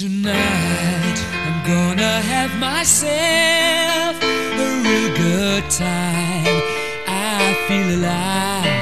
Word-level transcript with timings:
Tonight 0.00 1.18
I'm 1.44 1.60
gonna 1.66 2.22
have 2.22 2.58
myself 2.58 4.16
a 4.16 5.12
good 5.14 5.64
time. 5.68 6.62
I 7.06 7.54
feel 7.68 7.98
alive. 7.98 8.80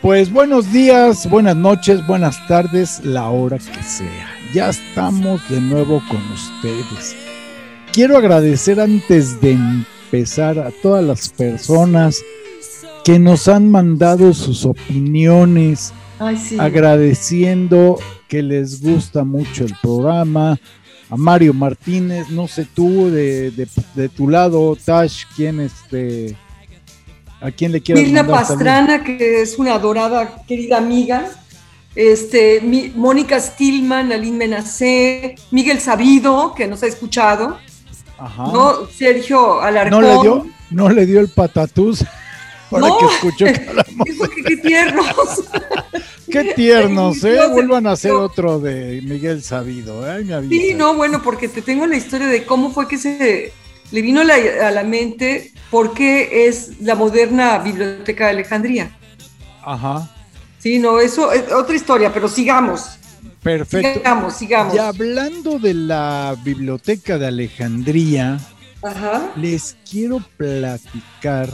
Pues 0.00 0.32
buenos 0.32 0.72
días, 0.72 1.28
buenas 1.28 1.54
noches, 1.54 2.06
buenas 2.06 2.38
tardes, 2.48 3.04
la 3.04 3.28
hora 3.28 3.58
que 3.58 3.82
sea. 3.82 4.34
Ya 4.54 4.70
estamos 4.70 5.46
de 5.50 5.60
nuevo 5.60 6.02
con 6.08 6.22
ustedes. 6.32 7.14
Quiero 7.92 8.16
agradecer 8.16 8.80
antes 8.80 9.38
de 9.42 9.50
empezar 9.50 10.58
a 10.58 10.70
todas 10.82 11.04
las 11.04 11.28
personas 11.28 12.22
que 13.04 13.18
nos 13.18 13.48
han 13.48 13.70
mandado 13.70 14.32
sus 14.32 14.64
opiniones, 14.64 15.92
Ay, 16.20 16.36
sí. 16.36 16.56
agradeciendo 16.60 17.98
que 18.28 18.42
les 18.42 18.80
gusta 18.80 19.24
mucho 19.24 19.64
el 19.64 19.74
programa. 19.82 20.58
A 21.12 21.16
Mario 21.16 21.52
Martínez, 21.52 22.28
no 22.30 22.46
sé 22.46 22.64
tú, 22.72 23.10
de, 23.10 23.50
de- 23.50 23.66
de 23.96 24.08
tu 24.08 24.28
lado, 24.28 24.76
Tash, 24.84 25.24
quién 25.34 25.58
este, 25.58 26.36
a 27.40 27.50
quién 27.50 27.72
le 27.72 27.80
quieres 27.80 28.04
Mirna 28.04 28.22
mandar? 28.22 28.46
Pastrana, 28.46 29.02
que 29.02 29.42
es 29.42 29.58
una 29.58 29.74
adorada, 29.74 30.44
querida 30.46 30.78
amiga. 30.78 31.28
Este, 31.96 32.60
Mi- 32.60 32.92
Mónica 32.94 33.40
Stillman, 33.40 34.12
Aline 34.12 34.36
Menacé, 34.36 35.34
Miguel 35.50 35.80
Sabido, 35.80 36.54
que 36.54 36.68
nos 36.68 36.84
ha 36.84 36.86
escuchado, 36.86 37.58
Ajá. 38.16 38.44
¿no? 38.52 38.86
Sergio 38.96 39.60
Alarcón. 39.60 40.00
¿No 40.00 40.06
le 40.06 40.22
dio, 40.22 40.46
no 40.70 40.88
le 40.90 41.06
dio 41.06 41.18
el 41.18 41.28
patatús 41.28 42.04
para 42.70 42.86
No. 42.88 42.98
que. 42.98 43.04
Dijo 44.04 44.28
que 44.28 44.42
qué 44.46 44.56
tiernos. 44.56 45.06
Qué 46.30 46.54
tiernos, 46.54 47.24
¿eh? 47.24 47.40
Vuelvan 47.50 47.88
a 47.88 47.92
hacer 47.92 48.12
otro 48.12 48.60
de 48.60 49.02
Miguel 49.02 49.42
Sabido, 49.42 50.08
¿eh? 50.08 50.22
Me 50.22 50.48
Sí, 50.48 50.74
no, 50.74 50.94
bueno, 50.94 51.22
porque 51.24 51.48
te 51.48 51.60
tengo 51.60 51.88
la 51.88 51.96
historia 51.96 52.28
de 52.28 52.44
cómo 52.46 52.70
fue 52.72 52.86
que 52.86 52.98
se 52.98 53.52
le 53.90 54.00
vino 54.00 54.22
la- 54.22 54.36
a 54.68 54.70
la 54.70 54.84
mente 54.84 55.52
por 55.72 55.92
qué 55.92 56.46
es 56.46 56.80
la 56.82 56.94
moderna 56.94 57.58
Biblioteca 57.58 58.26
de 58.26 58.30
Alejandría. 58.30 58.96
Ajá, 59.64 60.08
Sí, 60.60 60.78
no, 60.78 61.00
eso 61.00 61.32
es 61.32 61.50
otra 61.50 61.74
historia, 61.74 62.12
pero 62.12 62.28
sigamos, 62.28 62.90
perfecto. 63.42 63.98
sigamos, 63.98 64.34
sigamos. 64.34 64.74
Y 64.74 64.78
hablando 64.78 65.58
de 65.58 65.74
la 65.74 66.36
biblioteca 66.44 67.18
de 67.18 67.26
Alejandría, 67.26 68.38
Ajá. 68.82 69.32
les 69.34 69.76
quiero 69.90 70.20
platicar. 70.36 71.48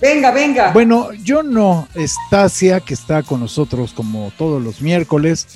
Venga, 0.00 0.30
venga. 0.30 0.72
Bueno, 0.72 1.12
yo 1.24 1.42
no, 1.42 1.88
Estasia, 1.94 2.80
que 2.80 2.94
está 2.94 3.22
con 3.22 3.40
nosotros 3.40 3.92
como 3.92 4.32
todos 4.38 4.62
los 4.62 4.80
miércoles, 4.80 5.46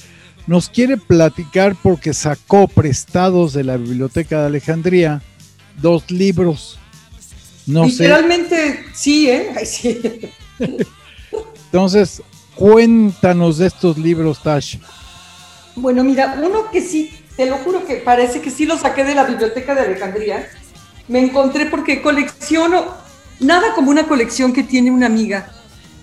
nos 0.47 0.69
quiere 0.69 0.97
platicar 0.97 1.77
porque 1.81 2.13
sacó 2.13 2.67
prestados 2.67 3.53
de 3.53 3.65
la 3.65 3.77
biblioteca 3.77 4.41
de 4.41 4.47
Alejandría 4.47 5.23
dos 5.81 6.11
libros. 6.11 6.79
No 7.67 7.89
sé. 7.89 8.05
Literalmente, 8.05 8.85
sí, 8.93 9.31
¿eh? 9.31 9.53
Ay, 9.57 9.67
sí. 9.67 10.01
Entonces, 11.67 12.23
cuéntanos 12.55 13.59
de 13.59 13.69
estos 13.69 13.97
libros, 13.99 14.43
Tash. 14.43 14.79
Bueno, 15.77 16.05
mira, 16.05 16.39
uno 16.43 16.71
que 16.71 16.83
sí, 16.83 17.13
te 17.37 17.47
lo 17.47 17.57
juro 17.59 17.87
que 17.87 17.97
parece 17.97 18.41
que 18.41 18.51
sí 18.51 18.67
lo 18.67 18.77
saqué 18.77 19.05
de 19.05 19.15
la 19.15 19.25
biblioteca 19.25 19.75
de 19.75 19.83
Alejandría. 19.83 20.49
Me 21.09 21.21
encontré 21.21 21.67
porque 21.67 22.03
colecciono, 22.03 22.95
nada 23.43 23.75
como 23.75 23.91
una 23.91 24.05
colección 24.07 24.53
que 24.53 24.63
tiene 24.63 24.91
una 24.91 25.07
amiga, 25.07 25.51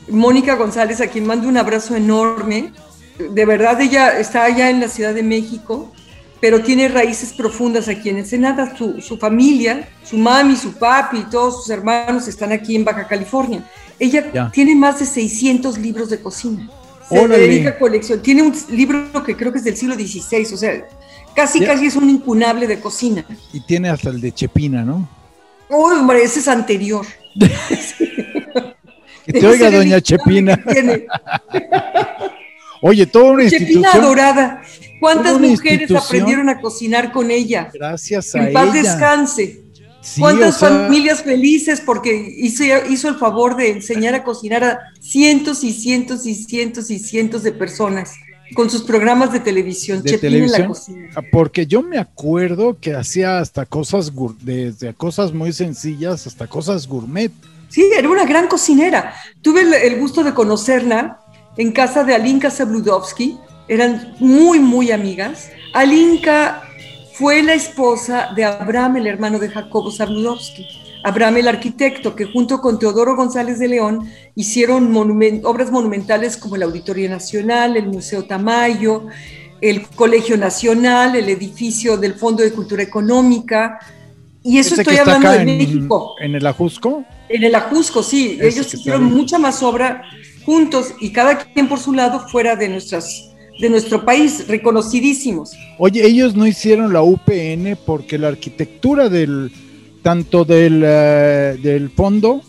Mónica 0.09 0.55
González, 0.55 1.01
a 1.01 1.07
quien 1.07 1.25
mando 1.25 1.47
un 1.47 1.57
abrazo 1.57 1.95
enorme. 1.95 2.71
De 3.17 3.45
verdad, 3.45 3.79
ella 3.81 4.17
está 4.19 4.43
allá 4.45 4.69
en 4.69 4.79
la 4.79 4.87
Ciudad 4.87 5.13
de 5.13 5.23
México, 5.23 5.91
pero 6.41 6.61
tiene 6.63 6.87
raíces 6.87 7.33
profundas 7.33 7.87
aquí 7.87 8.09
en 8.09 8.17
Ensenada. 8.17 8.75
Su, 8.77 9.01
su 9.01 9.17
familia, 9.17 9.89
su 10.03 10.17
mami, 10.17 10.55
su 10.55 10.73
papi, 10.73 11.25
todos 11.29 11.57
sus 11.57 11.69
hermanos 11.69 12.27
están 12.27 12.51
aquí 12.51 12.75
en 12.75 12.85
Baja 12.85 13.07
California. 13.07 13.63
Ella 13.99 14.31
Ya. 14.33 14.49
tiene 14.51 14.75
más 14.75 14.99
de 14.99 15.05
600 15.05 15.77
libros 15.77 16.09
de 16.09 16.21
cocina. 16.21 16.69
Se 17.09 17.19
Órale. 17.19 17.39
dedica 17.47 17.69
a 17.71 17.77
colección. 17.77 18.21
Tiene 18.21 18.41
un 18.43 18.53
libro 18.69 19.23
que 19.25 19.35
creo 19.35 19.51
que 19.51 19.57
es 19.57 19.63
del 19.63 19.75
siglo 19.75 19.95
XVI, 19.95 20.53
o 20.53 20.57
sea, 20.57 20.87
casi 21.35 21.59
Ya. 21.59 21.67
casi 21.67 21.87
es 21.87 21.95
un 21.97 22.09
incunable 22.09 22.67
de 22.67 22.79
cocina. 22.79 23.25
Y 23.51 23.59
tiene 23.61 23.89
hasta 23.89 24.09
el 24.09 24.21
de 24.21 24.31
Chepina, 24.31 24.83
¿no? 24.85 25.07
Uy, 25.69 25.93
hombre, 25.97 26.23
ese 26.23 26.39
es 26.39 26.47
anterior. 26.47 27.05
Que 29.25 29.33
te 29.33 29.45
oiga 29.45 29.69
doña 29.69 30.01
Chepina. 30.01 30.59
Oye, 32.81 33.05
toda 33.05 33.31
una 33.31 33.43
Chepina 33.49 33.67
institución. 33.69 34.03
adorada. 34.03 34.61
¿Cuántas 34.99 35.39
mujeres 35.39 35.91
aprendieron 35.91 36.49
a 36.49 36.59
cocinar 36.59 37.11
con 37.11 37.29
ella? 37.29 37.69
Gracias 37.73 38.33
a 38.35 38.47
En 38.47 38.53
paz 38.53 38.73
ella. 38.73 38.81
descanse. 38.83 39.61
Sí, 40.01 40.21
¿Cuántas 40.21 40.55
o 40.55 40.59
sea, 40.59 40.69
familias 40.69 41.21
felices 41.21 41.81
porque 41.85 42.33
hizo, 42.37 42.63
hizo 42.89 43.09
el 43.09 43.15
favor 43.15 43.55
de 43.57 43.71
enseñar 43.71 44.15
a 44.15 44.23
cocinar 44.23 44.63
a 44.63 44.79
cientos 45.01 45.63
y 45.63 45.73
cientos 45.73 46.25
y 46.25 46.35
cientos 46.35 46.89
y 46.89 46.99
cientos 46.99 47.43
de 47.43 47.51
personas 47.51 48.13
con 48.55 48.69
sus 48.69 48.83
programas 48.83 49.31
de 49.31 49.39
televisión? 49.39 50.01
de 50.01 50.11
Chepina 50.11 50.35
en 50.37 50.41
la 50.41 50.57
televisión? 50.57 50.67
cocina. 50.67 51.09
Ah, 51.15 51.21
Porque 51.31 51.65
yo 51.67 51.81
me 51.81 51.97
acuerdo 51.97 52.77
que 52.79 52.93
hacía 52.95 53.39
hasta 53.39 53.65
cosas, 53.65 54.11
desde 54.41 54.93
cosas 54.93 55.33
muy 55.33 55.53
sencillas 55.53 56.27
hasta 56.27 56.47
cosas 56.47 56.87
gourmet. 56.87 57.31
Sí, 57.69 57.89
era 57.95 58.09
una 58.09 58.25
gran 58.25 58.47
cocinera. 58.47 59.13
Tuve 59.41 59.61
el, 59.61 59.73
el 59.73 59.99
gusto 59.99 60.23
de 60.23 60.33
conocerla 60.33 61.19
en 61.57 61.71
casa 61.71 62.03
de 62.03 62.15
Alinka 62.15 62.49
Zabludovsky. 62.49 63.37
Eran 63.67 64.15
muy, 64.19 64.59
muy 64.59 64.91
amigas. 64.91 65.49
Alinka 65.73 66.63
fue 67.13 67.43
la 67.43 67.53
esposa 67.53 68.31
de 68.35 68.45
Abraham, 68.45 68.97
el 68.97 69.07
hermano 69.07 69.37
de 69.39 69.49
Jacobo 69.49 69.91
Zabludovsky. 69.91 70.65
Abraham, 71.03 71.37
el 71.37 71.47
arquitecto, 71.47 72.15
que 72.15 72.25
junto 72.25 72.59
con 72.61 72.77
Teodoro 72.79 73.15
González 73.15 73.59
de 73.59 73.67
León 73.69 74.09
hicieron 74.35 74.91
monumen- 74.91 75.41
obras 75.45 75.71
monumentales 75.71 76.35
como 76.37 76.55
el 76.55 76.63
Auditorio 76.63 77.09
Nacional, 77.09 77.77
el 77.77 77.87
Museo 77.87 78.25
Tamayo, 78.25 79.05
el 79.61 79.87
Colegio 79.87 80.37
Nacional, 80.37 81.15
el 81.15 81.29
edificio 81.29 81.97
del 81.97 82.13
Fondo 82.15 82.43
de 82.43 82.51
Cultura 82.51 82.83
Económica. 82.83 83.79
Y 84.43 84.57
eso 84.57 84.75
estoy 84.75 84.97
hablando 84.97 85.31
de 85.31 85.37
en, 85.41 85.45
México. 85.45 86.15
en 86.21 86.35
el 86.35 86.45
Ajusco. 86.45 87.03
En 87.27 87.43
el 87.43 87.55
Ajusco, 87.55 88.03
sí, 88.03 88.37
Ese 88.39 88.47
ellos 88.47 88.73
hicieron 88.73 89.03
mucha 89.03 89.37
más 89.37 89.61
obra 89.63 90.01
juntos 90.45 90.93
y 90.99 91.11
cada 91.11 91.37
quien 91.37 91.67
por 91.67 91.79
su 91.79 91.93
lado 91.93 92.27
fuera 92.29 92.55
de 92.55 92.69
nuestras 92.69 93.25
de 93.59 93.69
nuestro 93.69 94.05
país, 94.05 94.47
reconocidísimos. 94.47 95.51
Oye, 95.77 96.05
ellos 96.05 96.33
no 96.33 96.47
hicieron 96.47 96.93
la 96.93 97.01
UPN 97.01 97.77
porque 97.85 98.17
la 98.17 98.29
arquitectura 98.29 99.09
del 99.09 99.51
tanto 100.01 100.45
del, 100.45 100.81
eh, 100.85 101.57
del 101.61 101.89
fondo 101.89 102.41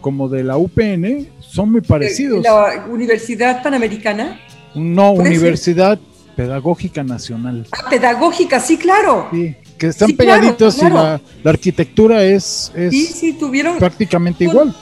como 0.00 0.28
de 0.28 0.44
la 0.44 0.56
UPN 0.56 1.28
son 1.40 1.72
muy 1.72 1.80
parecidos. 1.80 2.42
La 2.44 2.86
Universidad 2.90 3.62
Panamericana, 3.62 4.40
No. 4.74 5.12
Universidad 5.12 5.98
Pedagógica 6.36 7.02
Nacional. 7.02 7.66
ah, 7.72 7.90
pedagógica, 7.90 8.60
sí, 8.60 8.76
claro. 8.76 9.28
Sí, 9.32 9.56
que 9.76 9.88
están 9.88 10.08
Sí, 10.10 10.16
claro, 10.16 10.40
pegaditos 10.40 10.78
y 10.78 10.84
la, 10.90 11.20
la 11.42 11.50
arquitectura 11.50 12.22
es, 12.24 12.70
es 12.76 12.90
Sí, 12.92 13.06
sí, 13.06 13.32
tuvieron 13.32 13.76
prácticamente 13.78 14.44
igual. 14.44 14.72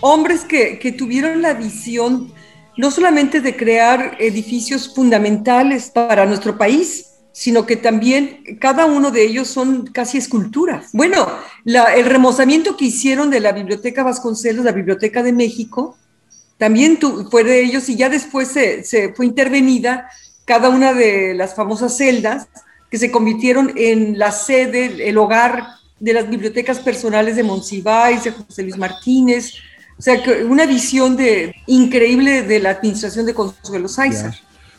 hombres 0.00 0.40
que, 0.44 0.78
que 0.80 0.90
tuvieron 0.92 1.40
la 1.40 1.54
visión 1.54 2.32
no 2.76 2.90
solamente 2.90 3.40
de 3.40 3.54
crear 3.56 4.16
edificios 4.18 4.92
fundamentales 4.92 5.90
para 5.90 6.26
nuestro 6.26 6.58
país, 6.58 7.10
sino 7.34 7.66
que 7.66 7.74
también 7.74 8.44
cada 8.60 8.86
uno 8.86 9.10
de 9.10 9.24
ellos 9.24 9.48
son 9.48 9.88
casi 9.88 10.18
esculturas. 10.18 10.90
Bueno, 10.92 11.26
el 11.64 12.04
remozamiento 12.06 12.76
que 12.76 12.84
hicieron 12.84 13.28
de 13.28 13.40
la 13.40 13.50
Biblioteca 13.50 14.04
Vasconcelos, 14.04 14.64
la 14.64 14.70
Biblioteca 14.70 15.20
de 15.20 15.32
México, 15.32 15.98
también 16.58 16.96
fue 17.32 17.42
de 17.42 17.60
ellos 17.60 17.88
y 17.88 17.96
ya 17.96 18.08
después 18.08 18.48
se, 18.48 19.12
fue 19.16 19.26
intervenida 19.26 20.08
cada 20.44 20.68
una 20.68 20.94
de 20.94 21.34
las 21.34 21.56
famosas 21.56 21.96
celdas 21.96 22.46
que 22.88 22.98
se 22.98 23.10
convirtieron 23.10 23.72
en 23.74 24.16
la 24.16 24.30
sede, 24.30 25.08
el 25.08 25.18
hogar 25.18 25.64
de 25.98 26.12
las 26.12 26.30
bibliotecas 26.30 26.78
personales 26.78 27.34
de 27.34 27.42
Monsiváis, 27.42 28.22
de 28.22 28.30
José 28.30 28.62
Luis 28.62 28.78
Martínez, 28.78 29.54
o 29.98 30.02
sea, 30.02 30.22
una 30.48 30.66
visión 30.66 31.16
de, 31.16 31.52
increíble 31.66 32.42
de 32.42 32.60
la 32.60 32.70
administración 32.70 33.26
de 33.26 33.34
Consuelo 33.34 33.88
Sáizar. 33.88 34.34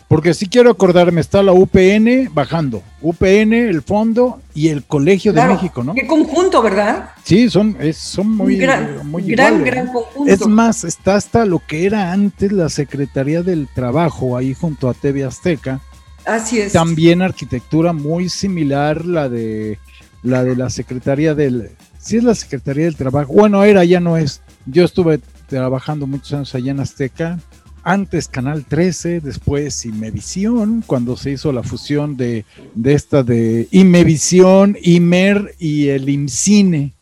Porque 0.07 0.33
sí 0.35 0.47
quiero 0.47 0.69
acordarme, 0.69 1.19
está 1.19 1.41
la 1.41 1.51
UPN 1.51 2.29
bajando, 2.31 2.83
UPN, 3.01 3.53
el 3.53 3.81
fondo 3.81 4.39
y 4.53 4.67
el 4.67 4.83
Colegio 4.83 5.33
Claro, 5.33 5.49
de 5.49 5.55
México, 5.55 5.83
¿no? 5.83 5.95
Qué 5.95 6.05
conjunto, 6.05 6.61
¿verdad? 6.61 7.09
Sí, 7.23 7.49
son, 7.49 7.75
es, 7.79 7.97
son 7.97 8.31
muy, 8.35 8.55
gran, 8.55 9.07
muy 9.07 9.23
gran, 9.23 9.55
iguales, 9.55 9.73
gran 9.73 9.87
conjunto. 9.87 10.31
Es 10.31 10.45
más, 10.45 10.83
está 10.83 11.15
hasta 11.15 11.45
lo 11.45 11.59
que 11.59 11.85
era 11.85 12.11
antes 12.11 12.51
la 12.51 12.69
Secretaría 12.69 13.41
del 13.41 13.67
Trabajo, 13.73 14.37
ahí 14.37 14.53
junto 14.53 14.89
a 14.89 14.93
TV 14.93 15.23
Azteca. 15.23 15.81
Así 16.23 16.59
es. 16.59 16.73
También 16.73 17.23
arquitectura 17.23 17.91
muy 17.91 18.29
similar, 18.29 19.05
la 19.05 19.27
de 19.27 19.79
la 20.25 20.43
de 20.43 20.55
la 20.55 20.69
Secretaría 20.69 21.35
del... 21.35 21.71
Sí 21.99 22.17
es 22.17 22.23
la 22.23 22.35
Secretaría 22.35 22.85
del 22.85 22.95
Trabajo. 22.95 23.31
Bueno, 23.31 23.63
era, 23.63 23.83
ya 23.85 23.99
no 23.99 24.17
es. 24.17 24.41
Yo 24.65 24.83
estuve 24.83 25.19
trabajando 25.47 26.07
muchos 26.07 26.33
años 26.33 26.55
allá 26.55 26.71
en 26.71 26.79
Azteca. 26.79 27.39
Antes 27.85 28.27
Canal 28.27 28.65
13, 28.65 29.21
después 29.21 29.85
Imevisión, 29.85 30.83
cuando 30.85 31.15
se 31.15 31.31
hizo 31.31 31.51
la 31.51 31.61
fusión 31.61 32.17
de, 32.17 32.43
de 32.73 32.93
esta 32.93 33.21
de 33.21 33.67
Imevisión, 33.69 34.75
Imer 34.81 35.53
y 35.59 35.89
el 35.89 36.09
IMCINE, 36.09 36.93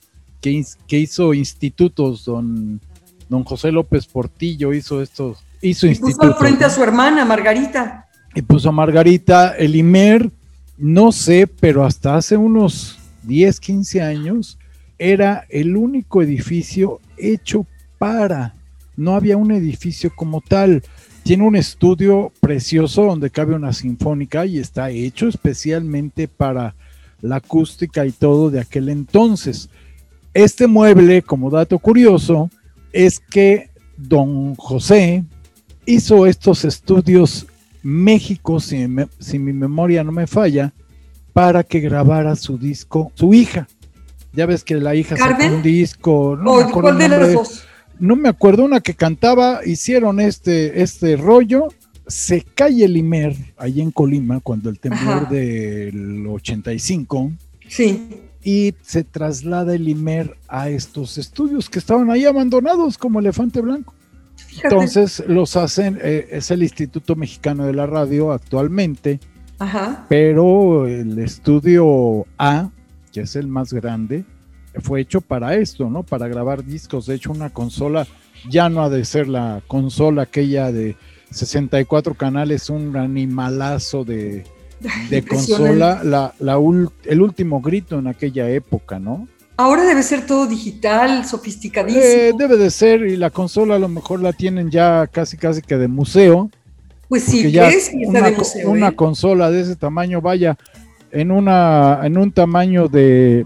que, 0.42 0.64
que 0.86 1.00
hizo 1.00 1.34
institutos, 1.34 2.26
don, 2.26 2.82
don 3.30 3.46
José 3.46 3.72
López 3.72 4.06
Portillo 4.08 4.74
hizo 4.74 5.02
estos, 5.02 5.42
hizo 5.62 5.88
Y 5.88 5.92
institutos. 5.92 6.18
puso 6.18 6.34
al 6.34 6.38
frente 6.38 6.66
a 6.66 6.70
su 6.70 6.84
hermana, 6.84 7.24
Margarita. 7.24 8.06
Y 8.36 8.42
puso 8.42 8.68
a 8.68 8.74
Margarita, 8.74 9.56
el 9.56 9.78
Imer, 9.78 10.30
no 10.78 11.14
sé, 11.14 11.48
pero 11.48 11.86
hasta 11.86 12.18
hace 12.18 12.36
unos 12.36 13.00
10, 13.24 13.58
15 13.62 14.02
años, 14.02 14.60
era 15.00 15.46
el 15.48 15.78
único 15.78 16.22
edificio 16.22 17.00
hecho 17.18 17.66
para, 17.98 18.54
no 18.96 19.16
había 19.16 19.38
un 19.38 19.52
edificio 19.52 20.12
como 20.16 20.42
tal. 20.42 20.84
Tiene 21.24 21.44
un 21.48 21.56
estudio 21.56 22.32
precioso 22.42 23.04
donde 23.06 23.30
cabe 23.30 23.56
una 23.56 23.72
sinfónica 23.74 24.46
y 24.46 24.58
está 24.60 24.90
hecho 24.90 25.28
especialmente 25.28 26.28
para 26.28 26.76
la 27.22 27.38
acústica 27.38 28.06
y 28.06 28.12
todo 28.12 28.50
de 28.50 28.60
aquel 28.60 28.90
entonces. 28.90 29.70
Este 30.34 30.68
mueble, 30.68 31.22
como 31.22 31.50
dato 31.50 31.80
curioso, 31.80 32.50
es 32.92 33.20
que 33.20 33.70
don 33.96 34.56
José 34.56 35.24
hizo 35.86 36.26
estos 36.26 36.66
estudios 36.66 37.46
México, 37.82 38.60
si, 38.60 38.88
me- 38.88 39.08
si 39.20 39.40
mi 39.40 39.54
memoria 39.54 40.04
no 40.04 40.12
me 40.12 40.28
falla, 40.28 40.74
para 41.34 41.64
que 41.64 41.80
grabara 41.80 42.36
su 42.36 42.58
disco, 42.58 43.12
su 43.16 43.34
hija. 43.34 43.68
Ya 44.34 44.46
ves 44.46 44.64
que 44.64 44.76
la 44.76 44.96
hija 44.96 45.16
sacó 45.16 45.32
¿Carmen? 45.38 45.54
un 45.54 45.62
disco, 45.62 46.38
no, 46.42 46.52
¿O 46.52 46.58
me 46.58 46.64
acuerdo 46.64 46.82
cuál 46.90 47.02
el 47.02 47.10
de 47.12 47.18
nombre, 47.18 47.34
dos? 47.34 47.64
No 48.00 48.16
me 48.16 48.30
acuerdo, 48.30 48.66
una 48.66 48.82
que 48.82 48.94
cantaba, 48.94 49.62
hicieron 49.66 50.20
este, 50.20 50.82
este 50.82 51.16
rollo, 51.18 51.68
se 52.08 52.42
cae 52.42 52.84
el 52.84 52.98
Imer 52.98 53.36
ahí 53.58 53.80
en 53.82 53.92
Colima 53.92 54.40
cuando 54.42 54.70
el 54.70 54.80
temblor 54.80 55.24
Ajá. 55.24 55.26
del 55.30 56.26
85 56.28 57.32
Sí. 57.68 58.08
y 58.44 58.74
se 58.82 59.04
traslada 59.04 59.74
el 59.76 59.88
Imer 59.88 60.36
a 60.50 60.70
estos 60.70 61.18
estudios 61.18 61.70
que 61.70 61.80
estaban 61.80 62.12
ahí 62.12 62.26
abandonados 62.26 62.98
como 62.98 63.20
elefante 63.20 63.62
blanco. 63.62 63.94
Fíjate. 64.36 64.68
Entonces 64.68 65.24
los 65.28 65.56
hacen, 65.56 65.98
eh, 66.02 66.28
es 66.32 66.52
el 66.52 66.62
Instituto 66.64 67.16
Mexicano 67.16 67.66
de 67.66 67.74
la 67.74 67.86
Radio 67.88 68.32
actualmente, 68.34 69.20
Ajá. 69.60 70.06
pero 70.10 70.88
el 70.88 71.18
estudio 71.20 72.26
A, 72.38 72.70
que 73.14 73.22
es 73.22 73.36
el 73.36 73.48
más 73.48 73.72
grande, 73.72 74.26
fue 74.82 75.02
hecho 75.02 75.22
para 75.22 75.56
esto, 75.56 75.90
¿no? 75.90 76.04
Para 76.04 76.28
grabar 76.28 76.64
discos. 76.64 77.06
De 77.06 77.16
hecho, 77.16 77.32
una 77.32 77.50
consola 77.52 78.08
ya 78.50 78.70
no 78.70 78.84
ha 78.84 78.90
de 78.90 79.06
ser 79.06 79.28
la 79.28 79.62
consola 79.68 80.24
aquella 80.24 80.72
de 80.72 80.96
64 81.32 82.14
canales, 82.16 82.70
un 82.70 82.96
animalazo 82.98 84.04
de, 84.04 84.44
consola, 85.30 86.02
la, 86.04 86.34
la 86.40 86.58
ul- 86.58 86.92
el 87.06 87.22
último 87.22 87.62
grito 87.62 88.00
en 88.00 88.08
aquella 88.08 88.50
época, 88.50 89.00
¿no? 89.00 89.28
Ahora 89.56 89.84
debe 89.86 90.02
ser 90.02 90.26
todo 90.26 90.48
digital, 90.48 91.26
sofisticadísimo. 91.26 92.04
Eh, 92.04 92.34
debe 92.38 92.58
de 92.58 92.72
ser, 92.72 93.02
y 93.06 93.16
la 93.18 93.30
consola 93.30 93.76
a 93.76 93.80
lo 93.80 93.88
mejor 93.88 94.20
la 94.20 94.34
tienen 94.34 94.72
ya 94.72 95.06
casi 95.08 95.38
casi 95.38 95.62
que 95.62 95.78
de 95.78 95.88
museo. 95.88 96.50
pues 97.08 97.24
sí, 97.24 97.52
ya 97.52 97.70
es 97.70 97.92
una, 97.94 98.22
de 98.22 98.36
museo. 98.36 98.72
una 98.72 98.88
¿eh? 98.90 98.96
consola 98.96 99.52
de 99.52 99.62
ese 99.62 99.76
tamaño, 99.76 100.22
vaya, 100.22 100.58
en 101.12 101.30
una, 101.32 102.00
en 102.04 102.18
un 102.18 102.32
tamaño 102.32 102.88
de 102.88 103.46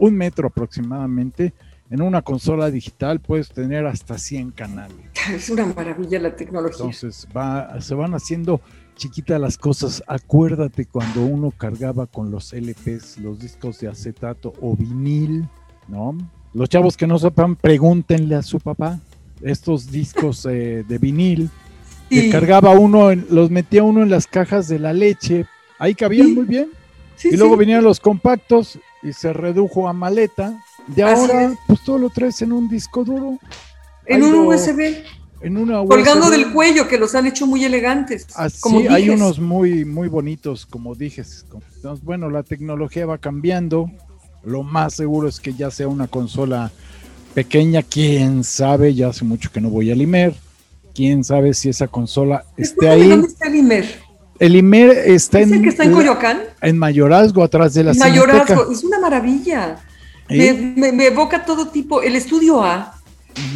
un 0.00 0.14
metro 0.16 0.48
aproximadamente, 0.48 1.52
en 1.90 2.02
una 2.02 2.22
consola 2.22 2.70
digital 2.70 3.20
puedes 3.20 3.48
tener 3.50 3.86
hasta 3.86 4.18
100 4.18 4.50
canales. 4.52 4.96
Es 5.32 5.50
una 5.50 5.66
maravilla 5.66 6.18
la 6.20 6.34
tecnología. 6.34 6.76
Entonces 6.86 7.26
va, 7.36 7.80
se 7.80 7.94
van 7.94 8.14
haciendo 8.14 8.60
chiquitas 8.96 9.40
las 9.40 9.56
cosas. 9.58 10.02
Acuérdate 10.06 10.86
cuando 10.86 11.24
uno 11.24 11.50
cargaba 11.50 12.06
con 12.06 12.30
los 12.30 12.52
LPs, 12.52 13.18
los 13.18 13.38
discos 13.38 13.78
de 13.80 13.88
acetato 13.88 14.52
o 14.60 14.74
vinil, 14.76 15.48
¿no? 15.88 16.16
Los 16.54 16.68
chavos 16.68 16.96
que 16.96 17.06
no 17.06 17.18
sepan, 17.18 17.54
pregúntenle 17.56 18.34
a 18.34 18.42
su 18.42 18.58
papá 18.58 18.98
estos 19.42 19.90
discos 19.90 20.44
eh, 20.46 20.84
de 20.86 20.98
vinil 20.98 21.48
que 22.08 22.22
Sí, 22.22 22.30
cargaba 22.30 22.70
uno, 22.72 23.10
en- 23.12 23.26
los 23.30 23.50
metía 23.50 23.82
uno 23.84 24.02
en 24.02 24.10
las 24.10 24.26
cajas 24.26 24.66
de 24.68 24.78
la 24.80 24.92
leche, 24.92 25.46
ahí 25.78 25.94
cabían 25.94 26.26
Sí, 26.28 26.34
muy 26.34 26.44
bien, 26.44 26.68
sí, 27.16 27.28
y 27.32 27.36
luego 27.36 27.56
venían 27.56 27.84
los 27.84 28.00
compactos 28.00 28.78
y 29.02 29.12
se 29.12 29.32
redujo 29.32 29.88
a 29.88 29.92
maleta, 29.92 30.62
y 30.94 31.00
ahora 31.00 31.44
es. 31.44 31.58
pues 31.66 31.80
todo 31.84 31.98
lo 31.98 32.10
traes 32.10 32.40
en 32.42 32.52
un 32.52 32.68
disco 32.68 33.04
duro, 33.04 33.38
en 34.06 34.22
un 34.22 34.32
lo- 34.32 34.48
USB, 34.48 35.02
en 35.42 35.56
una 35.56 35.84
colgando 35.86 36.26
USB. 36.26 36.32
del 36.32 36.52
cuello, 36.52 36.86
que 36.88 36.98
los 36.98 37.14
han 37.14 37.26
hecho 37.26 37.46
muy 37.46 37.64
elegantes. 37.64 38.26
Así, 38.34 38.60
como 38.60 38.80
hay 38.90 39.08
unos 39.10 39.38
muy, 39.38 39.84
muy 39.84 40.08
bonitos, 40.08 40.66
como 40.66 40.94
dijes. 40.94 41.46
Entonces, 41.76 42.04
bueno, 42.04 42.28
la 42.30 42.42
tecnología 42.42 43.06
va 43.06 43.18
cambiando. 43.18 43.90
Lo 44.44 44.62
más 44.62 44.94
seguro 44.94 45.28
es 45.28 45.38
que 45.40 45.52
ya 45.54 45.70
sea 45.70 45.88
una 45.88 46.06
consola 46.08 46.70
pequeña, 47.34 47.82
quién 47.82 48.42
sabe, 48.44 48.94
ya 48.94 49.08
hace 49.08 49.24
mucho 49.24 49.50
que 49.52 49.60
no 49.60 49.70
voy 49.70 49.90
al 49.90 50.02
IMER. 50.02 50.34
Quién 50.94 51.24
sabe 51.24 51.54
si 51.54 51.68
esa 51.68 51.86
consola 51.88 52.44
esté 52.56 52.88
ahí. 52.88 53.08
¿Dónde 53.08 53.28
está 53.28 53.46
el 53.46 53.54
Imer? 53.56 53.86
El 54.40 54.56
IMER 54.56 54.90
está 54.90 55.38
¿Es 55.38 55.46
el 55.48 55.54
en, 55.58 55.62
que 55.62 55.68
está 55.68 55.84
en 55.84 55.92
Coyoacán? 55.92 56.40
en 56.62 56.76
Mayorazgo, 56.78 57.42
atrás 57.44 57.74
de 57.74 57.84
la 57.84 57.94
Mayorazgo, 57.94 58.44
Cineteca. 58.46 58.72
es 58.72 58.82
una 58.84 58.98
maravilla. 58.98 59.76
¿Eh? 60.28 60.52
Me, 60.54 60.80
me- 60.80 60.92
me 60.92 61.06
evoca 61.06 61.44
todo 61.44 61.68
tipo. 61.68 62.00
El 62.02 62.16
estudio 62.16 62.62
A. 62.64 62.96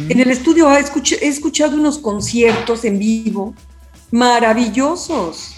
En 0.09 0.19
el 0.19 0.29
estudio 0.31 0.69
A 0.69 0.79
escuché- 0.79 1.17
he 1.21 1.27
escuchado 1.27 1.75
unos 1.75 1.97
conciertos 1.97 2.85
en 2.85 2.99
vivo 2.99 3.53
maravillosos. 4.11 5.51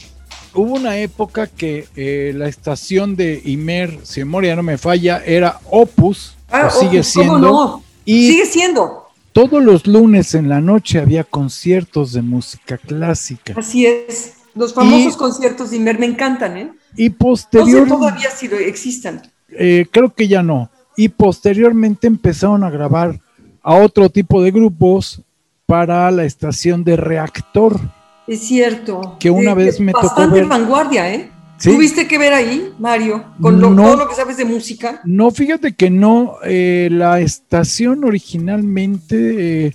Hubo 0.54 0.76
una 0.76 0.98
época 0.98 1.48
que 1.48 1.88
eh, 1.96 2.32
la 2.36 2.48
estación 2.48 3.16
de 3.16 3.42
IMER, 3.46 4.00
si 4.04 4.22
memoria 4.22 4.56
no 4.56 4.64
me 4.64 4.78
falla, 4.78 5.22
era 5.26 5.60
Opus, 5.70 6.36
Ah, 6.50 6.68
o 6.68 6.72
sigue 6.72 6.90
¿cómo 7.02 7.04
siendo. 7.04 7.40
no? 7.40 7.84
Y 8.06 8.30
Sigue 8.30 8.46
siendo. 8.46 9.08
todos 9.34 9.62
los 9.62 9.86
lunes 9.86 10.34
en 10.34 10.48
la 10.48 10.62
noche 10.62 11.00
había 11.00 11.26
conciertos 11.26 12.14
de 12.14 12.22
música 12.22 12.78
clásica. 12.78 13.54
Así 13.58 13.86
es. 13.86 14.34
Los 14.58 14.74
famosos 14.74 15.14
Y- 15.14 15.18
conciertos 15.18 15.70
de 15.72 15.78
Imer 15.78 16.00
me 16.00 16.06
encantan, 16.08 16.58
¿eh? 16.58 16.72
Y 16.96 17.10
No 17.10 17.36
sé 17.36 17.48
todavía 17.88 18.30
si 18.32 18.48
existan. 18.48 19.22
eh, 19.50 19.86
creo 19.92 20.14
que 20.14 20.28
ya 20.28 20.42
no. 20.44 20.70
Y 20.96 21.10
posteriormente 21.10 22.08
empezaron 22.08 22.64
a 22.64 22.70
grabar 22.70 23.20
a 23.62 23.76
otro 23.76 24.10
tipo 24.10 24.42
de 24.42 24.52
grupos 24.52 25.22
para 25.66 26.10
la 26.12 26.24
estación 26.26 26.84
de 26.84 26.96
reactor. 26.96 27.80
Es 28.26 28.40
cierto. 28.42 29.16
Que 29.20 29.30
una 29.30 29.54
vez 29.54 29.80
me 29.80 29.92
tocó 29.92 30.08
bastante 30.08 30.44
vanguardia, 30.44 31.14
¿eh? 31.14 31.32
Sí. 31.60 31.72
¿Tuviste 31.74 32.08
que 32.08 32.18
ver 32.18 32.34
ahí, 32.34 32.72
Mario? 32.78 33.24
Con 33.42 33.60
lo- 33.60 33.72
No. 33.72 33.84
todo 33.84 33.96
lo 33.98 34.08
que 34.10 34.16
sabes 34.16 34.38
de 34.38 34.46
música. 34.46 35.02
No, 35.06 35.32
fíjate 35.32 35.74
que 35.76 35.90
no, 35.90 36.36
eh, 36.44 36.88
la 36.92 37.20
estación 37.20 38.04
originalmente, 38.04 39.68
eh, 39.68 39.74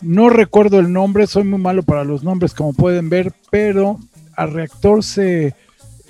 no 0.00 0.30
recuerdo 0.30 0.78
el 0.78 0.92
nombre, 0.92 1.26
soy 1.26 1.44
muy 1.44 1.60
malo 1.60 1.82
para 1.82 2.04
los 2.04 2.22
nombres 2.24 2.54
como 2.54 2.72
pueden 2.72 3.08
ver, 3.10 3.32
pero 3.50 3.98
a 4.38 4.46
Reactor 4.46 5.02
se 5.02 5.54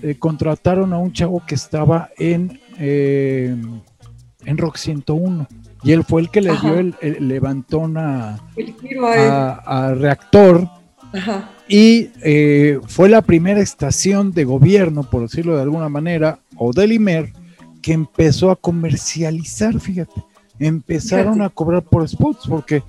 eh, 0.02 0.14
contrataron 0.18 0.92
a 0.92 0.98
un 0.98 1.12
chavo 1.12 1.42
que 1.46 1.54
estaba 1.54 2.10
en, 2.18 2.60
eh, 2.78 3.56
en 4.44 4.58
Rock 4.58 4.76
101 4.76 5.48
y 5.82 5.92
él 5.92 6.04
fue 6.04 6.20
el 6.20 6.30
que 6.30 6.42
le 6.42 6.50
Ajá. 6.50 6.68
dio 6.68 6.78
el, 6.78 6.94
el 7.00 7.26
levantón 7.26 7.96
a, 7.96 8.38
El 8.56 8.74
a 9.02 9.94
Reactor 9.96 10.68
Ajá. 11.14 11.50
y 11.68 12.10
eh, 12.22 12.78
fue 12.86 13.08
la 13.08 13.22
primera 13.22 13.60
estación 13.60 14.32
de 14.32 14.44
gobierno, 14.44 15.04
por 15.04 15.22
decirlo 15.22 15.56
de 15.56 15.62
alguna 15.62 15.88
manera, 15.88 16.40
o 16.56 16.72
del 16.74 16.92
IMER, 16.92 17.32
que 17.80 17.94
empezó 17.94 18.50
a 18.50 18.56
comercializar, 18.56 19.80
fíjate. 19.80 20.22
Empezaron 20.58 21.34
Fíjate. 21.34 21.46
a 21.46 21.54
cobrar 21.54 21.82
por 21.82 22.06
spots, 22.06 22.46
porque 22.48 22.82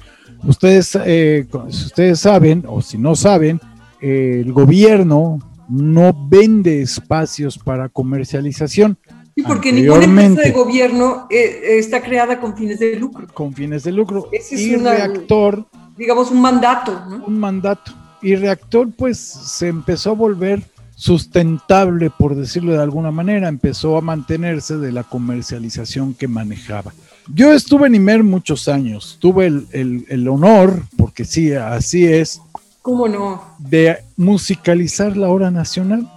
ustedes, 0.43 0.98
eh, 1.05 1.48
ustedes 1.67 2.19
saben, 2.19 2.65
o 2.67 2.81
si 2.81 2.98
no 2.98 3.15
saben, 3.15 3.62
el 4.01 4.51
gobierno 4.53 5.39
no 5.70 6.27
vende 6.29 6.82
espacios 6.82 7.58
para 7.58 7.89
comercialización 7.89 8.98
Y 9.36 9.44
porque 9.44 9.72
ninguna 9.72 10.03
empresa 10.03 10.41
de 10.41 10.51
gobierno 10.51 11.27
eh, 11.29 11.77
está 11.77 12.01
creada 12.01 12.39
con 12.39 12.58
fines 12.58 12.79
de 12.79 12.96
lucro. 12.96 13.27
con 13.34 13.53
fines 13.53 13.84
de 13.84 13.91
lucro. 13.91 14.27
Ese 14.32 14.56
es 14.56 14.62
y 14.62 14.75
una- 14.75 14.94
Reactor 14.96 15.65
Digamos, 15.98 16.32
un 16.32 16.41
mandato, 16.41 16.98
¿no? 17.10 17.25
un 17.25 17.38
mandato. 17.39 17.91
Y 18.22 18.36
Reactor 18.36 18.89
pues 18.98 19.18
se 19.20 19.68
empezó 19.68 20.12
a 20.12 20.13
volver 20.15 20.63
sustentable, 20.96 22.10
por 22.10 22.36
decirlo 22.36 22.72
de 22.74 22.82
alguna 22.82 23.12
manera, 23.12 23.48
empezó 23.48 23.98
a 23.98 24.01
mantenerse 24.01 24.77
de 24.77 24.91
la 24.91 25.03
comercialización 25.03 26.13
que 26.13 26.27
manejaba. 26.27 26.94
Yo 27.34 27.51
estuve 27.53 27.88
en 27.88 27.96
Imer 27.96 28.24
muchos 28.24 28.68
años, 28.68 29.18
tuve 29.20 29.48
el, 29.48 29.68
el- 29.72 30.06
el 30.10 30.27
honor, 30.27 30.84
porque 30.98 31.25
sí, 31.25 31.51
así 31.53 32.06
es, 32.06 32.41
¿Cómo 32.81 33.07
no? 33.07 33.43
de 33.59 33.98
musicalizar 34.15 35.17
la 35.17 35.29
hora 35.29 35.51
nacional. 35.51 36.09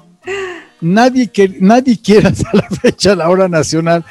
nadie, 0.80 1.28
que, 1.28 1.56
nadie 1.60 1.98
quiere 2.00 2.28
hasta 2.28 2.50
la 2.52 2.68
fecha 2.68 3.14
la 3.14 3.28
hora 3.28 3.48
nacional. 3.48 4.04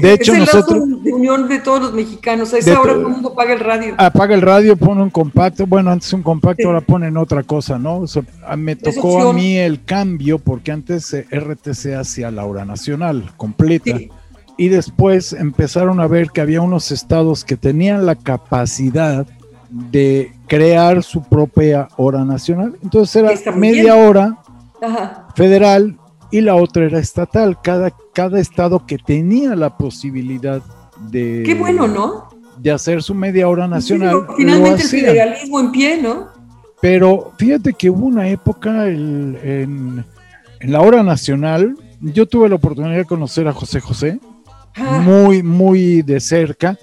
De 0.00 0.12
hecho, 0.12 0.32
es 0.32 0.38
el 0.38 0.44
nosotros... 0.44 0.88
lazo 0.88 1.02
de 1.02 1.12
unión 1.12 1.48
de 1.48 1.58
todos 1.60 1.80
los 1.82 1.92
mexicanos. 1.94 2.52
A 2.54 2.58
esa 2.58 2.80
hora 2.80 2.94
todo 2.94 3.06
el 3.06 3.08
mundo 3.08 3.30
apaga 3.30 3.54
el 3.54 3.60
radio. 3.60 3.94
Apaga 3.98 4.34
el 4.34 4.42
radio, 4.42 4.76
pone 4.76 5.02
un 5.02 5.10
compacto. 5.10 5.66
Bueno, 5.66 5.90
antes 5.90 6.12
un 6.12 6.22
compacto, 6.22 6.62
sí. 6.62 6.66
ahora 6.66 6.80
ponen 6.80 7.16
otra 7.16 7.42
cosa, 7.42 7.78
¿no? 7.78 7.98
O 7.98 8.06
sea, 8.06 8.22
me 8.56 8.76
tocó 8.76 9.30
a 9.30 9.32
mí 9.32 9.56
el 9.58 9.84
cambio 9.84 10.38
porque 10.38 10.72
antes 10.72 11.12
eh, 11.12 11.26
RTC 11.30 11.94
hacía 11.98 12.30
la 12.30 12.44
hora 12.44 12.64
nacional 12.64 13.32
completa. 13.36 13.96
Sí. 13.96 14.10
Y 14.58 14.68
después 14.68 15.34
empezaron 15.34 16.00
a 16.00 16.06
ver 16.06 16.30
que 16.30 16.40
había 16.40 16.62
unos 16.62 16.90
estados 16.90 17.44
que 17.44 17.56
tenían 17.56 18.06
la 18.06 18.14
capacidad 18.14 19.26
de 19.76 20.32
crear 20.46 21.02
su 21.02 21.22
propia 21.22 21.88
hora 21.96 22.24
nacional. 22.24 22.76
Entonces 22.82 23.16
era 23.16 23.52
media 23.52 23.94
bien. 23.94 24.08
hora 24.08 24.38
Ajá. 24.80 25.28
federal 25.34 25.98
y 26.30 26.40
la 26.40 26.54
otra 26.54 26.84
era 26.84 26.98
estatal. 26.98 27.60
Cada, 27.62 27.92
cada 28.12 28.40
estado 28.40 28.86
que 28.86 28.98
tenía 28.98 29.54
la 29.54 29.76
posibilidad 29.76 30.62
de. 31.10 31.42
Qué 31.44 31.54
bueno, 31.54 31.86
¿no? 31.86 32.28
De 32.58 32.70
hacer 32.70 33.02
su 33.02 33.14
media 33.14 33.48
hora 33.48 33.68
nacional. 33.68 34.26
Sí, 34.28 34.34
finalmente 34.38 34.82
el 34.82 34.88
federalismo 34.88 35.60
en 35.60 35.72
pie, 35.72 36.02
¿no? 36.02 36.28
Pero 36.80 37.32
fíjate 37.38 37.74
que 37.74 37.90
hubo 37.90 38.06
una 38.06 38.28
época 38.28 38.86
el, 38.86 39.38
en, 39.42 40.04
en, 40.60 40.72
la 40.72 40.80
hora 40.80 41.02
nacional. 41.02 41.76
Yo 42.00 42.26
tuve 42.26 42.48
la 42.48 42.56
oportunidad 42.56 42.96
de 42.96 43.04
conocer 43.04 43.48
a 43.48 43.52
José 43.52 43.80
José 43.80 44.20
ah. 44.74 44.98
muy, 44.98 45.42
muy 45.42 46.02
de 46.02 46.20
cerca. 46.20 46.78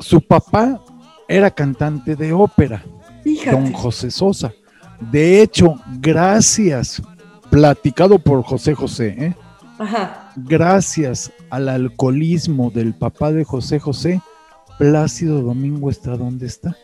Su 0.00 0.20
papá 0.20 0.80
era 1.28 1.50
cantante 1.50 2.16
de 2.16 2.32
ópera, 2.32 2.84
Fíjate. 3.22 3.50
don 3.50 3.72
José 3.72 4.10
Sosa. 4.10 4.52
De 5.00 5.42
hecho, 5.42 5.76
gracias, 6.00 7.02
platicado 7.50 8.18
por 8.18 8.42
José 8.42 8.74
José, 8.74 9.14
¿eh? 9.18 9.34
Ajá. 9.78 10.32
gracias 10.36 11.30
al 11.50 11.68
alcoholismo 11.68 12.70
del 12.70 12.94
papá 12.94 13.30
de 13.32 13.44
José 13.44 13.78
José, 13.78 14.22
Plácido 14.78 15.42
Domingo 15.42 15.90
está 15.90 16.16
donde 16.16 16.46
está. 16.46 16.76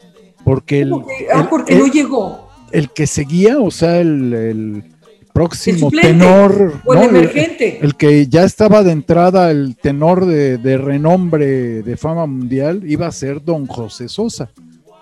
Porque 0.45 0.85
que, 0.85 1.27
ah, 1.33 1.47
porque 1.49 1.75
no 1.75 1.87
llegó. 1.87 2.49
El 2.71 2.91
que 2.91 3.07
seguía, 3.07 3.59
o 3.61 3.71
sea, 3.71 3.99
el, 4.01 4.33
el 4.33 4.85
próximo 5.33 5.91
tenor. 5.91 6.81
O 6.85 6.95
el 6.95 7.01
¿no? 7.01 7.05
emergente. 7.07 7.79
El, 7.81 7.97
que 7.97 8.27
ya 8.27 8.45
estaba 8.45 8.83
de 8.83 8.93
entrada, 8.93 9.51
el 9.51 9.77
tenor 9.77 10.27
de, 10.27 10.59
de, 10.59 10.79
renombre, 10.79 11.83
de 11.83 11.97
fama 11.97 12.27
mundial, 12.27 12.83
iba 12.87 13.07
a 13.07 13.13
ser 13.13 13.43
don 13.43 13.67
José 13.67 14.09
Sosa. 14.09 14.51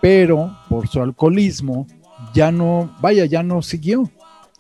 Pero 0.01 0.57
por 0.69 0.89
su 0.89 1.03
alcoholismo, 1.03 1.87
ya 2.33 2.51
no, 2.51 2.97
vaya, 3.01 3.27
ya 3.27 3.43
no 3.43 3.63
siguió. 3.63 4.11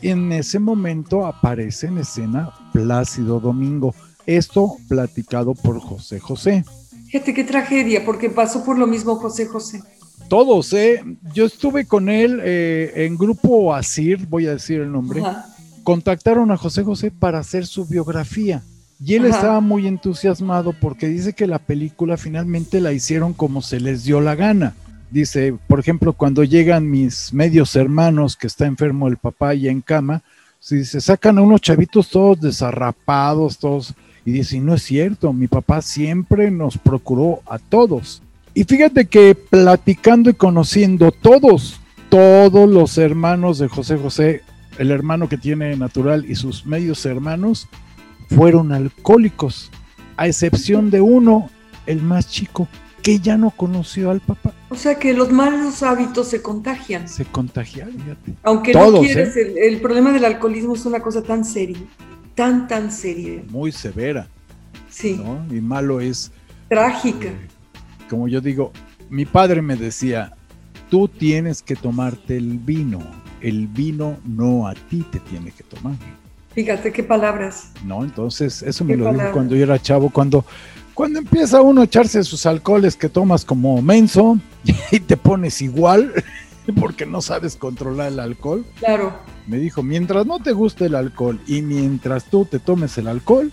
En 0.03 0.33
ese 0.33 0.59
momento 0.59 1.27
aparece 1.27 1.87
en 1.87 1.99
escena 1.99 2.51
Plácido 2.73 3.41
Domingo. 3.41 3.95
Esto 4.27 4.77
platicado 4.89 5.55
por 5.55 5.79
José 5.81 6.21
José. 6.21 6.65
Fíjate 7.07 7.35
qué 7.35 7.45
tragedia, 7.45 8.05
porque 8.05 8.31
pasó 8.31 8.65
por 8.65 8.79
lo 8.79 8.87
mismo 8.87 9.17
José 9.17 9.47
José. 9.47 9.83
Todos, 10.29 10.73
¿eh? 10.73 11.03
Yo 11.35 11.47
estuve 11.47 11.87
con 11.87 12.09
él 12.09 12.41
eh, 12.45 12.93
en 12.95 13.19
grupo 13.19 13.75
Asir, 13.75 14.27
voy 14.29 14.47
a 14.47 14.53
decir 14.53 14.81
el 14.81 14.93
nombre. 14.93 15.21
Ajá. 15.21 15.47
Contactaron 15.91 16.53
a 16.53 16.57
José 16.57 16.85
José 16.85 17.11
para 17.11 17.41
hacer 17.41 17.67
su 17.67 17.85
biografía. 17.85 18.63
Y 19.05 19.15
él 19.15 19.27
Ajá. 19.27 19.35
estaba 19.35 19.61
muy 19.61 19.89
entusiasmado 19.89 20.73
porque 20.73 21.09
dice 21.09 21.33
que 21.33 21.49
la 21.49 21.59
película 21.59 22.17
finalmente 22.17 22.81
la 22.81 22.93
hicieron 22.93 23.33
como 23.33 23.61
se 23.61 23.81
les 23.81 24.05
dio 24.05 24.21
la 24.21 24.37
gana. 24.37 24.75
Dice, 25.11 25.53
por 25.67 25.81
ejemplo, 25.81 26.13
cuando 26.13 26.45
llegan 26.45 26.89
mis 26.89 27.35
medios 27.35 27.75
hermanos 27.75 28.37
que 28.37 28.47
está 28.47 28.67
enfermo 28.67 29.09
el 29.09 29.17
papá 29.17 29.57
y 29.57 29.67
en 29.67 29.81
cama, 29.81 30.23
si 30.61 30.85
se 30.85 31.01
sacan 31.01 31.39
a 31.39 31.43
unos 31.43 31.61
chavitos 31.61 32.09
todos 32.09 32.41
desarrapados, 32.41 33.59
todos, 33.59 33.93
y 34.25 34.31
dice, 34.31 34.61
no 34.61 34.75
es 34.75 34.85
cierto, 34.85 35.33
mi 35.33 35.49
papá 35.49 35.83
siempre 35.83 36.53
nos 36.53 36.79
procuró 36.79 37.41
a 37.47 37.59
todos. 37.59 38.23
Y 38.55 38.63
fíjate 38.63 39.07
que 39.07 39.35
platicando 39.35 40.31
y 40.31 40.35
conociendo 40.35 41.11
todos, 41.11 41.81
todos 42.09 42.71
los 42.71 42.97
hermanos 42.97 43.59
de 43.59 43.67
José 43.67 43.97
José, 43.97 44.43
el 44.81 44.91
hermano 44.91 45.29
que 45.29 45.37
tiene 45.37 45.77
natural 45.77 46.25
y 46.27 46.35
sus 46.37 46.65
medios 46.65 47.05
hermanos, 47.05 47.69
fueron 48.35 48.73
alcohólicos, 48.73 49.71
a 50.17 50.27
excepción 50.27 50.91
de 50.91 51.03
uno, 51.03 51.51
el 51.85 52.01
más 52.01 52.31
chico, 52.31 52.67
que 53.03 53.19
ya 53.19 53.37
no 53.37 53.51
conoció 53.51 54.11
al 54.11 54.21
papá. 54.21 54.55
O 54.71 54.75
sea 54.75 54.99
que 54.99 55.13
los 55.13 55.31
malos 55.31 55.83
hábitos 55.83 56.29
se 56.29 56.41
contagian. 56.41 57.07
Se 57.09 57.27
contagian, 57.27 57.91
fíjate. 57.93 58.35
Aunque 58.43 58.73
Todos, 58.73 58.95
no 58.95 59.01
quieres, 59.01 59.37
¿eh? 59.37 59.53
el, 59.53 59.75
el, 59.75 59.81
problema 59.83 60.13
del 60.13 60.25
alcoholismo 60.25 60.75
es 60.75 60.87
una 60.87 61.01
cosa 61.01 61.23
tan 61.23 61.45
seria, 61.45 61.77
tan, 62.35 62.67
tan 62.67 62.91
seria. 62.91 63.43
Muy 63.51 63.73
severa. 63.73 64.29
Sí. 64.89 65.21
¿no? 65.23 65.45
Y 65.55 65.61
malo 65.61 66.01
es. 66.01 66.33
Trágica. 66.71 67.29
Eh, 67.29 67.49
como 68.09 68.29
yo 68.29 68.41
digo, 68.41 68.73
mi 69.11 69.27
padre 69.27 69.61
me 69.61 69.77
decía, 69.77 70.33
tú 70.89 71.07
tienes 71.07 71.61
que 71.61 71.77
tomarte 71.77 72.39
el 72.39 72.57
vino, 72.57 73.01
el 73.41 73.67
vino 73.67 74.19
no 74.25 74.67
a 74.67 74.75
ti 74.75 75.05
te 75.11 75.21
tiene 75.21 75.51
que 75.51 75.63
tomar. 75.65 75.95
Fíjate 76.55 76.93
qué 76.93 77.03
palabras. 77.03 77.71
No, 77.85 78.03
entonces 78.03 78.63
eso 78.63 78.85
me 78.85 78.97
lo 78.97 79.05
palabras? 79.05 79.27
dijo 79.27 79.35
cuando 79.35 79.57
yo 79.57 79.63
era 79.65 79.81
chavo, 79.81 80.11
cuando 80.11 80.45
cuando 80.95 81.21
empieza 81.21 81.63
uno 81.63 81.81
a 81.81 81.85
echarse 81.85 82.23
sus 82.25 82.45
alcoholes 82.45 82.95
que 82.95 83.09
tomas 83.09 83.45
como 83.45 83.81
menso 83.81 84.39
y 84.91 85.01
te 85.01 85.17
pones 85.17 85.63
igual 85.63 86.13
porque 86.81 87.07
no 87.07 87.23
sabes 87.23 87.57
controlar 87.57 88.13
el 88.13 88.21
alcohol. 88.21 88.67
Claro. 88.79 89.15
Me 89.47 89.57
dijo, 89.57 89.83
mientras 89.83 90.27
no 90.27 90.41
te 90.41 90.53
guste 90.53 90.87
el 90.87 90.95
alcohol 90.95 91.41
y 91.47 91.63
mientras 91.63 92.25
tú 92.25 92.45
te 92.45 92.59
tomes 92.59 92.99
el 92.99 93.09
alcohol, 93.09 93.51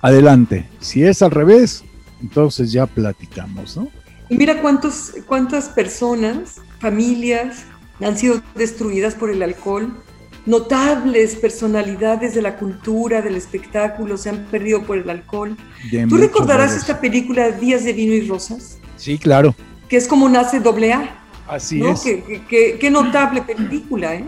adelante. 0.00 0.68
Si 0.80 1.02
es 1.02 1.22
al 1.22 1.30
revés, 1.30 1.84
entonces 2.20 2.72
ya 2.72 2.86
platicamos, 2.86 3.76
¿no? 3.76 3.88
Y 4.28 4.36
mira 4.36 4.62
cuántos, 4.62 5.12
cuántas 5.26 5.68
personas, 5.68 6.60
familias 6.78 7.64
han 8.00 8.18
sido 8.18 8.42
destruidas 8.54 9.14
por 9.14 9.30
el 9.30 9.42
alcohol 9.42 9.92
notables 10.46 11.36
personalidades 11.36 12.34
de 12.34 12.42
la 12.42 12.56
cultura, 12.56 13.22
del 13.22 13.36
espectáculo, 13.36 14.16
se 14.16 14.30
han 14.30 14.44
perdido 14.50 14.82
por 14.82 14.98
el 14.98 15.08
alcohol. 15.08 15.56
De 15.90 16.06
¿Tú 16.06 16.16
recordarás 16.16 16.76
esta 16.76 17.00
película 17.00 17.50
Días 17.50 17.84
de 17.84 17.92
Vino 17.92 18.14
y 18.14 18.26
Rosas? 18.28 18.78
Sí, 18.96 19.18
claro. 19.18 19.54
Que 19.88 19.96
es 19.96 20.06
como 20.06 20.28
nace 20.28 20.60
doble 20.60 20.92
A. 20.92 21.20
Así 21.46 21.80
¿no? 21.80 21.92
es. 21.92 22.00
Qué, 22.00 22.42
qué, 22.48 22.78
qué 22.78 22.90
notable 22.90 23.42
película, 23.42 24.14
¿eh? 24.14 24.24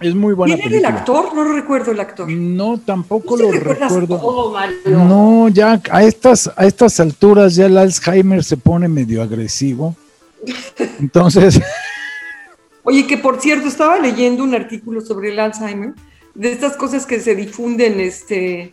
Es 0.00 0.14
muy 0.14 0.34
buena 0.34 0.54
¿Quién 0.54 0.68
película. 0.68 0.88
era 0.88 0.96
el 0.96 1.00
actor? 1.00 1.34
No 1.34 1.42
lo 1.42 1.52
recuerdo 1.54 1.90
el 1.92 2.00
actor. 2.00 2.30
No, 2.30 2.78
tampoco 2.78 3.36
¿Tú 3.36 3.44
lo 3.44 3.50
recuerdo. 3.50 4.18
Todo, 4.18 4.54
no, 4.84 5.48
ya 5.48 5.80
a 5.90 6.02
estas, 6.02 6.50
a 6.54 6.66
estas 6.66 7.00
alturas 7.00 7.54
ya 7.54 7.64
el 7.64 7.78
Alzheimer 7.78 8.44
se 8.44 8.58
pone 8.58 8.88
medio 8.88 9.22
agresivo. 9.22 9.96
Entonces... 11.00 11.60
Oye, 12.88 13.04
que 13.04 13.18
por 13.18 13.40
cierto, 13.40 13.66
estaba 13.66 13.98
leyendo 13.98 14.44
un 14.44 14.54
artículo 14.54 15.00
sobre 15.00 15.30
el 15.30 15.40
Alzheimer, 15.40 15.92
de 16.36 16.52
estas 16.52 16.76
cosas 16.76 17.04
que 17.04 17.18
se 17.18 17.34
difunden 17.34 17.98
este, 17.98 18.72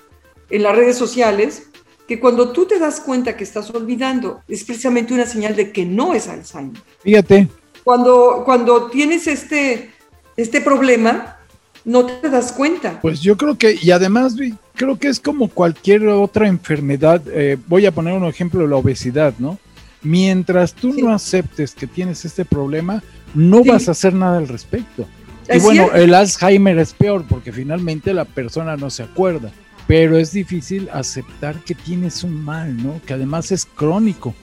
en 0.51 0.61
las 0.61 0.75
redes 0.75 0.97
sociales, 0.97 1.63
que 2.07 2.19
cuando 2.19 2.51
tú 2.51 2.67
te 2.67 2.77
das 2.77 2.99
cuenta 2.99 3.35
que 3.35 3.43
estás 3.43 3.71
olvidando, 3.71 4.41
es 4.47 4.63
precisamente 4.65 5.15
una 5.15 5.25
señal 5.25 5.55
de 5.55 5.71
que 5.71 5.83
no 5.83 6.13
es 6.13 6.27
Alzheimer. 6.27 6.79
Fíjate. 7.01 7.47
Cuando, 7.83 8.43
cuando 8.45 8.85
tienes 8.91 9.25
este, 9.25 9.89
este 10.37 10.61
problema, 10.61 11.39
no 11.83 12.05
te 12.05 12.29
das 12.29 12.51
cuenta. 12.51 13.01
Pues 13.01 13.19
yo 13.19 13.35
creo 13.35 13.57
que, 13.57 13.79
y 13.81 13.89
además 13.89 14.35
creo 14.75 14.99
que 14.99 15.07
es 15.07 15.19
como 15.19 15.47
cualquier 15.47 16.07
otra 16.07 16.47
enfermedad, 16.47 17.19
eh, 17.31 17.57
voy 17.65 17.87
a 17.87 17.91
poner 17.91 18.13
un 18.13 18.25
ejemplo, 18.25 18.67
la 18.67 18.75
obesidad, 18.75 19.33
¿no? 19.39 19.57
Mientras 20.03 20.75
tú 20.75 20.93
sí. 20.93 21.01
no 21.01 21.11
aceptes 21.11 21.73
que 21.73 21.87
tienes 21.87 22.25
este 22.25 22.45
problema, 22.45 23.01
no 23.33 23.63
sí. 23.63 23.69
vas 23.69 23.87
a 23.87 23.91
hacer 23.91 24.13
nada 24.13 24.37
al 24.37 24.47
respecto. 24.47 25.07
Y 25.53 25.59
bueno, 25.59 25.83
cierto? 25.83 25.97
el 25.97 26.13
Alzheimer 26.13 26.77
es 26.79 26.93
peor 26.93 27.25
porque 27.27 27.51
finalmente 27.51 28.13
la 28.13 28.25
persona 28.25 28.77
no 28.77 28.89
se 28.89 29.03
acuerda, 29.03 29.51
pero 29.87 30.17
es 30.17 30.31
difícil 30.31 30.89
aceptar 30.93 31.55
que 31.59 31.75
tienes 31.75 32.23
un 32.23 32.43
mal, 32.43 32.81
¿no? 32.81 33.01
Que 33.05 33.13
además 33.13 33.51
es 33.51 33.65
crónico 33.65 34.33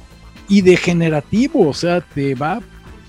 y 0.49 0.61
degenerativo, 0.62 1.68
o 1.68 1.73
sea, 1.73 2.00
te 2.00 2.35
va, 2.35 2.61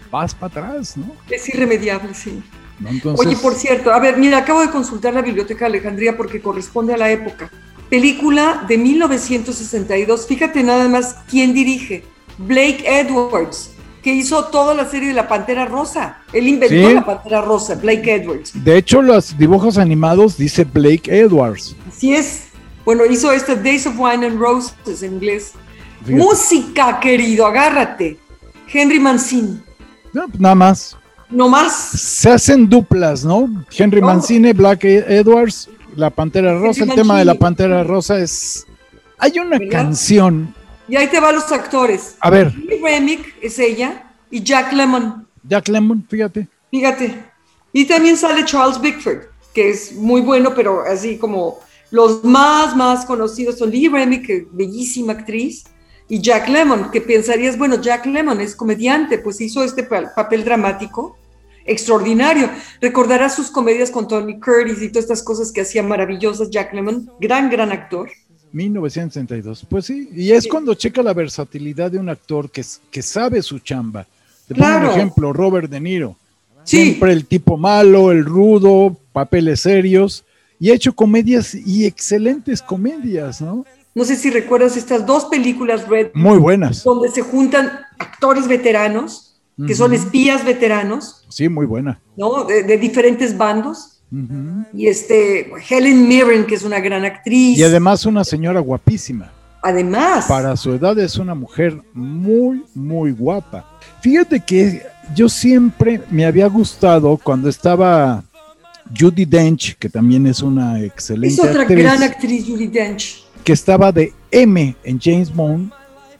vas 0.09 0.33
para 0.33 0.47
atrás, 0.47 0.95
¿no? 0.95 1.11
Es 1.29 1.49
irremediable, 1.49 2.13
sí. 2.13 2.41
¿No? 2.79 2.89
Entonces... 2.89 3.25
Oye, 3.25 3.35
por 3.35 3.55
cierto, 3.55 3.91
a 3.91 3.99
ver, 3.99 4.17
mira, 4.17 4.37
acabo 4.37 4.61
de 4.61 4.69
consultar 4.69 5.13
la 5.13 5.21
Biblioteca 5.21 5.65
de 5.65 5.77
Alejandría 5.77 6.15
porque 6.15 6.41
corresponde 6.41 6.93
a 6.93 6.97
la 6.97 7.11
época. 7.11 7.51
Película 7.89 8.63
de 8.67 8.77
1962, 8.77 10.25
fíjate 10.25 10.63
nada 10.63 10.87
más 10.87 11.17
quién 11.29 11.53
dirige. 11.53 12.05
Blake 12.37 12.83
Edwards, 12.85 13.71
que 14.01 14.13
hizo 14.13 14.45
toda 14.45 14.73
la 14.73 14.89
serie 14.89 15.09
de 15.09 15.13
la 15.13 15.27
Pantera 15.27 15.65
Rosa. 15.65 16.17
Él 16.33 16.47
inventó 16.47 16.87
¿Sí? 16.87 16.93
la 16.93 17.05
Pantera 17.05 17.41
Rosa, 17.41 17.75
Blake 17.75 18.15
Edwards. 18.15 18.51
De 18.53 18.77
hecho, 18.77 19.01
los 19.01 19.37
dibujos 19.37 19.77
animados 19.77 20.37
dice 20.37 20.63
Blake 20.63 21.03
Edwards. 21.07 21.75
Así 21.87 22.13
es. 22.13 22.47
Bueno, 22.83 23.05
hizo 23.05 23.31
este 23.31 23.55
Days 23.55 23.85
of 23.85 23.93
Wine 23.97 24.25
and 24.25 24.39
Roses 24.39 25.03
en 25.03 25.13
inglés. 25.13 25.53
Fíjate. 26.03 26.23
Música, 26.23 26.99
querido, 26.99 27.45
agárrate. 27.45 28.17
Henry 28.67 28.99
Mancini. 28.99 29.61
No, 30.13 30.27
pues 30.27 30.39
nada 30.39 30.55
más. 30.55 30.97
No 31.29 31.47
más. 31.47 31.73
Se 31.73 32.29
hacen 32.31 32.67
duplas, 32.67 33.23
¿no? 33.23 33.49
Henry 33.71 34.01
oh. 34.01 34.05
Mancini, 34.05 34.51
Black 34.51 34.83
Edwards. 34.83 35.69
la 35.95 36.09
Pantera 36.09 36.57
Rosa, 36.57 36.83
el 36.83 36.93
tema 36.93 37.19
de 37.19 37.25
la 37.25 37.35
Pantera 37.35 37.83
Rosa 37.83 38.19
es... 38.19 38.65
Hay 39.19 39.37
una 39.37 39.59
canción... 39.69 40.55
Y 40.91 40.97
ahí 40.97 41.07
te 41.07 41.21
van 41.21 41.35
los 41.35 41.49
actores. 41.53 42.17
A 42.19 42.29
ver. 42.29 42.53
Remick 42.83 43.35
es 43.41 43.57
ella 43.59 44.11
y 44.29 44.43
Jack 44.43 44.73
Lemmon. 44.73 45.25
Jack 45.41 45.69
Lemmon, 45.69 46.05
fíjate. 46.09 46.49
Fíjate. 46.69 47.17
Y 47.71 47.85
también 47.85 48.17
sale 48.17 48.43
Charles 48.43 48.81
Bickford, 48.81 49.21
que 49.53 49.69
es 49.69 49.93
muy 49.93 50.19
bueno, 50.19 50.53
pero 50.53 50.81
así 50.81 51.17
como 51.17 51.59
los 51.91 52.25
más, 52.25 52.75
más 52.75 53.05
conocidos 53.05 53.57
son 53.57 53.69
Lee 53.69 53.87
Remick, 53.87 54.49
bellísima 54.51 55.13
actriz, 55.13 55.63
y 56.09 56.19
Jack 56.19 56.49
Lemmon, 56.49 56.91
que 56.91 56.99
pensarías, 56.99 57.57
bueno, 57.57 57.79
Jack 57.79 58.05
Lemmon 58.05 58.41
es 58.41 58.53
comediante, 58.53 59.17
pues 59.17 59.39
hizo 59.39 59.63
este 59.63 59.83
papel 59.83 60.43
dramático 60.43 61.15
extraordinario. 61.65 62.49
Recordarás 62.81 63.33
sus 63.33 63.49
comedias 63.49 63.91
con 63.91 64.09
Tony 64.09 64.41
Curtis 64.41 64.81
y 64.81 64.89
todas 64.89 65.05
estas 65.05 65.23
cosas 65.23 65.53
que 65.53 65.61
hacía 65.61 65.83
maravillosas 65.83 66.49
Jack 66.49 66.73
Lemmon, 66.73 67.09
gran, 67.21 67.49
gran 67.49 67.71
actor. 67.71 68.09
1962, 68.53 69.65
pues 69.69 69.85
sí, 69.85 70.09
y 70.13 70.31
es 70.31 70.47
cuando 70.47 70.73
checa 70.73 71.01
la 71.01 71.13
versatilidad 71.13 71.91
de 71.91 71.99
un 71.99 72.09
actor 72.09 72.49
que, 72.49 72.63
que 72.89 73.01
sabe 73.01 73.41
su 73.41 73.59
chamba. 73.59 74.05
Te 74.47 74.55
pongo 74.55 74.77
un 74.77 74.85
ejemplo, 74.85 75.33
Robert 75.33 75.69
De 75.69 75.79
Niro. 75.79 76.15
Siempre 76.63 77.11
el 77.11 77.25
tipo 77.25 77.57
malo, 77.57 78.11
el 78.11 78.25
rudo, 78.25 78.95
papeles 79.13 79.61
serios, 79.61 80.23
y 80.59 80.69
ha 80.69 80.75
hecho 80.75 80.93
comedias 80.93 81.55
y 81.55 81.85
excelentes 81.85 82.61
comedias, 82.61 83.41
¿no? 83.41 83.65
No 83.93 84.05
sé 84.05 84.15
si 84.15 84.29
recuerdas 84.29 84.77
estas 84.77 85.05
dos 85.05 85.25
películas 85.25 85.87
Red. 85.87 86.11
Muy 86.13 86.37
buenas. 86.37 86.83
Donde 86.83 87.09
se 87.09 87.21
juntan 87.21 87.71
actores 87.99 88.47
veteranos, 88.47 89.35
que 89.67 89.75
son 89.75 89.93
espías 89.93 90.45
veteranos. 90.45 91.25
Sí, 91.29 91.49
muy 91.49 91.65
buena. 91.65 91.99
¿No? 92.15 92.45
De, 92.45 92.77
diferentes 92.77 93.37
bandos. 93.37 94.00
Y 94.73 94.87
este, 94.87 95.51
Helen 95.69 96.07
Mirren, 96.07 96.45
que 96.45 96.55
es 96.55 96.63
una 96.63 96.79
gran 96.79 97.05
actriz. 97.05 97.57
Y 97.57 97.63
además 97.63 98.05
una 98.05 98.23
señora 98.23 98.59
guapísima. 98.59 99.31
Además. 99.61 100.25
Para 100.25 100.55
su 100.57 100.73
edad 100.73 100.97
es 100.99 101.17
una 101.17 101.35
mujer 101.35 101.79
muy, 101.93 102.63
muy 102.73 103.11
guapa. 103.11 103.79
Fíjate 104.01 104.39
que 104.41 104.81
yo 105.15 105.29
siempre 105.29 106.01
me 106.09 106.25
había 106.25 106.47
gustado 106.47 107.17
cuando 107.23 107.47
estaba 107.47 108.23
Judy 108.97 109.25
Dench, 109.25 109.77
que 109.77 109.89
también 109.89 110.27
es 110.27 110.41
una 110.41 110.81
excelente 110.81 111.35
Es 111.35 111.39
otra 111.39 111.63
gran 111.63 112.03
actriz, 112.03 112.45
Judy 112.47 112.67
Dench. 112.67 113.23
Que 113.43 113.53
estaba 113.53 113.91
de 113.91 114.13
M 114.29 114.75
en 114.83 114.99
James 114.99 115.33
Bond. 115.33 115.71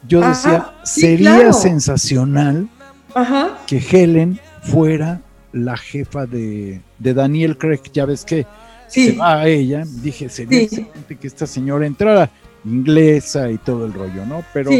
Yo 0.08 0.20
decía, 0.20 0.72
sería 0.82 1.52
sensacional 1.52 2.68
que 3.66 3.78
Helen 3.78 4.40
fuera 4.62 5.20
la 5.52 5.76
jefa 5.76 6.26
de, 6.26 6.80
Daniel 6.98 7.56
Craig. 7.58 7.80
Ya 7.92 8.06
ves 8.06 8.24
que 8.24 8.46
se 8.88 9.12
va 9.12 9.40
a 9.40 9.48
ella. 9.48 9.84
Dije, 9.86 10.28
sería 10.28 10.62
excelente 10.62 11.16
que 11.16 11.26
esta 11.26 11.46
señora 11.46 11.86
entrara 11.86 12.30
inglesa 12.64 13.50
y 13.50 13.58
todo 13.58 13.86
el 13.86 13.92
rollo, 13.92 14.24
¿no? 14.26 14.44
Pero 14.52 14.70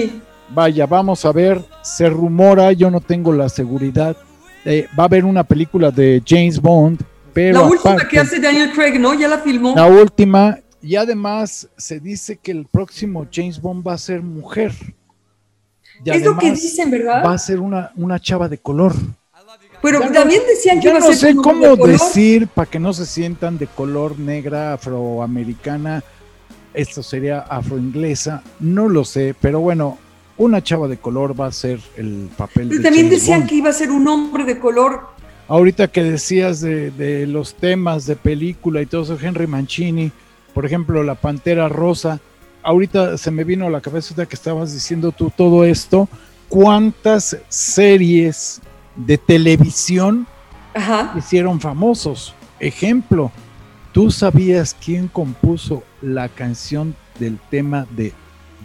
vaya, 0.50 0.87
vamos 0.87 1.25
a 1.25 1.33
ver, 1.33 1.62
se 1.83 2.09
rumora, 2.09 2.73
yo 2.73 2.91
no 2.91 3.00
tengo 3.00 3.33
la 3.33 3.49
seguridad. 3.49 4.17
Eh, 4.64 4.87
va 4.99 5.05
a 5.05 5.07
haber 5.07 5.25
una 5.25 5.43
película 5.43 5.91
de 5.91 6.23
James 6.25 6.61
Bond, 6.61 7.00
pero. 7.33 7.61
La 7.61 7.67
última 7.67 8.09
que 8.09 8.19
hace 8.19 8.41
Daniel 8.41 8.71
Craig, 8.73 8.99
¿no? 8.99 9.14
Ya 9.14 9.29
la 9.29 9.38
filmó. 9.38 9.75
La 9.75 9.87
última, 9.87 10.59
y 10.81 10.97
además 10.97 11.69
se 11.76 11.99
dice 11.99 12.37
que 12.37 12.52
el 12.52 12.67
próximo 12.67 13.26
James 13.33 13.61
Bond 13.61 13.87
va 13.87 13.95
a 13.95 13.99
ser 13.99 14.23
mujer. 14.23 14.73
es 16.05 16.25
lo 16.25 16.38
que 16.38 16.52
dicen, 16.52 16.91
¿verdad? 16.91 17.25
Va 17.25 17.33
a 17.33 17.38
ser 17.38 17.61
una, 17.61 17.91
una 17.97 18.21
chava 18.21 18.49
de 18.49 18.59
color. 18.59 18.95
Pero 19.83 20.01
también 20.12 20.43
decían 20.49 20.81
que 20.81 20.89
iba 20.89 20.99
a 20.99 21.03
ser. 21.03 21.35
No 21.35 21.43
sé 21.43 21.49
cómo 21.49 21.77
decir 21.77 22.47
para 22.47 22.71
que 22.71 22.79
no 22.79 22.93
se 22.93 23.05
sientan 23.05 23.59
de 23.59 23.67
color 23.67 24.19
negra, 24.19 24.75
afroamericana. 24.75 26.05
Esto 26.73 27.03
sería 27.03 27.41
afroinglesa. 27.41 28.43
No 28.61 28.89
lo 28.89 29.05
sé, 29.05 29.35
pero 29.39 29.61
bueno, 29.61 29.99
una 30.39 30.62
chava 30.62 30.89
de 30.89 30.97
color 30.97 31.39
va 31.39 31.47
a 31.47 31.53
ser 31.53 31.81
el 31.97 32.31
papel. 32.37 32.69
Pero 32.69 32.83
también 32.83 33.11
decían 33.11 33.47
que 33.47 33.57
iba 33.57 33.71
a 33.71 33.75
ser 33.75 33.91
un 33.91 34.07
hombre 34.09 34.45
de 34.45 34.59
color. 34.59 35.12
Ahorita 35.49 35.89
que 35.89 36.03
decías 36.03 36.61
de, 36.61 37.27
los 37.27 37.55
temas 37.55 38.07
de 38.07 38.17
película 38.17 38.81
y 38.81 38.87
todo 38.87 39.03
eso, 39.03 39.19
Henry 39.21 39.47
Mancini, 39.47 40.11
por 40.55 40.65
ejemplo, 40.65 41.03
La 41.03 41.15
Pantera 41.15 41.69
Rosa, 41.69 42.21
ahorita 42.62 43.19
se 43.19 43.31
me 43.31 43.45
vino 43.45 43.67
a 43.67 43.71
la 43.71 43.81
cabeza 43.81 44.27
que 44.27 44.37
estabas 44.37 44.73
diciendo 44.73 45.12
tú 45.12 45.31
todo 45.37 45.64
esto, 45.64 46.09
¿cuántas 46.49 47.37
series 47.49 48.62
de 48.96 49.18
televisión 49.18 50.26
hicieron 51.16 51.61
famosos? 51.61 52.35
Ejemplo, 52.61 53.31
¿tú 53.92 54.11
sabías 54.11 54.76
quién 54.85 55.09
compuso 55.09 55.83
la 56.00 56.28
canción 56.28 56.94
del 57.18 57.38
tema 57.50 57.87
de 57.90 58.12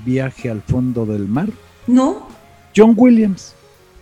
Viaje 0.05 0.49
al 0.49 0.61
fondo 0.61 1.05
del 1.05 1.27
mar? 1.27 1.49
No. 1.87 2.27
John 2.75 2.93
Williams. 2.95 3.53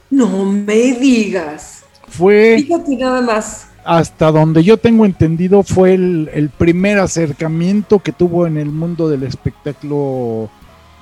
No 0.09 0.45
me 0.45 0.93
digas. 0.93 1.83
Fue. 2.07 2.57
Fíjate 2.57 2.95
nada 2.97 3.21
más. 3.21 3.69
Hasta 3.83 4.31
donde 4.31 4.63
yo 4.63 4.77
tengo 4.77 5.05
entendido, 5.05 5.61
fue 5.61 5.93
el, 5.93 6.51
primer 6.57 6.97
acercamiento 6.97 7.99
que 7.99 8.11
tuvo 8.11 8.47
en 8.47 8.57
el 8.57 8.69
mundo 8.69 9.07
del 9.07 9.23
espectáculo 9.23 10.49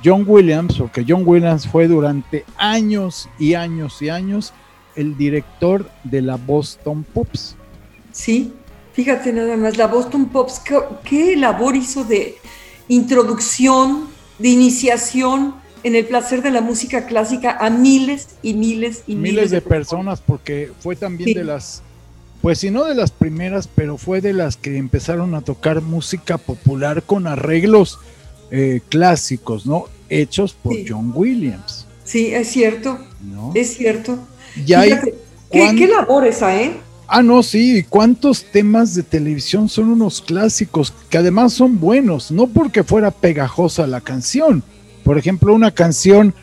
John 0.04 0.26
Williams, 0.28 0.78
porque 0.78 1.06
John 1.08 1.24
Williams 1.26 1.66
fue 1.66 1.88
durante 1.88 2.44
años 2.58 3.30
y 3.40 3.54
años 3.54 4.02
y 4.02 4.10
años 4.10 4.54
el 4.96 5.18
director 5.18 5.90
de 6.04 6.22
la 6.22 6.36
Boston 6.38 7.04
Pops. 7.04 7.56
Sí, 8.12 8.54
fíjate 8.94 9.34
nada 9.34 9.58
más, 9.58 9.78
la 9.78 9.88
Boston 9.88 10.30
Pops, 10.30 10.62
qué 11.04 11.36
labor 11.36 11.76
hizo 11.76 12.04
de 12.04 12.36
introducción, 12.88 14.08
de 14.40 14.50
iniciación 14.50 15.56
en 15.84 15.96
el 15.96 16.06
placer 16.06 16.42
de 16.42 16.52
la 16.52 16.62
música 16.62 17.06
clásica 17.06 17.58
a 17.60 17.70
miles 17.70 18.30
y 18.42 18.54
miles 18.54 19.04
y 19.06 19.16
miles, 19.16 19.52
de, 19.52 19.62
personas, 19.62 20.22
porque 20.22 20.72
fue 20.80 20.96
también 20.96 21.34
de 21.34 21.44
las, 21.44 21.84
pues 22.42 22.60
si 22.60 22.72
no 22.72 22.86
de 22.86 22.96
las 22.96 23.12
primeras, 23.12 23.68
pero 23.68 23.98
fue 23.98 24.22
de 24.22 24.34
las 24.34 24.56
que 24.56 24.78
empezaron 24.78 25.36
a 25.36 25.42
tocar 25.42 25.82
música 25.82 26.38
popular 26.38 27.04
con 27.04 27.28
arreglos 27.28 28.00
eh, 28.52 28.82
clásicos, 28.90 29.66
¿no? 29.66 29.88
Hechos 30.10 30.54
por 30.54 30.76
John 30.88 31.12
Williams. 31.14 31.86
Sí, 32.06 32.34
es 32.34 32.50
cierto, 32.50 33.00
es 33.54 33.76
cierto. 33.76 34.20
Ya 34.66 34.84
¿qué, 34.84 35.14
¿qué, 35.52 35.88
labor 35.88 36.26
esa, 36.26 36.56
eh? 36.56 36.78
Ah, 37.08 37.22
no, 37.22 37.44
sí, 37.44 37.86
¿cuántos 37.90 38.44
temas 38.44 38.96
de 38.96 39.04
televisión 39.04 39.70
son 39.70 39.90
unos 39.90 40.22
clásicos 40.22 40.94
que 41.10 41.18
además 41.18 41.54
son 41.54 41.80
buenos? 41.80 42.32
No 42.32 42.48
porque 42.48 42.84
fuera 42.84 43.12
pegajosa 43.12 43.86
la 43.88 44.02
canción, 44.02 44.64
por 45.04 45.18
ejemplo, 45.18 45.54
una 45.54 45.72
canción 45.72 46.34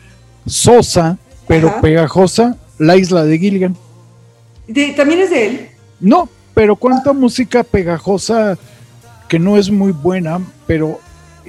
sosa, 0.45 1.17
pero 1.47 1.81
pegajosa, 1.81 2.57
La 2.77 2.95
isla 2.95 3.23
de 3.23 3.37
Gilligan. 3.37 3.75
¿También 4.95 5.19
es 5.21 5.29
de 5.29 5.45
él? 5.47 5.69
No, 5.99 6.29
pero 6.53 6.75
cuánta 6.75 7.13
música 7.13 7.63
pegajosa 7.63 8.57
que 9.27 9.39
no 9.39 9.57
es 9.57 9.69
muy 9.69 9.91
buena, 9.91 10.39
pero 10.67 10.99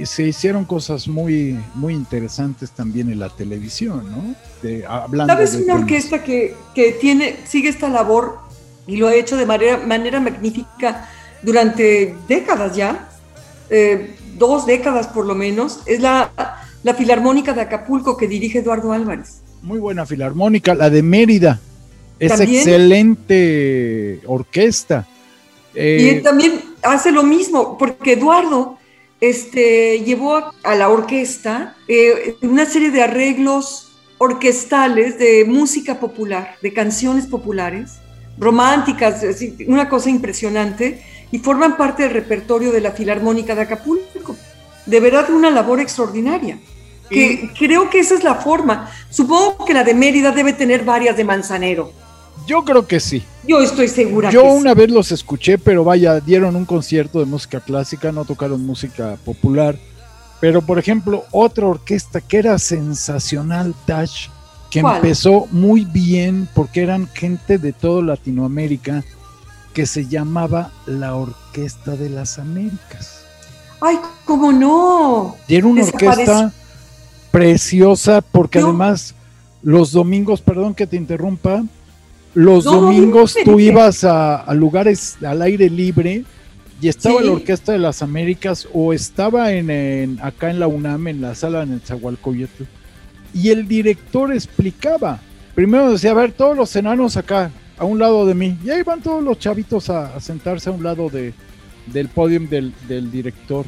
se 0.04 0.24
hicieron 0.24 0.64
cosas 0.64 1.08
muy, 1.08 1.58
muy 1.74 1.94
interesantes 1.94 2.70
también 2.70 3.10
en 3.10 3.18
la 3.18 3.28
televisión, 3.28 4.10
¿no? 4.10 4.34
De, 4.62 4.84
hablando 4.86 5.32
¿Sabes 5.32 5.54
una 5.54 5.74
orquesta 5.74 6.22
que, 6.22 6.54
tiene, 7.00 7.36
sigue 7.44 7.68
esta 7.68 7.88
labor 7.88 8.38
y 8.86 8.96
lo 8.96 9.08
ha 9.08 9.14
hecho 9.14 9.36
de 9.36 9.46
manera, 9.46 9.78
manera 9.78 10.20
magnífica 10.20 11.08
durante 11.42 12.14
décadas 12.28 12.76
ya? 12.76 13.08
Eh, 13.70 14.16
dos 14.36 14.66
décadas 14.66 15.08
por 15.08 15.26
lo 15.26 15.34
menos, 15.34 15.80
es 15.86 16.00
la 16.00 16.30
la 16.82 16.94
Filarmónica 16.94 17.52
de 17.52 17.60
Acapulco 17.60 18.16
que 18.16 18.26
dirige 18.26 18.58
Eduardo 18.58 18.92
Álvarez. 18.92 19.42
Muy 19.62 19.78
buena 19.78 20.04
filarmónica, 20.06 20.74
la 20.74 20.90
de 20.90 21.02
Mérida. 21.02 21.60
Es 22.18 22.40
excelente 22.40 24.20
orquesta. 24.26 25.06
Eh, 25.74 26.18
y 26.18 26.22
también 26.22 26.60
hace 26.82 27.10
lo 27.10 27.22
mismo, 27.22 27.78
porque 27.78 28.12
Eduardo 28.12 28.78
este, 29.22 30.00
llevó 30.00 30.52
a 30.64 30.74
la 30.74 30.88
orquesta 30.88 31.76
eh, 31.86 32.36
una 32.42 32.66
serie 32.66 32.90
de 32.90 33.02
arreglos 33.02 33.92
orquestales 34.18 35.16
de 35.16 35.44
música 35.44 36.00
popular, 36.00 36.56
de 36.60 36.72
canciones 36.72 37.26
populares, 37.28 38.00
románticas, 38.36 39.24
una 39.68 39.88
cosa 39.88 40.10
impresionante, 40.10 41.04
y 41.30 41.38
forman 41.38 41.76
parte 41.76 42.02
del 42.02 42.12
repertorio 42.12 42.72
de 42.72 42.80
la 42.80 42.90
Filarmónica 42.90 43.54
de 43.54 43.62
Acapulco. 43.62 44.36
De 44.86 44.98
verdad, 44.98 45.30
una 45.30 45.50
labor 45.50 45.78
extraordinaria 45.78 46.58
que 47.08 47.50
creo 47.56 47.90
que 47.90 48.00
esa 48.00 48.14
es 48.14 48.24
la 48.24 48.34
forma. 48.34 48.90
Supongo 49.08 49.64
que 49.64 49.74
la 49.74 49.84
de 49.84 49.94
Mérida 49.94 50.32
debe 50.32 50.52
tener 50.52 50.84
varias 50.84 51.16
de 51.16 51.24
Manzanero. 51.24 51.92
Yo 52.46 52.64
creo 52.64 52.86
que 52.86 53.00
sí. 53.00 53.22
Yo 53.46 53.60
estoy 53.60 53.88
segura. 53.88 54.30
Yo 54.30 54.44
una 54.44 54.74
vez 54.74 54.90
los 54.90 55.12
escuché, 55.12 55.58
pero 55.58 55.84
vaya, 55.84 56.20
dieron 56.20 56.56
un 56.56 56.64
concierto 56.64 57.18
de 57.18 57.26
música 57.26 57.60
clásica, 57.60 58.12
no 58.12 58.24
tocaron 58.24 58.64
música 58.64 59.16
popular. 59.24 59.78
Pero 60.40 60.62
por 60.62 60.78
ejemplo, 60.78 61.24
otra 61.30 61.66
orquesta 61.66 62.20
que 62.20 62.38
era 62.38 62.58
sensacional, 62.58 63.74
Touch, 63.86 64.28
que 64.70 64.80
empezó 64.80 65.46
muy 65.50 65.84
bien 65.84 66.48
porque 66.54 66.82
eran 66.82 67.08
gente 67.08 67.58
de 67.58 67.72
toda 67.72 68.02
Latinoamérica, 68.02 69.04
que 69.72 69.86
se 69.86 70.06
llamaba 70.06 70.70
la 70.86 71.14
Orquesta 71.14 71.96
de 71.96 72.10
las 72.10 72.38
Américas. 72.38 73.24
Ay, 73.80 73.98
cómo 74.24 74.52
no. 74.52 75.36
Y 75.48 75.56
era 75.56 75.66
una 75.66 75.84
orquesta 75.84 76.52
preciosa 77.30 78.20
porque 78.20 78.60
además 78.60 79.14
los 79.62 79.92
domingos, 79.92 80.40
perdón 80.40 80.74
que 80.74 80.86
te 80.86 80.96
interrumpa, 80.96 81.64
los 82.34 82.64
domingos 82.64 83.36
tú 83.44 83.60
ibas 83.60 84.04
a, 84.04 84.52
lugares 84.54 85.18
al 85.22 85.42
aire 85.42 85.68
libre 85.68 86.24
y 86.80 86.88
estaba 86.88 87.20
la 87.20 87.32
Orquesta 87.32 87.72
de 87.72 87.78
las 87.78 88.02
Américas 88.02 88.66
o 88.72 88.92
estaba 88.92 89.52
en, 89.52 90.18
acá 90.20 90.50
en 90.50 90.58
la 90.58 90.66
UNAM, 90.66 91.08
en 91.08 91.20
la 91.20 91.34
sala 91.34 91.62
en 91.62 91.72
el 91.74 91.80
Zahualcoyotl, 91.80 92.64
y 93.32 93.50
el 93.50 93.68
director 93.68 94.32
explicaba. 94.32 95.20
Primero 95.54 95.92
decía, 95.92 96.10
a 96.10 96.14
ver, 96.14 96.32
todos 96.32 96.56
los 96.56 96.74
enanos 96.74 97.16
acá, 97.16 97.52
a 97.78 97.84
un 97.84 98.00
lado 98.00 98.26
de 98.26 98.34
mí, 98.34 98.58
y 98.64 98.70
ahí 98.70 98.82
van 98.82 99.00
todos 99.00 99.22
los 99.22 99.38
chavitos 99.38 99.90
a, 99.90 100.18
sentarse 100.18 100.70
a 100.70 100.72
un 100.72 100.82
lado 100.82 101.08
de, 101.08 101.34
del 101.86 102.08
podium 102.08 102.48
del, 102.48 102.74
del 102.88 103.12
director, 103.12 103.64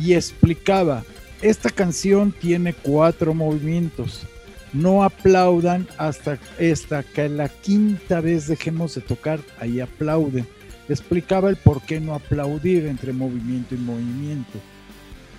y 0.00 0.12
explicaba, 0.12 1.02
esta 1.40 1.68
canción 1.68 2.30
tiene 2.30 2.74
cuatro 2.74 3.34
movimientos 3.34 4.24
no 4.72 5.04
aplaudan 5.04 5.86
hasta, 5.98 6.38
esta 6.58 7.02
que 7.02 7.28
la 7.28 7.48
quinta 7.48 8.20
vez 8.20 8.46
dejemos 8.46 8.94
de 8.94 9.02
tocar, 9.02 9.40
ahí 9.60 9.80
aplauden. 9.80 10.46
Explicaba 10.88 11.50
el 11.50 11.56
por 11.56 11.82
qué 11.82 12.00
no 12.00 12.14
aplaudir 12.14 12.86
entre 12.86 13.12
movimiento 13.12 13.74
y 13.74 13.78
movimiento. 13.78 14.58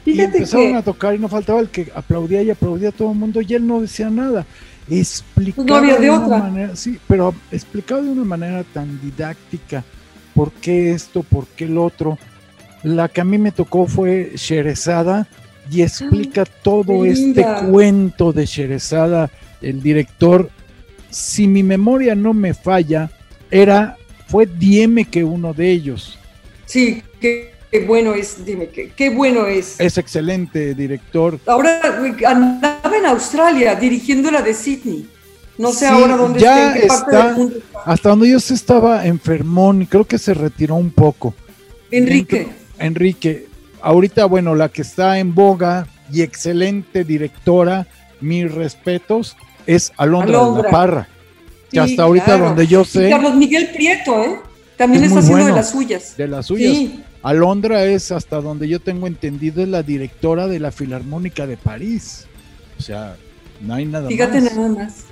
y 0.06 0.20
empezaron 0.20 0.76
a 0.76 0.82
tocar 0.82 1.16
y 1.16 1.20
no 1.20 1.30
faltaba 1.30 1.60
el 1.60 1.70
que 1.70 1.92
aplaudía 1.96 2.42
y 2.44 2.50
aplaudía 2.50 2.90
a 2.90 2.92
todo 2.92 3.12
el 3.12 3.18
mundo 3.18 3.42
y 3.42 3.54
él 3.54 3.66
no 3.66 3.82
decía 3.82 4.10
nada. 4.10 4.46
Explicaba 4.90 5.82
de, 5.82 6.10
una 6.10 6.28
manera, 6.28 6.76
sí, 6.76 7.00
pero 7.08 7.34
explicaba 7.52 8.02
de 8.02 8.10
una 8.10 8.26
manera 8.26 8.64
tan 8.66 9.00
didáctica 9.02 9.84
por 10.36 10.52
qué 10.52 10.92
esto, 10.92 11.24
por 11.24 11.48
qué 11.48 11.66
el 11.66 11.78
otro. 11.78 12.18
La 12.84 13.08
que 13.08 13.22
a 13.22 13.24
mí 13.24 13.38
me 13.38 13.52
tocó 13.52 13.88
fue 13.88 14.34
Sherezada, 14.36 15.28
y 15.72 15.82
explica 15.82 16.46
todo 16.46 17.06
este 17.06 17.46
cuento 17.70 18.34
de 18.34 18.46
Sherezada, 18.46 19.30
el 19.62 19.82
director. 19.82 20.50
Si 21.10 21.48
mi 21.48 21.64
memoria 21.64 22.16
no 22.16 22.34
me 22.34 22.54
falla, 22.54 23.12
era 23.52 23.98
fue 24.28 24.48
Dieme 24.48 25.06
que 25.06 25.24
uno 25.24 25.54
de 25.54 25.72
ellos. 25.72 26.18
Sí, 26.66 27.04
qué, 27.20 27.54
bueno 27.86 28.14
es, 28.14 28.44
dime, 28.44 28.70
qué, 28.70 28.92
qué 28.96 29.10
bueno 29.10 29.46
es. 29.46 29.80
Es 29.80 29.98
excelente 29.98 30.74
director. 30.74 31.40
Ahora 31.46 31.82
andaba 32.26 32.98
en 32.98 33.06
Australia 33.06 33.76
dirigiendo 33.76 34.32
la 34.32 34.42
de 34.42 34.54
Sydney. 34.54 35.08
No 35.58 35.72
sé 35.72 35.86
ahora 35.86 36.18
dónde 36.18 36.40
ya 36.40 36.74
está, 36.76 37.36
Hasta 37.86 38.10
donde 38.10 38.30
yo 38.30 38.38
estaba 38.38 39.06
enfermón 39.06 39.84
y 39.84 39.86
creo 39.86 40.06
que 40.06 40.18
se 40.18 40.34
retiró 40.34 40.76
un 40.76 40.90
poco. 40.90 41.36
Enrique. 41.92 42.48
Enrique, 42.80 43.48
ahorita, 43.84 44.26
bueno, 44.26 44.56
la 44.56 44.70
que 44.70 44.82
está 44.82 45.20
en 45.20 45.36
boga 45.36 45.88
y 46.12 46.22
excelente 46.22 47.04
directora, 47.04 47.86
mis 48.22 48.52
respetos, 48.52 49.36
es 49.68 49.92
Alondra, 49.98 50.44
de 50.50 50.64
la 50.64 50.70
Parra. 50.70 51.08
Que 51.70 51.80
hasta 51.80 52.04
ahorita 52.04 52.38
donde 52.38 52.68
yo 52.68 52.86
sé. 52.86 53.10
Carlos 53.10 53.36
Miguel 53.36 53.70
Prieto, 53.74 54.24
¿eh? 54.24 54.40
También 54.78 55.04
está 55.04 55.20
haciendo 55.20 55.46
de 55.46 55.52
las 55.52 55.70
suyas. 55.72 56.18
De 56.18 56.28
las 56.28 56.48
suyas. 56.48 56.92
Alondra 57.22 57.86
es, 57.86 58.12
hasta 58.12 58.42
donde 58.42 58.68
yo 58.68 58.80
tengo 58.80 59.08
entendido, 59.08 59.62
es 59.62 59.70
la 59.70 59.84
directora 59.84 60.48
de 60.48 60.60
la 60.60 60.72
Filarmónica 60.72 61.48
de 61.48 61.58
París. 61.58 62.28
O 62.78 62.82
sea, 62.82 63.16
no 63.62 63.76
hay 63.76 63.86
nada 63.86 64.08
Fíjate 64.08 64.42
nada 64.42 64.68
más. 64.68 65.06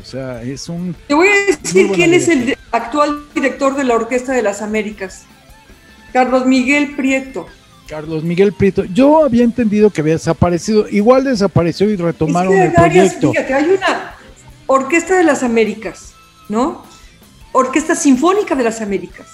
o 0.00 0.04
sea, 0.04 0.42
es 0.42 0.68
un. 0.68 0.94
Te 1.08 1.14
voy 1.14 1.28
a 1.28 1.56
decir 1.56 1.90
quién 1.92 2.12
es 2.12 2.28
el 2.28 2.56
actual 2.70 3.22
director 3.34 3.76
de 3.76 3.84
la 3.84 3.94
Orquesta 3.94 4.32
de 4.32 4.42
las 4.42 4.62
Américas. 4.62 5.24
Carlos 6.12 6.46
Miguel 6.46 6.94
Prieto. 6.96 7.46
Carlos 7.86 8.24
Miguel 8.24 8.52
Prieto. 8.52 8.84
Yo 8.84 9.24
había 9.24 9.44
entendido 9.44 9.90
que 9.90 10.00
había 10.00 10.14
desaparecido. 10.14 10.88
Igual 10.88 11.24
desapareció 11.24 11.90
y 11.90 11.96
retomaron 11.96 12.54
el 12.54 12.72
proyecto. 12.72 13.30
Fíjate, 13.32 13.54
hay 13.54 13.64
una 13.64 14.14
Orquesta 14.66 15.16
de 15.16 15.24
las 15.24 15.42
Américas, 15.42 16.14
¿no? 16.48 16.84
Orquesta 17.52 17.94
Sinfónica 17.94 18.54
de 18.54 18.64
las 18.64 18.80
Américas. 18.80 19.26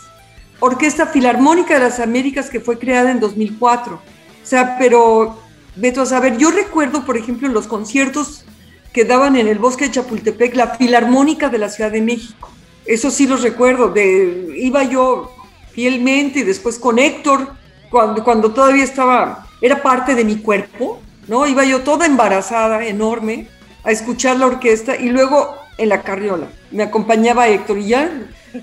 Orquesta 0.59 1.07
Filarmónica 1.07 1.75
de 1.75 1.81
las 1.81 2.01
Américas 2.01 2.51
que 2.51 2.61
fue 2.61 2.79
creada 2.79 3.11
en 3.11 3.21
2004. 3.21 3.95
O 3.95 4.01
sea, 4.43 4.77
pero, 4.79 5.39
Beto, 5.77 6.03
a 6.03 6.07
saber, 6.07 6.37
yo 6.37 6.51
recuerdo, 6.51 7.05
por 7.07 7.17
ejemplo, 7.17 7.49
los 7.49 7.67
conciertos 7.67 8.45
que 8.93 9.05
daban 9.05 9.37
en 9.37 9.47
el 9.47 9.59
bosque 9.59 9.87
de 9.87 9.93
Chapultepec, 9.93 10.55
la 10.57 10.75
Filarmónica 10.75 11.49
de 11.49 11.59
la 11.59 11.69
Ciudad 11.69 11.93
de 11.93 12.03
México. 12.03 12.51
Eso 12.85 13.11
sí 13.11 13.27
los 13.27 13.43
recuerdo. 13.43 13.91
De, 13.91 14.53
iba 14.57 14.83
yo 14.83 15.33
fielmente 15.71 16.41
y 16.41 16.43
después 16.43 16.79
con 16.79 16.99
Héctor 16.99 17.60
cuando, 17.91 18.25
cuando 18.25 18.53
todavía 18.53 18.85
estaba, 18.85 19.47
era 19.61 19.83
parte 19.83 20.15
de 20.15 20.25
mi 20.25 20.37
cuerpo, 20.37 21.01
¿no? 21.29 21.47
Iba 21.47 21.65
yo 21.65 21.81
toda 21.81 22.07
embarazada, 22.07 22.87
enorme, 22.87 23.49
a 23.85 23.91
escuchar 23.91 24.37
la 24.39 24.47
orquesta 24.47 24.97
y 24.97 25.09
luego 25.09 25.57
en 25.79 25.89
la 25.89 26.03
carriola. 26.03 26.47
Me 26.71 26.85
acompañaba 26.85 27.49
Héctor 27.49 27.79
y 27.79 27.89
ya 27.89 28.11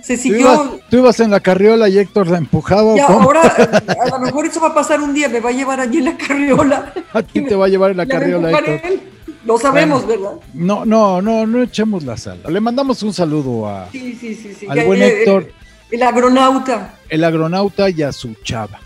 se 0.02 0.18
siguió. 0.18 0.80
¿Tú 0.90 0.98
ibas, 0.98 1.20
en 1.20 1.32
la 1.32 1.40
carriola 1.40 1.90
y 1.90 1.98
Héctor 1.98 2.28
la 2.28 2.38
empujaba. 2.38 2.96
Ya, 2.96 3.08
ahora, 3.08 3.42
a 4.02 4.10
lo 4.10 4.20
mejor 4.20 4.46
eso 4.46 4.60
va 4.62 4.70
a 4.70 4.74
pasar 4.74 5.02
un 5.02 5.14
día, 5.14 5.30
me 5.30 5.40
va 5.40 5.50
a 5.50 5.54
llevar 5.54 5.80
allí 5.80 5.98
en 5.98 6.06
la 6.06 6.18
carriola. 6.18 6.94
¿A 7.14 7.22
ti 7.24 7.42
te 7.42 7.56
va 7.56 7.66
a 7.66 7.70
llevar 7.70 7.92
en 7.92 7.98
la 7.98 8.06
carriola, 8.06 8.52
Héctor? 8.52 9.00
Lo 9.46 9.58
sabemos, 9.58 10.06
¿verdad? 10.06 10.32
No, 10.54 10.84
no, 10.84 11.22
no, 11.22 11.48
no 11.48 11.64
echemos 11.64 12.04
la 12.04 12.18
sala. 12.18 12.50
Le 12.50 12.60
mandamos 12.60 13.02
un 13.04 13.14
saludo 13.14 13.68
a, 13.68 13.90
sí, 13.92 14.18
sí, 14.20 14.36
sí, 14.36 14.68
al 14.68 14.86
buen 14.86 15.02
Héctor. 15.02 15.52
el 15.90 16.04
agronauta. 16.04 16.96
El 17.08 17.24
agronauta 17.24 17.90
y 17.90 18.04
a 18.04 18.12
su 18.12 18.34
chava. 18.44 18.80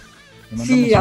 Sí, 0.66 0.92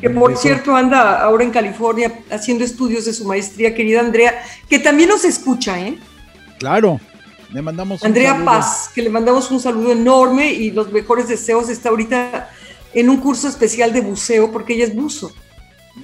que 0.00 0.10
por 0.10 0.36
cierto 0.36 0.74
anda 0.74 1.22
ahora 1.22 1.44
en 1.44 1.50
California 1.52 2.20
haciendo 2.30 2.64
estudios 2.64 3.04
de 3.04 3.12
su 3.12 3.24
maestría, 3.24 3.72
querida 3.72 4.00
Andrea, 4.00 4.42
que 4.68 4.80
también 4.80 5.10
nos 5.10 5.24
escucha, 5.24 5.78
¿eh? 5.80 5.96
Claro, 6.58 6.98
le 7.52 7.62
mandamos 7.62 8.02
Andrea 8.02 8.44
Paz, 8.44 8.90
que 8.92 9.00
le 9.00 9.10
mandamos 9.10 9.48
un 9.52 9.60
saludo 9.60 9.92
enorme 9.92 10.52
y 10.52 10.72
los 10.72 10.90
mejores 10.90 11.28
deseos. 11.28 11.68
Está 11.68 11.90
ahorita 11.90 12.50
en 12.92 13.08
un 13.08 13.18
curso 13.18 13.46
especial 13.46 13.92
de 13.92 14.00
buceo 14.00 14.50
porque 14.50 14.74
ella 14.74 14.86
es 14.86 14.94
buzo. 14.94 15.32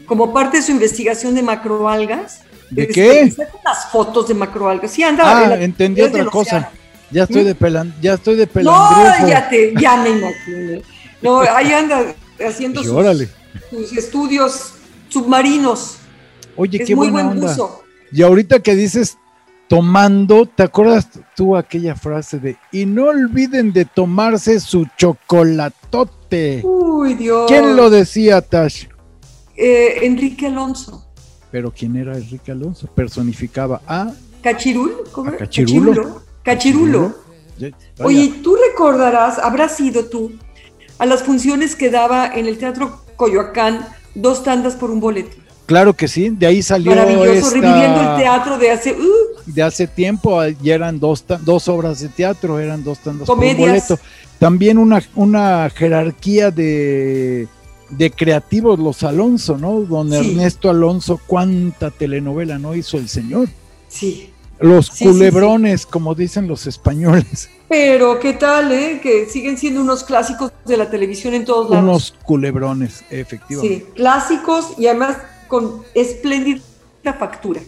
Como 0.07 0.33
parte 0.33 0.59
de 0.59 0.63
su 0.63 0.71
investigación 0.71 1.35
de 1.35 1.43
macroalgas. 1.43 2.43
¿De 2.71 2.83
este, 2.83 2.95
qué? 2.95 3.35
Las 3.65 3.91
fotos 3.91 4.29
de 4.29 4.35
macroalgas. 4.35 4.93
Sí, 4.93 5.03
anda. 5.03 5.25
Ah, 5.27 5.55
entendí 5.61 6.03
otra 6.03 6.25
cosa. 6.27 6.71
Ya 7.11 7.25
estoy 7.25 7.43
de 7.43 7.57
pelan, 7.57 7.93
ya 8.01 8.15
estoy 8.15 8.37
de 8.37 8.49
No, 8.63 9.27
ya 9.27 9.49
te, 9.49 9.75
ya 9.75 9.97
me 9.97 10.11
imagino. 10.11 10.83
No, 11.21 11.41
ahí 11.41 11.73
anda 11.73 12.15
haciendo 12.47 12.83
sus, 12.83 13.93
estudios 13.97 14.75
submarinos. 15.09 15.97
Oye, 16.57 16.85
qué 16.85 16.95
muy 16.95 17.11
buena 17.11 17.31
buen 17.31 17.41
Buzo. 17.41 17.83
Y 18.13 18.23
ahorita 18.23 18.61
que 18.61 18.75
dices 18.75 19.17
tomando, 19.69 20.47
¿te 20.47 20.65
acuerdas 20.65 21.09
tú 21.37 21.57
aquella 21.57 21.95
frase 21.95 22.41
de 22.41 22.57
y 22.73 22.87
no 22.87 23.05
olviden 23.05 23.73
de 23.73 23.85
tomarse 23.85 24.59
su 24.59 24.87
chocolatote? 24.99 26.61
Uy, 26.65 27.15
Dios. 27.15 27.45
¿Quién 27.47 27.77
lo 27.77 27.89
decía, 27.89 28.41
Tash? 28.41 28.87
Eh, 29.57 30.01
Enrique 30.03 30.47
Alonso. 30.47 31.07
¿Pero 31.53 31.73
quién 31.73 31.97
era 31.97 32.17
Enrique 32.17 32.51
Alonso? 32.51 32.89
Personificaba 32.89 33.81
a... 33.87 34.13
Cachirul, 34.43 35.05
¿cómo? 35.13 35.37
Cachirulo. 35.37 36.23
Cachirulo. 36.43 37.15
Oye, 37.99 38.41
tú 38.43 38.57
recordarás, 38.57 39.39
habrá 39.39 39.69
sido 39.69 40.07
tú, 40.07 40.33
a 41.01 41.07
las 41.07 41.25
funciones 41.25 41.75
que 41.75 41.91
daba 41.91 42.29
en 42.33 42.47
el 42.47 42.59
Teatro 42.59 43.01
Coyoacán, 43.17 43.87
dos 44.15 44.45
tandas 44.45 44.77
por 44.77 44.91
un 44.91 45.01
boleto. 45.01 45.37
Claro 45.65 45.95
que 45.95 46.09
sí, 46.09 46.29
de 46.29 46.47
ahí 46.47 46.63
salió. 46.63 46.91
Maravilloso, 46.91 47.51
reviviendo 47.55 48.01
el 48.01 48.17
teatro 48.19 48.59
de 48.59 48.71
hace. 48.71 48.93
Uh, 48.93 49.51
de 49.51 49.63
hace 49.63 49.87
tiempo, 49.87 50.45
ya 50.63 50.75
eran 50.75 51.01
dos, 51.01 51.25
dos 51.43 51.69
obras 51.69 52.01
de 52.01 52.09
teatro, 52.09 52.59
eran 52.59 52.85
dos 52.85 52.99
tandas 52.99 53.27
por 53.27 53.39
un 53.39 53.57
boleto. 53.57 53.99
También 54.39 54.79
una, 54.79 55.03
una 55.15 55.71
jerarquía 55.71 56.51
de, 56.51 57.49
de 57.89 58.11
creativos, 58.11 58.79
los 58.79 59.03
Alonso, 59.03 59.57
¿no? 59.57 59.81
Don 59.81 60.13
Ernesto 60.13 60.69
Alonso, 60.69 61.21
cuánta 61.27 61.91
telenovela 61.91 62.59
no 62.59 62.75
hizo 62.75 62.99
el 62.99 63.09
señor. 63.09 63.49
Sí. 63.89 64.31
Los 64.61 64.91
culebrones, 64.91 65.87
como 65.87 66.15
dicen 66.15 66.47
los 66.47 66.67
españoles. 66.67 67.51
Pero 67.69 68.19
qué 68.21 68.35
tal, 68.35 68.73
¿eh? 68.73 69.01
Que 69.03 69.27
siguen 69.27 69.57
siendo 69.57 69.81
unos 69.81 70.05
clásicos 70.05 70.53
de 70.67 70.77
la 70.77 70.91
televisión 70.91 71.35
en 71.35 71.45
todos 71.45 71.71
lados. 71.71 71.85
Unos 71.85 72.15
culebrones, 72.25 73.05
efectivamente. 73.11 73.87
Sí, 73.87 73.93
clásicos 73.95 74.75
y 74.77 74.87
además 74.87 75.19
con 75.49 75.83
espléndida 75.95 76.61
factura. 77.19 77.61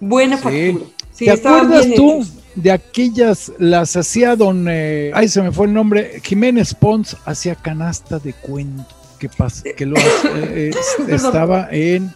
Buena 0.00 0.36
factura. 0.36 0.84
¿Te 1.16 1.30
acuerdas 1.30 1.86
tú 1.96 2.24
de 2.54 2.72
aquellas, 2.72 3.52
las 3.58 3.96
hacía 3.96 4.34
don, 4.34 4.66
eh, 4.68 5.12
ay 5.14 5.28
se 5.28 5.42
me 5.42 5.52
fue 5.52 5.66
el 5.66 5.74
nombre, 5.74 6.20
Jiménez 6.24 6.74
Pons 6.74 7.16
hacía 7.24 7.54
canasta 7.54 8.18
de 8.18 8.32
cuento, 8.32 8.84
que, 9.18 9.28
pasa, 9.28 9.62
que 9.76 9.86
lo, 9.86 9.96
eh, 10.34 10.72
estaba 11.08 11.68
en 11.70 12.12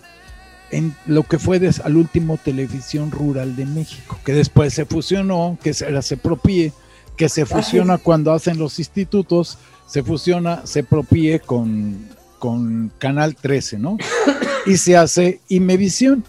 en 0.72 0.96
lo 1.06 1.22
que 1.22 1.38
fue 1.38 1.60
al 1.84 1.96
último 1.96 2.38
Televisión 2.38 3.10
Rural 3.10 3.54
de 3.54 3.66
México, 3.66 4.18
que 4.24 4.32
después 4.32 4.72
se 4.74 4.86
fusionó, 4.86 5.58
que 5.62 5.72
era 5.86 6.00
propie 6.20 6.72
que 7.16 7.28
se 7.28 7.44
fusiona 7.44 7.98
cuando 7.98 8.32
hacen 8.32 8.58
los 8.58 8.78
institutos, 8.78 9.58
se 9.86 10.02
fusiona, 10.02 10.66
se 10.66 10.82
propie 10.82 11.40
con, 11.40 12.08
con 12.38 12.90
Canal 12.98 13.36
13, 13.36 13.78
¿no? 13.78 13.98
y 14.66 14.78
se 14.78 14.96
hace 14.96 15.40
Imevisión, 15.48 16.24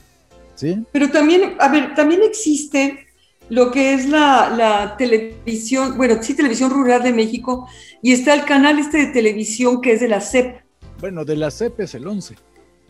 ¿sí? 0.55 0.83
Pero 0.91 1.09
también, 1.09 1.55
a 1.59 1.69
ver, 1.69 1.95
también 1.95 2.21
existe 2.21 3.07
lo 3.49 3.71
que 3.71 3.93
es 3.93 4.09
la, 4.09 4.49
la, 4.49 4.97
televisión, 4.97 5.95
bueno, 5.95 6.21
sí, 6.21 6.33
Televisión 6.33 6.69
Rural 6.69 7.01
de 7.01 7.13
México, 7.13 7.67
y 8.01 8.11
está 8.11 8.33
el 8.33 8.43
canal 8.43 8.77
este 8.77 8.97
de 8.97 9.13
televisión 9.13 9.79
que 9.79 9.93
es 9.93 10.01
de 10.01 10.09
la 10.09 10.19
CEP. 10.19 10.57
Bueno, 10.99 11.23
de 11.23 11.37
la 11.37 11.49
CEP 11.49 11.79
es 11.79 11.95
el 11.95 12.05
11. 12.05 12.35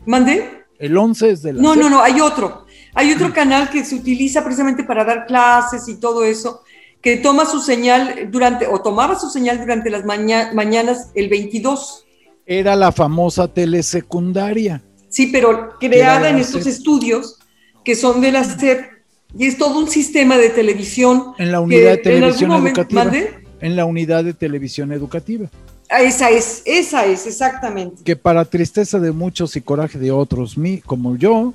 ¿Mandé? 0.04 0.63
El 0.78 0.96
11 0.96 1.30
es 1.30 1.42
de 1.42 1.52
la 1.52 1.62
No, 1.62 1.74
no, 1.76 1.88
no, 1.88 2.00
hay 2.02 2.20
otro. 2.20 2.66
Hay 2.94 3.12
otro 3.12 3.32
canal 3.32 3.70
que 3.70 3.84
se 3.84 3.94
utiliza 3.96 4.42
precisamente 4.44 4.84
para 4.84 5.04
dar 5.04 5.26
clases 5.26 5.88
y 5.88 5.98
todo 5.98 6.24
eso, 6.24 6.62
que 7.00 7.16
toma 7.16 7.44
su 7.44 7.60
señal 7.60 8.28
durante, 8.30 8.66
o 8.66 8.80
tomaba 8.80 9.18
su 9.18 9.28
señal 9.28 9.58
durante 9.58 9.90
las 9.90 10.04
maña- 10.04 10.50
mañanas 10.54 11.10
el 11.14 11.28
22. 11.28 12.04
Era 12.46 12.76
la 12.76 12.92
famosa 12.92 13.48
telesecundaria. 13.48 14.82
Sí, 15.08 15.28
pero 15.28 15.70
creada 15.78 16.28
en 16.28 16.38
estos 16.38 16.64
CEP. 16.64 16.72
estudios 16.72 17.38
que 17.84 17.94
son 17.94 18.20
de 18.20 18.32
la 18.32 18.44
CEP 18.44 18.90
y 19.36 19.46
es 19.46 19.58
todo 19.58 19.78
un 19.78 19.88
sistema 19.88 20.36
de 20.36 20.50
televisión. 20.50 21.32
En 21.38 21.52
la 21.52 21.60
unidad 21.60 21.92
de 21.92 21.96
que 21.98 22.02
televisión 22.10 22.52
educativa. 22.52 23.12
En 23.60 23.76
la 23.76 23.84
unidad 23.84 24.24
de 24.24 24.34
televisión 24.34 24.92
educativa. 24.92 25.48
Esa 25.88 26.30
es, 26.30 26.62
esa 26.64 27.06
es, 27.06 27.26
exactamente. 27.26 28.02
Que 28.02 28.16
para 28.16 28.44
tristeza 28.44 28.98
de 28.98 29.12
muchos 29.12 29.54
y 29.56 29.60
coraje 29.60 29.98
de 29.98 30.10
otros, 30.10 30.56
mí, 30.56 30.78
como 30.78 31.16
yo, 31.16 31.52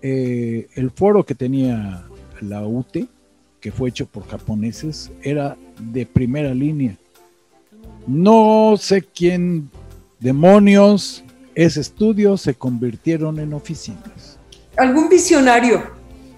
eh, 0.00 0.68
el 0.74 0.90
foro 0.90 1.24
que 1.24 1.34
tenía 1.34 2.04
la 2.40 2.66
UTE, 2.66 3.06
que 3.60 3.70
fue 3.70 3.90
hecho 3.90 4.06
por 4.06 4.26
japoneses, 4.26 5.10
era 5.22 5.56
de 5.78 6.06
primera 6.06 6.52
línea. 6.54 6.96
No 8.06 8.74
sé 8.78 9.02
quién 9.02 9.70
demonios 10.18 11.22
ese 11.54 11.80
estudio 11.80 12.36
se 12.36 12.54
convirtieron 12.54 13.38
en 13.38 13.52
oficinas. 13.52 14.38
Algún 14.76 15.08
visionario, 15.08 15.82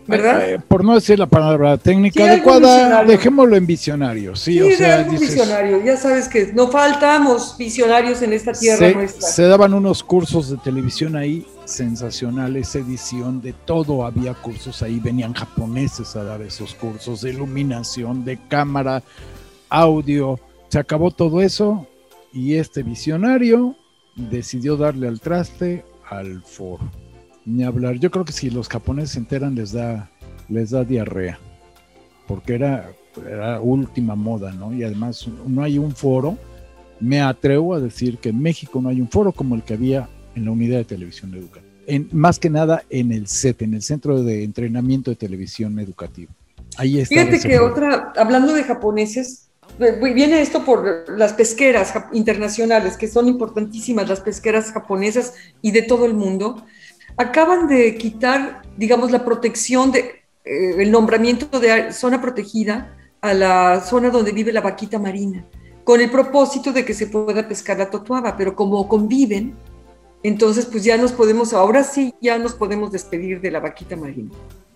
¿verdad? 0.06 0.50
Eh, 0.50 0.58
por 0.66 0.84
no 0.84 0.94
decir 0.94 1.18
la 1.18 1.26
palabra 1.26 1.76
técnica 1.76 2.24
Sí, 2.24 2.28
adecuada, 2.30 3.04
dejémoslo 3.04 3.56
en 3.56 3.66
visionario. 3.66 4.36
Sí, 4.36 4.54
Sí, 4.54 4.60
o 4.60 4.76
sea, 4.76 5.02
dices, 5.04 5.20
visionario. 5.20 5.82
Ya 5.84 5.96
sabes 5.96 6.28
que 6.28 6.52
no 6.52 6.68
faltamos 6.68 7.56
visionarios 7.58 8.22
en 8.22 8.32
esta 8.32 8.52
tierra 8.52 8.78
se, 8.78 8.94
nuestra. 8.94 9.28
se 9.28 9.42
daban 9.44 9.74
unos 9.74 10.02
cursos 10.02 10.50
de 10.50 10.56
televisión 10.58 11.16
ahí 11.16 11.46
sensacionales, 11.64 12.74
edición, 12.74 13.40
de 13.40 13.52
todo 13.52 14.04
había 14.04 14.34
cursos 14.34 14.82
ahí, 14.82 15.00
venían 15.00 15.32
japoneses 15.32 16.14
a 16.16 16.24
dar 16.24 16.42
esos 16.42 16.74
cursos 16.74 17.22
de 17.22 17.30
iluminación, 17.30 18.24
de 18.24 18.38
cámara, 18.48 19.02
audio, 19.68 20.38
se 20.68 20.78
acabó 20.78 21.10
todo 21.10 21.40
eso 21.40 21.86
y 22.32 22.56
este 22.56 22.82
visionario 22.82 23.76
decidió 24.14 24.76
darle 24.76 25.08
al 25.08 25.20
traste 25.20 25.84
al 26.08 26.42
foro. 26.42 26.84
Ni 27.46 27.64
hablar, 27.64 27.96
yo 27.96 28.10
creo 28.10 28.24
que 28.24 28.32
si 28.32 28.50
los 28.50 28.68
japoneses 28.68 29.10
se 29.10 29.18
enteran 29.18 29.54
les 29.54 29.72
da, 29.72 30.08
les 30.48 30.70
da 30.70 30.84
diarrea, 30.84 31.38
porque 32.26 32.54
era, 32.54 32.90
era 33.28 33.60
última 33.60 34.14
moda, 34.14 34.52
¿no? 34.52 34.72
Y 34.72 34.82
además 34.82 35.28
no 35.46 35.62
hay 35.62 35.78
un 35.78 35.94
foro 35.94 36.38
me 37.00 37.20
atrevo 37.20 37.74
a 37.74 37.80
decir 37.80 38.18
que 38.18 38.30
en 38.30 38.40
México 38.40 38.80
no 38.80 38.88
hay 38.88 39.00
un 39.00 39.08
foro 39.08 39.32
como 39.32 39.54
el 39.54 39.62
que 39.62 39.74
había 39.74 40.08
en 40.34 40.44
la 40.44 40.50
unidad 40.50 40.78
de 40.78 40.84
televisión 40.84 41.34
educativa. 41.34 41.64
En, 41.86 42.08
más 42.12 42.38
que 42.38 42.48
nada 42.48 42.82
en 42.88 43.12
el 43.12 43.28
CET, 43.28 43.62
en 43.62 43.74
el 43.74 43.82
Centro 43.82 44.22
de 44.22 44.42
Entrenamiento 44.42 45.10
de 45.10 45.16
Televisión 45.16 45.78
Educativa. 45.78 46.32
Ahí 46.76 46.98
está. 46.98 47.14
Fíjate 47.14 47.46
que 47.46 47.58
otra, 47.58 48.12
hablando 48.16 48.54
de 48.54 48.64
japoneses, 48.64 49.48
eh, 49.78 49.98
viene 50.14 50.40
esto 50.40 50.64
por 50.64 51.10
las 51.10 51.34
pesqueras 51.34 51.92
internacionales, 52.12 52.96
que 52.96 53.06
son 53.06 53.28
importantísimas 53.28 54.08
las 54.08 54.20
pesqueras 54.20 54.72
japonesas 54.72 55.34
y 55.60 55.72
de 55.72 55.82
todo 55.82 56.06
el 56.06 56.14
mundo. 56.14 56.64
Acaban 57.16 57.68
de 57.68 57.96
quitar, 57.96 58.62
digamos, 58.76 59.10
la 59.10 59.24
protección 59.24 59.92
de 59.92 60.24
eh, 60.44 60.82
el 60.82 60.90
nombramiento 60.90 61.58
de 61.60 61.92
zona 61.92 62.20
protegida 62.20 62.96
a 63.20 63.32
la 63.32 63.80
zona 63.80 64.10
donde 64.10 64.32
vive 64.32 64.52
la 64.52 64.60
vaquita 64.60 64.98
marina, 64.98 65.44
con 65.84 66.00
el 66.00 66.10
propósito 66.10 66.72
de 66.72 66.84
que 66.84 66.92
se 66.92 67.06
pueda 67.06 67.48
pescar 67.48 67.78
la 67.78 67.88
totuaba, 67.88 68.36
pero 68.36 68.54
como 68.54 68.86
conviven, 68.86 69.54
entonces 70.22 70.66
pues 70.66 70.84
ya 70.84 70.96
nos 70.96 71.12
podemos, 71.12 71.52
ahora 71.52 71.84
sí, 71.84 72.14
ya 72.20 72.38
nos 72.38 72.54
podemos 72.54 72.92
despedir 72.92 73.40
de 73.40 73.50
la 73.50 73.60
vaquita 73.60 73.96
marina. 73.96 74.30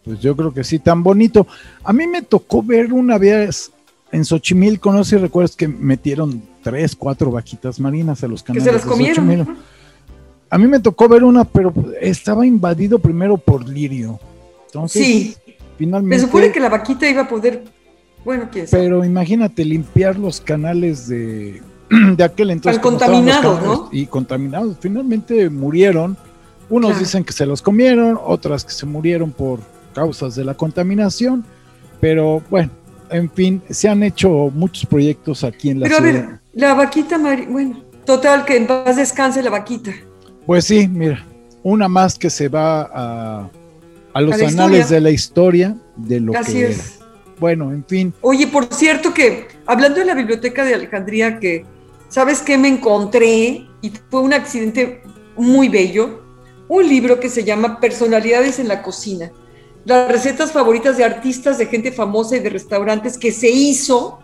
Pues 0.04 0.20
yo 0.20 0.34
creo 0.34 0.52
que 0.54 0.64
sí, 0.64 0.78
tan 0.78 1.02
bonito. 1.02 1.46
A 1.84 1.92
mí 1.92 2.06
me 2.06 2.22
tocó 2.22 2.62
ver 2.62 2.92
una 2.92 3.18
vez 3.18 3.70
en 4.10 4.24
Xochimilco, 4.24 4.92
no 4.92 5.04
sé 5.04 5.16
si 5.16 5.22
recuerdas 5.22 5.54
que 5.54 5.68
metieron 5.68 6.42
tres, 6.62 6.96
cuatro 6.96 7.30
vaquitas 7.30 7.78
marinas 7.78 8.22
a 8.24 8.28
los 8.28 8.42
Que 8.42 8.54
canales 8.54 8.64
se 8.64 8.72
las 8.72 8.86
comieron. 8.86 9.58
A 10.50 10.58
mí 10.58 10.66
me 10.66 10.80
tocó 10.80 11.08
ver 11.08 11.24
una, 11.24 11.44
pero 11.44 11.72
estaba 12.00 12.46
invadido 12.46 12.98
primero 12.98 13.36
por 13.36 13.68
lirio. 13.68 14.18
Entonces, 14.66 15.02
Sí, 15.04 15.36
finalmente. 15.76 16.16
Me 16.16 16.22
supone 16.22 16.52
que 16.52 16.60
la 16.60 16.68
vaquita 16.68 17.08
iba 17.08 17.22
a 17.22 17.28
poder, 17.28 17.64
bueno, 18.24 18.48
quién 18.50 18.66
sabe. 18.66 18.82
Pero 18.84 19.04
imagínate 19.04 19.64
limpiar 19.64 20.18
los 20.18 20.40
canales 20.40 21.06
de, 21.08 21.60
de 22.16 22.24
aquel 22.24 22.50
entonces. 22.50 22.80
Contaminados, 22.80 23.62
¿no? 23.62 23.88
Y 23.92 24.06
contaminados. 24.06 24.76
Finalmente 24.80 25.50
murieron. 25.50 26.16
Unos 26.70 26.90
Claro. 26.90 27.00
dicen 27.04 27.24
que 27.24 27.32
se 27.32 27.46
los 27.46 27.62
comieron, 27.62 28.18
otras 28.22 28.62
que 28.64 28.72
se 28.72 28.84
murieron 28.84 29.30
por 29.32 29.60
causas 29.94 30.34
de 30.34 30.44
la 30.44 30.54
contaminación. 30.54 31.44
Pero 32.00 32.42
bueno, 32.50 32.70
en 33.10 33.30
fin, 33.30 33.62
se 33.70 33.88
han 33.88 34.02
hecho 34.02 34.50
muchos 34.54 34.84
proyectos 34.86 35.44
aquí 35.44 35.70
en 35.70 35.80
la 35.80 35.84
Pero 35.84 35.96
a 35.96 36.00
ciudad. 36.00 36.12
ver, 36.28 36.40
la 36.52 36.74
vaquita 36.74 37.16
marina, 37.18 37.50
bueno, 37.50 37.80
total, 38.04 38.44
que 38.44 38.56
en 38.58 38.66
paz 38.66 38.96
descanse 38.96 39.42
la 39.42 39.48
vaquita. 39.50 39.92
Pues 40.48 40.64
sí, 40.64 40.88
mira, 40.88 41.26
una 41.62 41.88
más 41.88 42.18
que 42.18 42.30
se 42.30 42.48
va 42.48 42.80
a, 42.80 43.50
a 44.14 44.20
los 44.22 44.40
A 44.40 44.48
anales 44.48 44.88
de 44.88 44.98
la 44.98 45.10
historia 45.10 45.76
de 45.94 46.20
lo 46.20 46.34
Así 46.34 46.54
que 46.54 46.60
era. 46.60 46.70
es. 46.70 47.00
Bueno, 47.38 47.70
en 47.70 47.84
fin, 47.84 48.14
Oye, 48.22 48.46
por 48.46 48.72
cierto 48.72 49.12
que, 49.12 49.46
hablando 49.66 50.00
de 50.00 50.06
la 50.06 50.14
biblioteca 50.14 50.64
de 50.64 50.72
Alejandría, 50.72 51.38
que, 51.38 51.66
¿sabes 52.08 52.40
qué 52.40 52.56
me 52.56 52.68
encontré? 52.68 53.66
Y 53.82 53.92
fue 54.08 54.22
un 54.22 54.32
accidente 54.32 55.02
muy 55.36 55.68
bello. 55.68 56.22
Un 56.66 56.88
libro 56.88 57.20
que 57.20 57.28
se 57.28 57.44
llama 57.44 57.78
Personalidades 57.78 58.58
en 58.58 58.68
la 58.68 58.82
cocina. 58.82 59.30
Las 59.84 60.10
recetas 60.10 60.50
favoritas 60.50 60.96
de 60.96 61.04
artistas, 61.04 61.58
de 61.58 61.66
gente 61.66 61.92
famosa 61.92 62.38
y 62.38 62.40
de 62.40 62.48
restaurantes 62.48 63.18
que 63.18 63.32
se 63.32 63.50
hizo 63.50 64.20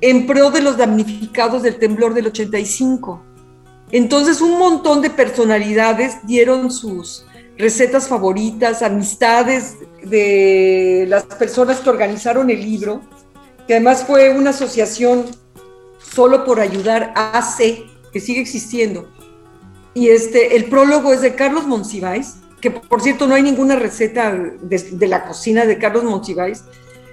en 0.00 0.26
pro 0.26 0.50
de 0.50 0.62
los 0.62 0.78
damnificados 0.78 1.62
del 1.62 1.78
temblor 1.78 2.14
del 2.14 2.28
85. 2.28 3.26
Entonces 3.92 4.40
un 4.40 4.58
montón 4.58 5.02
de 5.02 5.10
personalidades 5.10 6.18
dieron 6.24 6.70
sus 6.70 7.24
recetas 7.58 8.08
favoritas, 8.08 8.82
amistades 8.82 9.76
de 10.02 11.04
las 11.08 11.24
personas 11.24 11.80
que 11.80 11.90
organizaron 11.90 12.50
el 12.50 12.60
libro, 12.60 13.02
que 13.66 13.74
además 13.74 14.04
fue 14.06 14.30
una 14.30 14.50
asociación 14.50 15.26
solo 15.98 16.44
por 16.44 16.60
ayudar 16.60 17.12
AC, 17.14 17.84
que 18.12 18.20
sigue 18.20 18.40
existiendo. 18.40 19.08
Y 19.92 20.08
este, 20.08 20.56
el 20.56 20.66
prólogo 20.66 21.12
es 21.12 21.20
de 21.20 21.34
Carlos 21.34 21.66
Monsiváis, 21.66 22.36
que 22.60 22.70
por 22.70 23.02
cierto 23.02 23.26
no 23.26 23.34
hay 23.34 23.42
ninguna 23.42 23.76
receta 23.76 24.32
de, 24.32 24.78
de 24.78 25.08
la 25.08 25.24
cocina 25.24 25.66
de 25.66 25.78
Carlos 25.78 26.04
Monsiváis. 26.04 26.64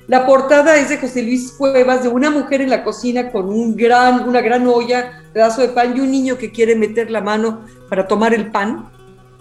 La 0.08 0.26
portada 0.26 0.78
es 0.78 0.89
de 0.89 0.98
José 0.98 1.22
Luis 1.22 1.52
Cuevas, 1.52 2.04
de 2.04 2.10
una 2.10 2.30
mujer 2.30 2.62
en 2.62 2.70
la 2.70 2.84
cocina 2.84 3.30
con 3.30 3.50
un 3.50 3.76
gran, 3.76 4.28
una 4.28 4.39
gran 4.39 4.65
olla, 4.65 5.22
pedazo 5.34 5.62
de 5.62 5.67
pan 5.70 5.96
y 5.96 6.00
un 6.00 6.10
niño 6.10 6.38
que 6.38 6.52
quiere 6.52 6.76
meter 6.76 7.12
la 7.12 7.22
mano 7.22 7.65
para 7.89 8.08
tomar 8.08 8.34
el 8.34 8.50
pan. 8.50 8.89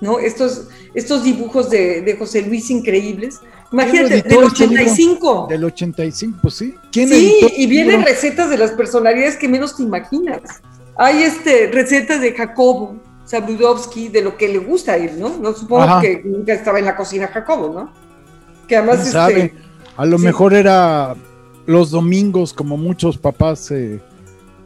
¿no? 0.00 0.18
Estos, 0.18 0.68
estos 0.92 1.22
dibujos 1.22 1.70
de, 1.70 2.02
de 2.02 2.16
José 2.16 2.42
Luis 2.42 2.68
increíbles. 2.70 3.40
Imagínate, 3.72 4.08
del 4.08 4.18
este 4.18 4.30
libro? 4.30 4.46
85. 4.46 5.46
del 5.48 5.64
85, 5.64 6.38
pues 6.42 6.54
sí. 6.54 6.74
¿Quién 6.90 7.08
Sí, 7.08 7.38
y 7.56 7.66
vienen 7.66 8.02
recetas 8.02 8.50
de 8.50 8.58
las 8.58 8.72
personalidades 8.72 9.36
que 9.36 9.48
menos 9.48 9.76
te 9.76 9.84
imaginas. 9.84 10.40
Hay 10.96 11.22
este, 11.22 11.70
recetas 11.72 12.20
de 12.20 12.32
Jacobo 12.32 12.96
Zabludovsky, 13.28 14.08
de 14.08 14.22
lo 14.22 14.36
que 14.36 14.48
le 14.48 14.58
gusta 14.58 14.92
a 14.92 14.96
él, 14.96 15.18
¿no? 15.18 15.36
No 15.38 15.52
supongo 15.52 15.82
Ajá. 15.82 16.00
que 16.00 16.22
nunca 16.24 16.52
estaba 16.52 16.78
en 16.78 16.84
la 16.86 16.96
cocina 16.96 17.28
Jacobo, 17.28 17.72
¿no? 17.72 17.92
Que 18.66 18.76
además, 18.76 19.10
¿Quién 19.10 19.38
este? 19.38 19.65
A 19.96 20.04
lo 20.06 20.18
sí. 20.18 20.24
mejor 20.24 20.54
era 20.54 21.14
los 21.66 21.90
domingos, 21.90 22.52
como 22.52 22.76
muchos 22.76 23.18
papás 23.18 23.70
eh, 23.70 24.00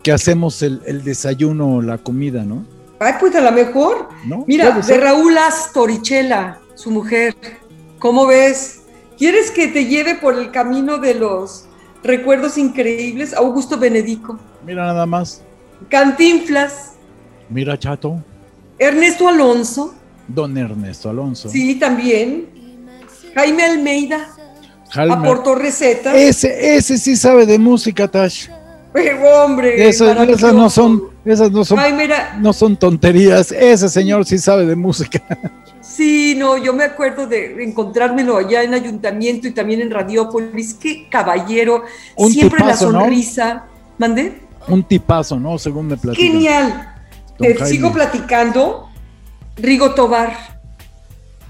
que 0.02 0.12
hacemos 0.12 0.62
el, 0.62 0.82
el 0.86 1.02
desayuno 1.04 1.76
o 1.76 1.82
la 1.82 1.98
comida, 1.98 2.44
¿no? 2.44 2.64
ay, 2.98 3.14
pues 3.18 3.34
a 3.34 3.40
lo 3.40 3.50
mejor. 3.52 4.08
¿No? 4.26 4.44
Mira, 4.46 4.70
de. 4.72 4.96
Raúl 4.98 5.36
Astorichela, 5.38 6.60
su 6.74 6.90
mujer. 6.90 7.34
¿Cómo 7.98 8.26
ves? 8.26 8.82
¿Quieres 9.18 9.50
que 9.50 9.68
te 9.68 9.86
lleve 9.86 10.14
por 10.16 10.34
el 10.38 10.50
camino 10.50 10.98
de 10.98 11.14
los 11.14 11.64
recuerdos 12.02 12.56
increíbles? 12.58 13.34
Augusto 13.34 13.78
Benedico, 13.78 14.38
Mira 14.66 14.84
nada 14.86 15.06
más. 15.06 15.42
Cantinflas, 15.88 16.92
Mira, 17.48 17.78
chato. 17.78 18.22
Ernesto 18.78 19.28
Alonso, 19.28 19.94
Don 20.28 20.56
Ernesto 20.56 21.10
Alonso. 21.10 21.48
sí, 21.48 21.74
también. 21.76 22.48
Jaime 23.34 23.64
Almeida 23.64 24.28
Aportó 24.94 25.54
recetas. 25.54 26.14
Ese, 26.14 26.76
ese 26.76 26.98
sí 26.98 27.16
sabe 27.16 27.46
de 27.46 27.58
música, 27.58 28.08
Tash. 28.08 28.48
Pero, 28.92 29.44
hombre, 29.44 29.88
Esas, 29.88 30.28
esas 30.28 30.52
no 30.52 30.68
son, 30.68 31.04
esas 31.24 31.52
no 31.52 31.64
son, 31.64 31.78
Ay, 31.78 31.92
mira, 31.92 32.36
no 32.40 32.52
son 32.52 32.76
tonterías. 32.76 33.52
Ese 33.52 33.88
señor 33.88 34.26
sí 34.26 34.38
sabe 34.38 34.66
de 34.66 34.74
música. 34.74 35.22
Sí, 35.80 36.34
no, 36.36 36.56
yo 36.56 36.72
me 36.72 36.84
acuerdo 36.84 37.26
de 37.26 37.62
encontrármelo 37.64 38.36
allá 38.36 38.62
en 38.62 38.74
Ayuntamiento 38.74 39.48
y 39.48 39.52
también 39.52 39.80
en 39.80 39.90
Radiópolis. 39.90 40.74
Qué 40.74 41.08
caballero, 41.08 41.84
Un 42.16 42.32
siempre 42.32 42.58
tipazo, 42.60 42.86
la 42.86 42.92
¿no? 42.92 43.00
sonrisa. 43.00 43.64
¿Mandé? 43.98 44.40
Un 44.68 44.82
tipazo, 44.82 45.38
¿no? 45.38 45.58
Según 45.58 45.86
me 45.88 45.96
platicó. 45.96 46.22
Genial. 46.22 46.94
Te 47.38 47.64
sigo 47.66 47.92
platicando. 47.92 48.88
Rigo 49.56 49.94
Tobar 49.94 50.59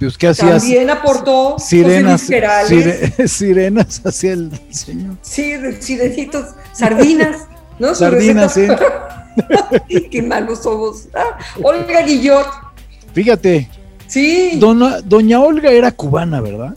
Pues, 0.00 0.16
¿qué 0.18 0.28
hacías? 0.28 0.62
también 0.62 0.90
aportó. 0.90 1.56
Sirenas, 1.58 2.28
sire- 2.28 3.28
sirenas 3.28 4.00
hacia 4.04 4.32
el 4.32 4.50
señor. 4.70 5.16
Sí, 5.22 5.54
sirenitos, 5.80 6.46
sardinas, 6.72 7.46
¿no? 7.78 7.94
Sardinas, 7.94 8.56
receta. 8.56 9.26
Qué 10.10 10.22
malos 10.22 10.62
somos. 10.62 11.06
Ah, 11.14 11.38
Olga 11.62 12.02
Guillot. 12.02 12.46
Fíjate, 13.12 13.68
Sí, 14.06 14.52
dona- 14.58 15.00
doña 15.02 15.40
Olga 15.40 15.70
era 15.70 15.92
cubana, 15.92 16.40
¿verdad? 16.40 16.74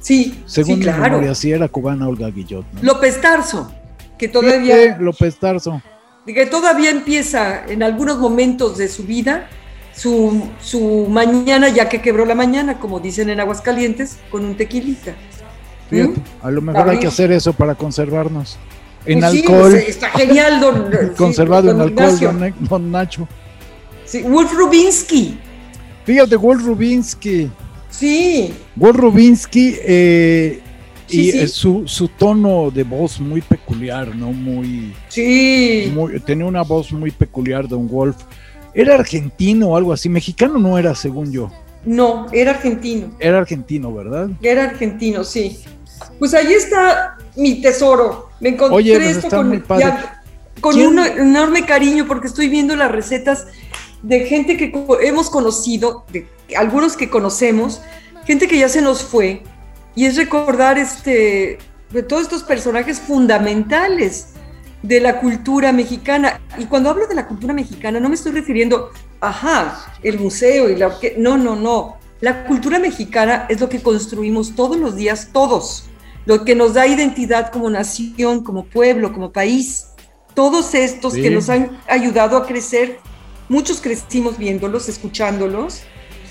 sí, 0.00 0.42
Según 0.46 0.74
sí, 0.74 0.76
mi 0.78 0.82
claro. 0.84 1.02
memoria, 1.02 1.34
sí 1.34 1.52
era 1.52 1.68
cubana 1.68 2.08
Olga 2.08 2.28
Guillot. 2.30 2.64
¿no? 2.72 2.82
López 2.82 3.20
Tarso, 3.20 3.70
que 4.18 4.28
Fíjate, 4.28 4.46
todavía, 4.48 4.96
López 4.98 5.36
Tarso. 5.38 5.80
que 6.26 6.46
todavía 6.46 6.90
empieza 6.90 7.64
en 7.66 7.82
algunos 7.82 8.18
momentos 8.18 8.76
de 8.78 8.88
su 8.88 9.04
vida 9.04 9.48
su, 9.96 10.48
su 10.60 11.06
mañana, 11.08 11.68
ya 11.68 11.88
que 11.88 12.00
quebró 12.00 12.24
la 12.26 12.34
mañana, 12.34 12.78
como 12.78 13.00
dicen 13.00 13.30
en 13.30 13.40
Aguascalientes, 13.40 14.18
con 14.30 14.44
un 14.44 14.56
tequilita. 14.56 15.14
Fíjate, 15.90 16.12
¿Mm? 16.18 16.22
a 16.46 16.50
lo 16.50 16.62
mejor 16.62 16.88
hay 16.88 16.98
que 16.98 17.06
hacer 17.06 17.30
eso 17.32 17.52
para 17.52 17.74
conservarnos. 17.74 18.56
En 19.06 19.20
Pues 19.20 19.32
alcohol, 19.34 19.70
pues, 19.72 19.88
está 19.88 20.08
genial, 20.10 20.60
don, 20.60 20.86
sí, 20.90 20.96
conservado 21.16 21.70
en 21.70 21.80
alcohol, 21.80 22.54
don, 22.68 22.90
Nacho. 22.90 23.28
Sí, 24.06 24.22
Wolf 24.22 24.52
Rubinsky, 24.52 25.38
Fíjate, 26.04 26.36
Walt 26.36 26.60
Rubinsky. 26.62 27.50
sí, 27.90 28.52
Walt 28.76 28.96
Rubinsky 28.96 29.76
eh, 29.82 30.60
Sí, 31.06 31.20
y 31.28 31.32
sí. 31.32 31.38
eh, 31.38 31.48
su, 31.48 31.82
su 31.86 32.08
tono 32.08 32.70
de 32.70 32.82
voz 32.82 33.20
muy 33.20 33.42
peculiar, 33.42 34.14
¿no? 34.16 34.32
Muy, 34.32 34.94
sí. 35.08 35.90
muy- 35.94 36.18
tenía 36.20 36.46
una 36.46 36.62
voz 36.62 36.90
muy 36.92 37.10
peculiar, 37.10 37.68
Don 37.68 37.86
Wolf. 37.88 38.16
Era 38.74 38.94
argentino 38.94 39.68
o 39.68 39.76
algo 39.76 39.92
así, 39.92 40.08
mexicano 40.08 40.58
no 40.58 40.76
era, 40.78 40.94
según 40.94 41.32
yo. 41.32 41.50
No, 41.84 42.26
era 42.32 42.52
argentino. 42.52 43.14
Era 43.18 43.38
argentino, 43.38 43.92
¿verdad? 43.94 44.30
Era 44.42 44.64
argentino, 44.64 45.22
sí. 45.22 45.60
Pues 46.18 46.34
ahí 46.34 46.52
está 46.52 47.16
mi 47.36 47.60
tesoro. 47.60 48.30
Me 48.40 48.50
encontré 48.50 48.76
Oye, 48.76 48.96
pues 48.96 49.16
esto 49.18 49.28
con, 49.28 49.64
ya- 49.78 50.22
con 50.60 50.80
un 50.80 50.98
enorme 50.98 51.64
cariño 51.64 52.06
porque 52.06 52.26
estoy 52.26 52.48
viendo 52.48 52.74
las 52.74 52.90
recetas 52.90 53.46
de 54.02 54.20
gente 54.26 54.56
que 54.56 54.72
hemos 55.02 55.30
conocido, 55.30 56.04
de 56.12 56.26
algunos 56.56 56.96
que 56.96 57.08
conocemos, 57.08 57.80
gente 58.26 58.48
que 58.48 58.58
ya 58.58 58.68
se 58.68 58.82
nos 58.82 59.02
fue, 59.02 59.42
y 59.94 60.06
es 60.06 60.16
recordar 60.16 60.78
este, 60.78 61.58
de 61.90 62.02
todos 62.02 62.22
estos 62.22 62.42
personajes 62.42 63.00
fundamentales 63.00 64.28
de 64.84 65.00
la 65.00 65.18
cultura 65.18 65.72
mexicana. 65.72 66.40
Y 66.58 66.66
cuando 66.66 66.90
hablo 66.90 67.06
de 67.06 67.14
la 67.14 67.26
cultura 67.26 67.54
mexicana, 67.54 67.98
no 68.00 68.10
me 68.10 68.14
estoy 68.14 68.32
refiriendo, 68.32 68.90
ajá, 69.20 69.86
el 70.02 70.18
museo 70.20 70.68
y 70.68 70.76
la 70.76 70.94
No, 71.16 71.38
no, 71.38 71.56
no. 71.56 71.96
La 72.20 72.44
cultura 72.44 72.78
mexicana 72.78 73.46
es 73.48 73.60
lo 73.60 73.68
que 73.68 73.80
construimos 73.80 74.54
todos 74.54 74.76
los 74.76 74.94
días, 74.94 75.30
todos. 75.32 75.86
Lo 76.26 76.44
que 76.44 76.54
nos 76.54 76.74
da 76.74 76.86
identidad 76.86 77.50
como 77.50 77.70
nación, 77.70 78.44
como 78.44 78.64
pueblo, 78.66 79.12
como 79.12 79.32
país. 79.32 79.86
Todos 80.34 80.74
estos 80.74 81.14
Sí. 81.14 81.22
que 81.22 81.30
nos 81.30 81.48
han 81.48 81.78
ayudado 81.88 82.36
a 82.36 82.46
crecer, 82.46 82.98
muchos 83.48 83.80
crecimos 83.80 84.36
viéndolos, 84.36 84.88
escuchándolos, 84.88 85.82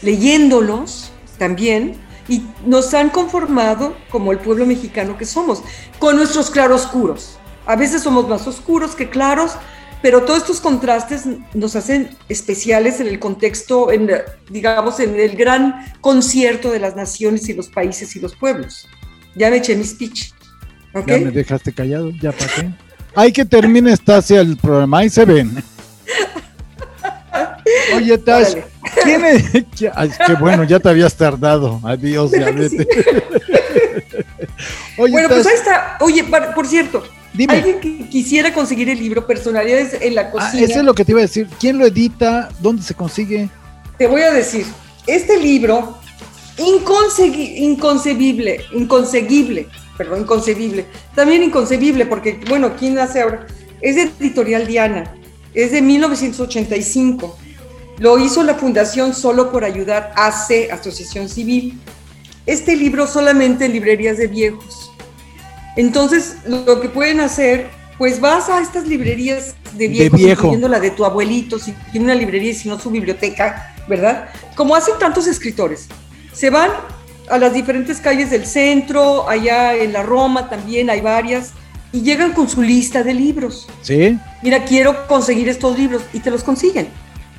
leyéndolos 0.03 1.11
también, 1.39 1.95
y 2.27 2.43
nos 2.65 2.93
han 2.93 3.09
conformado 3.09 3.95
como 4.11 4.31
el 4.31 4.39
pueblo 4.39 4.65
mexicano 4.65 5.17
que 5.17 5.25
somos, 5.25 5.63
con 5.99 6.17
nuestros 6.17 6.49
claroscuros. 6.51 7.39
A 7.65 7.75
veces 7.75 8.03
somos 8.03 8.27
más 8.27 8.45
oscuros 8.47 8.95
que 8.95 9.09
claros, 9.09 9.53
pero 10.01 10.23
todos 10.23 10.39
estos 10.39 10.59
contrastes 10.59 11.23
nos 11.53 11.75
hacen 11.75 12.09
especiales 12.27 12.99
en 12.99 13.07
el 13.07 13.19
contexto, 13.19 13.91
en, 13.91 14.09
digamos, 14.49 14.99
en 14.99 15.17
el 15.19 15.35
gran 15.37 15.93
concierto 16.01 16.71
de 16.71 16.79
las 16.79 16.95
naciones 16.95 17.47
y 17.47 17.53
los 17.53 17.69
países 17.69 18.15
y 18.15 18.19
los 18.19 18.35
pueblos. 18.35 18.87
Ya 19.35 19.49
me 19.49 19.57
eché 19.57 19.75
mi 19.75 19.85
speech. 19.85 20.31
¿ok? 20.93 21.07
Ya 21.07 21.17
me 21.19 21.31
dejaste 21.31 21.73
callado, 21.73 22.11
ya 22.21 22.31
para 22.31 22.53
qué. 22.53 22.69
Hay 23.15 23.31
que 23.31 23.45
termine 23.45 23.95
Stasia 23.95 24.41
el 24.41 24.57
programa, 24.57 24.99
ahí 24.99 25.09
se 25.09 25.23
ven. 25.23 25.63
Oye, 27.95 28.17
Tash. 28.17 28.55
¿quién 29.03 29.23
es? 29.25 29.45
ay, 29.95 30.11
qué 30.25 30.33
bueno, 30.33 30.63
ya 30.63 30.79
te 30.79 30.89
habías 30.89 31.15
tardado. 31.15 31.79
Adiós, 31.83 32.31
ya 32.31 32.45
¿Verdad 32.45 32.61
que 32.61 32.69
sí? 32.69 32.77
vete. 32.77 33.05
Oye, 34.97 35.11
Bueno, 35.13 35.29
pues 35.29 35.43
Tash, 35.43 35.51
ahí 35.51 35.57
está. 35.57 35.97
Oye, 36.01 36.23
por 36.55 36.67
cierto, 36.67 37.03
dime. 37.33 37.53
alguien 37.53 37.79
que 37.79 38.09
quisiera 38.09 38.53
conseguir 38.53 38.89
el 38.89 38.99
libro 38.99 39.25
Personalidades 39.27 39.97
en 40.01 40.15
la 40.15 40.21
Ah, 40.21 40.31
cocina. 40.31 40.63
eso 40.63 40.79
es 40.79 40.85
lo 40.85 40.93
que 40.93 41.05
te 41.05 41.11
iba 41.11 41.19
a 41.19 41.23
decir. 41.23 41.47
¿Quién 41.59 41.77
lo 41.77 41.85
edita? 41.85 42.49
¿Dónde 42.59 42.81
se 42.83 42.93
consigue? 42.93 43.49
Te 43.97 44.07
voy 44.07 44.21
a 44.21 44.31
decir, 44.31 44.65
este 45.07 45.37
libro, 45.39 45.97
inconcebible, 46.57 48.61
inconseguible, 48.73 49.67
perdón, 49.97 50.21
inconcebible, 50.21 50.85
también 51.15 51.43
inconcebible, 51.43 52.05
porque, 52.05 52.39
bueno, 52.49 52.73
¿quién 52.77 52.97
hace 52.99 53.21
ahora? 53.21 53.47
Es 53.81 53.95
de 53.95 54.03
Editorial 54.19 54.67
Diana, 54.67 55.13
es 55.53 55.71
de 55.71 55.81
1985. 55.81 57.37
Lo 57.99 58.17
hizo 58.17 58.43
la 58.43 58.55
Fundación 58.55 59.13
Solo 59.13 59.51
por 59.51 59.63
Ayudar, 59.63 60.11
AC, 60.15 60.69
Asociación 60.71 61.29
Civil. 61.29 61.79
Este 62.45 62.75
libro 62.75 63.07
solamente 63.07 63.65
en 63.65 63.73
librerías 63.73 64.17
de 64.17 64.27
viejos. 64.27 64.91
Entonces, 65.75 66.37
lo 66.45 66.79
que 66.81 66.89
pueden 66.89 67.19
hacer, 67.19 67.67
pues 67.97 68.19
vas 68.19 68.49
a 68.49 68.61
estas 68.61 68.87
librerías 68.87 69.55
de 69.73 69.87
viejos, 69.87 70.19
viejo. 70.19 70.41
incluyendo 70.41 70.67
la 70.67 70.79
de 70.79 70.91
tu 70.91 71.05
abuelito, 71.05 71.59
si 71.59 71.73
tiene 71.91 72.05
una 72.05 72.15
librería 72.15 72.51
y 72.51 72.55
si 72.55 72.69
no 72.69 72.79
su 72.79 72.91
biblioteca, 72.91 73.73
¿verdad? 73.87 74.29
Como 74.55 74.75
hacen 74.75 74.95
tantos 74.99 75.27
escritores. 75.27 75.87
Se 76.31 76.49
van 76.49 76.69
a 77.29 77.37
las 77.37 77.53
diferentes 77.53 77.99
calles 77.99 78.29
del 78.29 78.45
centro, 78.45 79.27
allá 79.29 79.75
en 79.75 79.93
la 79.93 80.03
Roma 80.03 80.49
también 80.49 80.89
hay 80.89 81.01
varias, 81.01 81.51
y 81.91 82.01
llegan 82.01 82.33
con 82.33 82.49
su 82.49 82.61
lista 82.61 83.03
de 83.03 83.13
libros. 83.13 83.67
¿Sí? 83.81 84.17
Mira, 84.41 84.65
quiero 84.65 85.07
conseguir 85.07 85.47
estos 85.47 85.77
libros 85.77 86.01
y 86.11 86.19
te 86.19 86.31
los 86.31 86.43
consiguen. 86.43 86.87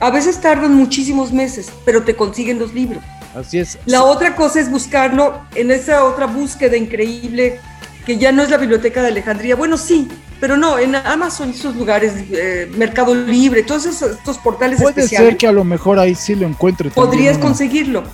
A 0.01 0.11
veces 0.11 0.41
tardan 0.41 0.75
muchísimos 0.75 1.33
meses, 1.33 1.71
pero 1.85 2.05
te 2.05 2.15
consiguen 2.15 2.59
los 2.59 2.73
libros. 2.73 3.03
Así 3.35 3.59
es. 3.59 3.79
La 3.85 4.05
otra 4.05 4.37
cosa 4.37 4.61
es 4.61 4.71
buscarlo 4.71 5.41
en 5.55 5.71
esa 5.71 6.05
otra 6.05 6.27
búsqueda 6.27 6.77
increíble 6.77 7.61
que 8.05 8.19
ya 8.19 8.33
no 8.33 8.43
es 8.43 8.51
la 8.51 8.59
biblioteca 8.59 9.03
de 9.03 9.09
Alejandría. 9.09 9.57
Bueno, 9.57 9.77
sí, 9.77 10.09
pero 10.41 10.57
no, 10.57 10.79
en 10.79 10.95
Amazon, 10.95 11.51
esos 11.51 11.75
lugares, 11.75 12.13
eh, 12.31 12.71
Mercado 12.77 13.15
Libre, 13.15 13.63
todos 13.63 13.87
esos, 13.87 14.13
estos 14.13 14.39
portales 14.39 14.81
Puede 14.81 14.91
especiales, 14.91 15.31
ser 15.31 15.37
que 15.39 15.47
a 15.47 15.53
lo 15.53 15.65
mejor 15.65 15.99
ahí 15.99 16.15
sí 16.15 16.35
lo 16.35 16.47
encuentre. 16.47 16.91
también 16.91 17.11
podrías 17.11 17.37
uno. 17.37 17.47
conseguirlo. 17.47 18.05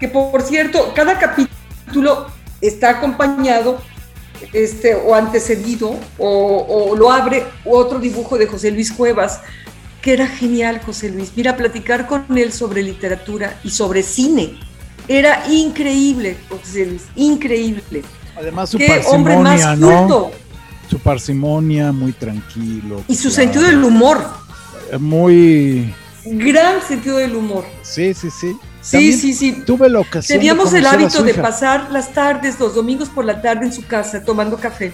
Que 0.00 0.08
por 0.08 0.42
cierto, 0.42 0.92
cada 0.94 1.18
capítulo 1.18 2.26
está 2.60 2.90
acompañado 2.90 3.80
este, 4.52 4.94
o 4.94 5.14
antecedido 5.14 5.98
o, 6.18 6.88
o 6.90 6.96
lo 6.96 7.10
abre 7.12 7.44
otro 7.64 7.98
dibujo 7.98 8.38
de 8.38 8.46
José 8.46 8.70
Luis 8.70 8.90
Cuevas, 8.92 9.40
que 10.00 10.12
era 10.12 10.26
genial 10.26 10.80
José 10.84 11.10
Luis. 11.10 11.32
Mira, 11.36 11.56
platicar 11.56 12.06
con 12.06 12.24
él 12.36 12.52
sobre 12.52 12.82
literatura 12.82 13.58
y 13.62 13.70
sobre 13.70 14.02
cine. 14.02 14.58
Era 15.06 15.46
increíble, 15.50 16.36
José 16.48 16.86
Luis, 16.86 17.02
increíble. 17.14 18.02
Además 18.36 18.70
su 18.70 18.78
Qué 18.78 19.02
hombre 19.06 19.36
más 19.36 19.60
parsimonia, 19.62 19.76
¿no? 19.76 19.98
culto. 19.98 20.30
Su 20.90 20.98
parsimonia, 20.98 21.92
muy 21.92 22.12
tranquilo. 22.12 23.02
Y 23.08 23.14
su 23.14 23.28
claro. 23.28 23.34
sentido 23.34 23.64
del 23.64 23.82
humor, 23.82 24.24
Muy... 24.98 25.94
gran 26.24 26.82
sentido 26.82 27.16
del 27.16 27.34
humor. 27.34 27.64
Sí, 27.82 28.12
sí, 28.14 28.30
sí. 28.30 28.56
Sí, 28.80 28.92
También 28.92 29.18
sí, 29.18 29.32
sí. 29.32 29.62
Tuve 29.64 29.88
la 29.88 30.00
ocasión 30.00 30.38
Teníamos 30.38 30.74
el 30.74 30.84
hábito 30.84 31.22
de 31.22 31.32
pasar 31.32 31.90
las 31.90 32.12
tardes, 32.12 32.60
los 32.60 32.74
domingos 32.74 33.08
por 33.08 33.24
la 33.24 33.40
tarde 33.40 33.64
en 33.64 33.72
su 33.72 33.86
casa 33.86 34.22
tomando 34.22 34.58
café. 34.58 34.92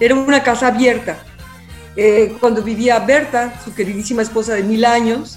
Era 0.00 0.16
una 0.16 0.42
casa 0.42 0.66
abierta. 0.66 1.18
Eh, 1.94 2.34
cuando 2.40 2.62
vivía 2.62 2.98
Berta, 2.98 3.60
su 3.64 3.72
queridísima 3.74 4.22
esposa 4.22 4.54
de 4.54 4.64
mil 4.64 4.84
años, 4.84 5.36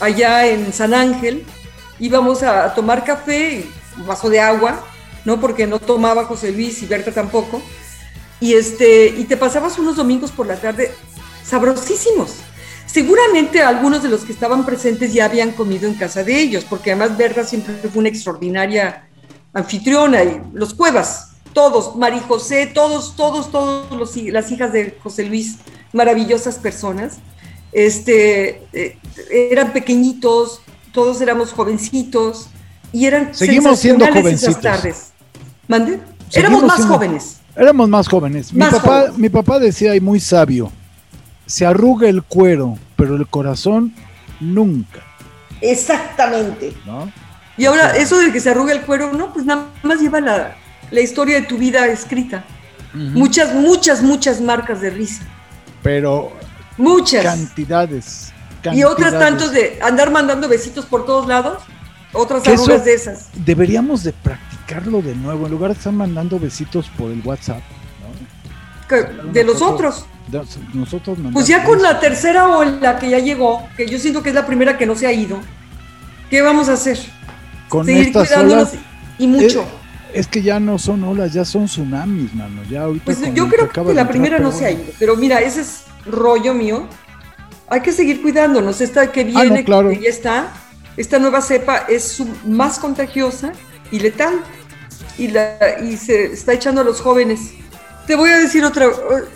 allá 0.00 0.46
en 0.46 0.72
San 0.72 0.94
Ángel, 0.94 1.44
íbamos 1.98 2.42
a, 2.42 2.72
tomar 2.74 3.04
café, 3.04 3.66
un 3.98 4.06
vaso 4.06 4.30
de 4.30 4.40
agua, 4.40 4.82
¿no? 5.24 5.40
Porque 5.40 5.66
no 5.66 5.78
tomaba 5.78 6.24
José 6.24 6.52
Luis 6.52 6.82
y 6.82 6.86
Berta 6.86 7.12
tampoco. 7.12 7.62
Y, 8.40 8.54
este, 8.54 9.08
y 9.08 9.24
te 9.24 9.36
pasabas 9.36 9.78
unos 9.78 9.96
domingos 9.96 10.30
por 10.30 10.46
la 10.46 10.56
tarde 10.56 10.92
sabrosísimos. 11.44 12.36
Seguramente 12.86 13.62
algunos 13.62 14.02
de 14.02 14.08
los 14.08 14.22
que 14.22 14.32
estaban 14.32 14.66
presentes 14.66 15.12
ya 15.12 15.26
habían 15.26 15.52
comido 15.52 15.86
en 15.86 15.94
casa 15.94 16.24
de 16.24 16.40
ellos, 16.40 16.64
porque 16.68 16.90
además 16.90 17.16
Berta 17.16 17.44
siempre 17.44 17.74
fue 17.74 18.00
una 18.00 18.08
extraordinaria 18.08 19.06
anfitriona 19.52 20.24
y 20.24 20.40
los 20.52 20.74
cuevas, 20.74 21.32
todos, 21.52 21.96
Mari 21.96 22.20
José, 22.26 22.66
todos, 22.66 23.14
todos, 23.16 23.50
todos 23.50 23.90
los, 23.92 24.16
las 24.16 24.50
hijas 24.50 24.72
de 24.72 24.96
José 25.02 25.24
Luis 25.24 25.58
maravillosas 25.92 26.58
personas. 26.58 27.18
Este, 27.72 28.66
eh, 28.72 28.98
eran 29.30 29.72
pequeñitos, 29.72 30.60
todos 30.92 31.20
éramos 31.20 31.52
jovencitos 31.52 32.48
y 32.92 33.06
eran 33.06 33.34
Seguimos 33.34 33.78
siendo 33.78 34.04
sensacionales 34.04 34.42
esas 34.42 34.54
jovencitos. 34.56 34.82
tardes. 34.82 35.09
Éramos 36.32 36.62
más 36.64 36.76
siendo- 36.76 36.94
jóvenes. 36.94 37.36
Éramos 37.56 37.88
más 37.88 38.08
jóvenes. 38.08 38.52
Mi 38.52 38.58
Más 38.60 38.74
papá, 38.74 38.98
jóvenes. 39.00 39.18
mi 39.18 39.28
papá 39.28 39.58
decía 39.58 39.94
y 39.96 40.00
muy 40.00 40.20
sabio, 40.20 40.70
se 41.46 41.66
arruga 41.66 42.08
el 42.08 42.22
cuero, 42.22 42.78
pero 42.96 43.16
el 43.16 43.26
corazón 43.26 43.92
nunca, 44.40 45.00
Exactamente. 45.60 46.72
¿no? 46.86 47.10
Y 47.56 47.66
ahora, 47.66 47.96
eso 47.96 48.18
de 48.18 48.32
que 48.32 48.40
se 48.40 48.50
arruga 48.50 48.72
el 48.72 48.80
cuero, 48.82 49.12
no, 49.12 49.32
pues 49.32 49.44
nada 49.44 49.66
más 49.82 50.00
lleva 50.00 50.20
la, 50.20 50.56
la 50.90 51.00
historia 51.00 51.36
de 51.40 51.46
tu 51.46 51.58
vida 51.58 51.86
escrita. 51.88 52.44
Muchas, 52.94 53.54
muchas, 53.54 54.02
muchas 54.02 54.40
marcas 54.40 54.80
de 54.80 54.90
risa. 54.90 55.22
Pero 55.82 56.32
Muchas. 56.78 57.22
cantidades, 57.24 58.32
Y 58.72 58.82
otras 58.84 59.12
tantos 59.18 59.52
de 59.52 59.78
andar 59.82 60.10
mandando 60.10 60.48
besitos 60.48 60.86
por 60.86 61.04
todos 61.06 61.26
lados. 61.28 61.62
Otras 62.12 62.46
arrugas 62.48 62.84
de 62.84 62.94
esas. 62.94 63.28
Deberíamos 63.34 64.02
de 64.02 64.12
practicarlo 64.70 65.02
de 65.02 65.14
nuevo, 65.16 65.46
en 65.46 65.52
lugar 65.52 65.72
de 65.72 65.78
estar 65.78 65.92
mandando 65.92 66.38
besitos 66.38 66.88
por 66.96 67.10
el 67.10 67.20
WhatsApp. 67.24 67.60
¿no? 68.90 69.32
de 69.32 69.44
los 69.44 69.62
otros. 69.62 70.04
De- 70.26 70.42
Nosotros 70.74 71.16
Pues 71.32 71.46
ya 71.46 71.64
con 71.64 71.80
la 71.82 72.00
tercera 72.00 72.48
ola 72.48 72.98
que 72.98 73.08
ya 73.10 73.18
llegó, 73.20 73.68
que 73.76 73.86
yo 73.86 73.98
siento 73.98 74.20
que 74.22 74.30
es 74.30 74.34
la 74.34 74.46
primera 74.46 74.76
que 74.78 74.84
no 74.86 74.94
se 74.96 75.06
ha 75.06 75.12
ido, 75.12 75.38
¿qué 76.28 76.40
vamos 76.42 76.68
a 76.68 76.72
hacer? 76.74 76.98
con 77.68 77.86
Seguir 77.86 78.08
estas 78.08 78.26
cuidándonos 78.28 78.70
olas. 78.70 78.82
y 79.18 79.26
mucho. 79.28 79.64
Es 80.12 80.26
que 80.26 80.42
ya 80.42 80.58
no 80.58 80.76
son 80.78 81.04
olas, 81.04 81.32
ya 81.32 81.44
son 81.44 81.66
tsunamis, 81.66 82.34
mano. 82.34 82.62
Ya 82.68 82.82
ahorita 82.82 83.04
Pues 83.04 83.18
yo 83.32 83.48
creo 83.48 83.68
que 83.68 83.94
la 83.94 84.08
primera 84.08 84.40
no 84.40 84.50
se 84.50 84.66
ha 84.66 84.70
ido, 84.72 84.82
pero 84.98 85.16
mira, 85.16 85.38
ese 85.40 85.60
es 85.60 85.84
rollo 86.04 86.52
mío. 86.52 86.88
Hay 87.68 87.80
que 87.82 87.92
seguir 87.92 88.20
cuidándonos. 88.22 88.80
Esta 88.80 89.12
que 89.12 89.20
Ah, 89.20 89.24
no, 89.32 89.40
viene, 89.42 89.64
claro. 89.64 89.90
que 89.90 90.00
ya 90.00 90.08
está, 90.08 90.48
esta 90.96 91.20
nueva 91.20 91.40
cepa 91.42 91.84
es 91.88 92.20
más 92.44 92.80
contagiosa 92.80 93.52
y 93.92 94.00
letal. 94.00 94.34
Y, 95.20 95.28
la, 95.28 95.58
y 95.82 95.96
se 95.96 96.32
está 96.32 96.52
echando 96.54 96.80
a 96.80 96.84
los 96.84 97.00
jóvenes. 97.00 97.52
Te 98.06 98.16
voy 98.16 98.30
a 98.30 98.38
decir 98.38 98.64
otra 98.64 98.88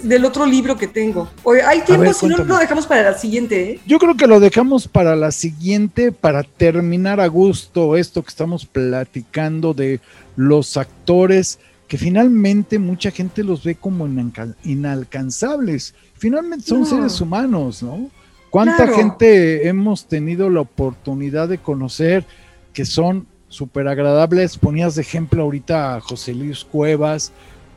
del 0.02 0.24
otro 0.24 0.46
libro 0.46 0.76
que 0.76 0.88
tengo. 0.88 1.30
Oye, 1.44 1.62
hay 1.62 1.82
tiempo, 1.82 2.12
si 2.12 2.26
no 2.26 2.38
lo 2.38 2.56
dejamos 2.56 2.86
para 2.86 3.02
la 3.10 3.18
siguiente, 3.18 3.70
¿eh? 3.72 3.80
Yo 3.86 3.98
creo 4.00 4.16
que 4.16 4.26
lo 4.26 4.40
dejamos 4.40 4.88
para 4.88 5.14
la 5.14 5.30
siguiente, 5.30 6.10
para 6.10 6.42
terminar 6.42 7.20
a 7.20 7.28
gusto 7.28 7.96
esto 7.96 8.22
que 8.22 8.30
estamos 8.30 8.66
platicando 8.66 9.74
de 9.74 10.00
los 10.34 10.76
actores, 10.76 11.60
que 11.86 11.98
finalmente 11.98 12.78
mucha 12.80 13.10
gente 13.12 13.44
los 13.44 13.62
ve 13.62 13.76
como 13.76 14.06
inalca- 14.08 14.56
inalcanzables. 14.64 15.94
Finalmente 16.14 16.66
son 16.66 16.80
No. 16.80 16.86
seres 16.86 17.20
humanos, 17.20 17.82
¿no? 17.82 18.10
¿Cuánta 18.50 18.76
Claro. 18.86 18.94
gente 18.96 19.68
hemos 19.68 20.06
tenido 20.06 20.48
la 20.50 20.60
oportunidad 20.62 21.48
de 21.48 21.58
conocer 21.58 22.24
que 22.72 22.84
son 22.84 23.26
súper 23.54 23.86
agradables? 23.88 24.58
Ponías 24.58 24.96
de 24.96 25.02
ejemplo 25.02 25.42
ahorita 25.42 25.94
a 25.96 26.00
José 26.00 26.34
Luis 26.34 26.64
Cuevas. 26.64 27.32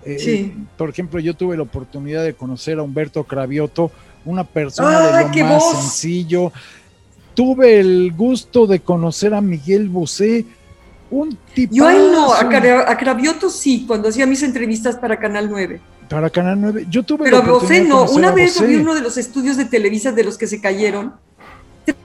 eh, 0.05 0.17
Sí. 0.19 0.53
Por 0.77 0.89
ejemplo, 0.89 1.19
yo 1.19 1.33
tuve 1.35 1.55
la 1.57 1.63
oportunidad 1.63 2.23
de 2.23 2.33
conocer 2.33 2.79
a 2.79 2.83
Humberto 2.83 3.23
Cravioto, 3.25 3.91
una 4.25 4.43
persona 4.43 5.17
¡Ay, 5.17 5.25
de 5.25 5.31
qué 5.31 5.39
lo 5.41 5.45
más 5.47 5.63
voz! 5.63 5.77
sencillo. 5.81 6.51
Tuve 7.35 7.79
el 7.79 8.11
gusto 8.13 8.65
de 8.65 8.79
conocer 8.79 9.33
a 9.33 9.41
Miguel 9.41 9.89
Bosé, 9.89 10.45
un 11.11 11.37
tipo 11.53 11.75
Yo 11.75 11.87
ahí 11.87 11.97
no, 12.11 12.33
a, 12.33 12.97
Cravioto 12.97 13.49
sí, 13.49 13.85
cuando 13.87 14.09
hacía 14.09 14.25
mis 14.25 14.41
entrevistas 14.43 14.95
para 14.95 15.17
Canal 15.19 15.47
9. 15.49 15.79
para 16.09 16.29
Canal 16.29 16.59
9. 16.59 16.87
Yo 16.89 17.03
tuve 17.03 17.25
Pero 17.25 17.43
la 17.43 17.51
Bosé 17.51 17.81
no. 17.83 18.09
Una 18.09 18.31
vez 18.31 18.59
vi 18.65 18.75
uno 18.75 18.95
de 18.95 19.01
los 19.01 19.17
estudios 19.17 19.55
de 19.57 19.65
Televisa 19.65 20.11
de 20.11 20.23
los 20.23 20.37
que 20.37 20.47
se 20.47 20.59
cayeron. 20.59 21.13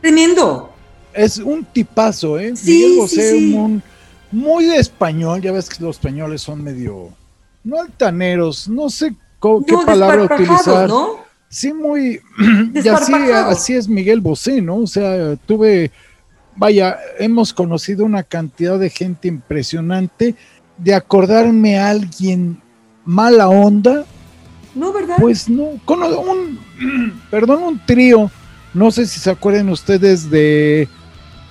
Tremendo. 0.01 0.72
Es 1.15 1.39
un 1.39 1.65
tipazo, 1.65 2.39
¿eh? 2.39 2.55
Sí, 2.57 2.73
Miguel 2.73 2.99
Bosé, 2.99 3.31
sí. 3.39 3.55
un- 3.55 3.83
muy 4.31 4.65
de 4.65 4.77
español, 4.77 5.43
ya 5.43 5.53
ves 5.53 5.69
que 5.69 5.83
los 5.85 5.97
españoles 5.97 6.41
son 6.41 6.63
medio, 6.65 7.11
no 7.65 7.81
altaneros, 7.81 8.67
no 8.69 8.89
sé 8.89 9.11
qué 9.11 9.73
No, 9.73 9.85
palabra 9.85 10.23
utilizar. 10.25 10.89
¿no? 10.89 11.17
Sí, 11.51 11.73
muy. 11.75 12.19
y 12.75 12.89
así, 12.89 13.13
así 13.13 13.75
es 13.75 13.87
Miguel 13.89 14.21
Bosé, 14.23 14.63
¿no? 14.63 14.77
O 14.77 14.87
sea, 14.87 15.37
tuve. 15.47 15.91
Vaya, 16.57 16.99
hemos 17.19 17.53
conocido 17.53 18.05
una 18.07 18.23
cantidad 18.23 18.79
de 18.79 18.89
gente 18.91 19.29
impresionante. 19.29 20.35
De 20.79 20.95
acordarme 20.95 21.79
a 21.79 21.91
alguien 21.91 22.59
mala 23.05 23.49
onda, 23.51 24.05
No, 24.75 24.93
¿verdad? 24.95 25.17
pues 25.21 25.49
no. 25.49 25.73
Con 25.85 26.03
un. 26.03 26.59
Perdón, 27.31 27.63
un 27.65 27.87
trío. 27.87 28.31
No 28.73 28.91
sé 28.91 29.05
si 29.07 29.21
se 29.21 29.31
acuerdan 29.31 29.69
ustedes 29.69 30.31
de. 30.31 30.89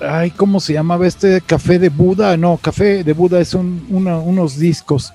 Ay, 0.01 0.31
¿cómo 0.31 0.59
se 0.59 0.73
llamaba 0.73 1.05
este 1.07 1.41
café 1.41 1.77
de 1.79 1.89
Buda? 1.89 2.35
No, 2.37 2.57
café 2.57 3.03
de 3.03 3.13
Buda 3.13 3.39
es 3.39 3.53
un, 3.53 3.85
una- 3.89 4.17
unos 4.19 4.57
discos. 4.57 5.13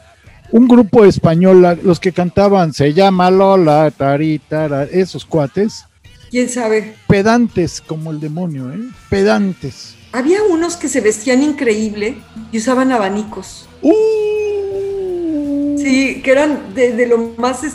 Un 0.52 0.68
grupo 0.68 1.04
español, 1.04 1.80
los 1.82 1.98
que 1.98 2.12
cantaban, 2.12 2.72
se 2.72 2.92
llama 2.94 3.30
Lola, 3.30 3.90
taritara, 3.90 4.84
esos 4.84 5.24
cuates, 5.24 5.84
¿Quién 6.30 6.48
sabe? 6.48 6.94
pedantes 7.08 7.80
como 7.80 8.10
el 8.12 8.20
demonio, 8.20 8.70
¿eh? 8.72 8.78
Pedantes. 9.10 9.96
Había 10.12 10.42
unos 10.44 10.76
que 10.76 10.88
se 10.88 11.00
vestían 11.00 11.42
increíble 11.42 12.18
y 12.52 12.58
usaban 12.58 12.92
abanicos. 12.92 13.68
¡Uh! 13.82 13.92
Sí, 15.78 16.20
que 16.22 16.30
eran 16.30 16.74
de, 16.74 16.92
de 16.92 17.06
lo 17.06 17.34
más, 17.38 17.64
es- 17.64 17.74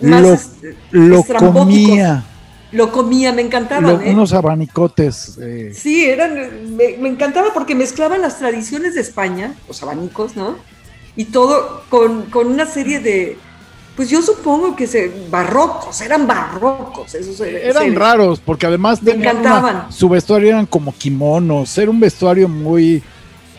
Lo- 0.00 0.10
más 0.32 0.50
Lo 0.90 1.20
estrambóticos. 1.20 1.64
comía, 1.88 2.24
Lo 2.72 2.90
comía, 2.90 3.32
me 3.32 3.42
encantaban. 3.42 3.84
lo- 3.84 4.00
¿eh? 4.00 4.10
unos 4.12 4.32
abanicotes. 4.32 5.38
eh, 5.40 5.72
Sí, 5.74 6.04
eran, 6.06 6.74
me, 6.76 6.96
me 6.98 7.08
encantaba 7.10 7.48
porque 7.52 7.74
mezclaban 7.74 8.22
las 8.22 8.38
tradiciones 8.38 8.94
de 8.94 9.02
España, 9.02 9.54
los 9.68 9.82
abanicos, 9.82 10.36
¿no? 10.36 10.56
Y 11.16 11.26
todo 11.26 11.82
con, 11.90 12.22
con 12.30 12.46
una 12.46 12.64
serie 12.64 12.98
de, 13.00 13.36
pues 13.94 14.08
yo 14.08 14.22
supongo 14.22 14.74
que 14.74 14.86
se, 14.86 15.12
barrocos, 15.30 16.00
eran 16.00 16.26
barrocos. 16.26 17.14
Esos 17.14 17.38
Eran 17.40 17.82
seres. 17.82 17.98
raros, 17.98 18.40
porque 18.40 18.64
además 18.66 19.02
Me 19.02 19.12
tenían 19.12 19.36
una- 19.36 19.48
encantaban. 19.48 19.92
su 19.92 20.08
vestuario 20.08 20.48
eran 20.48 20.64
como 20.66 20.94
kimonos, 20.96 21.76
era 21.76 21.90
un 21.90 22.00
vestuario 22.00 22.48
muy... 22.48 23.02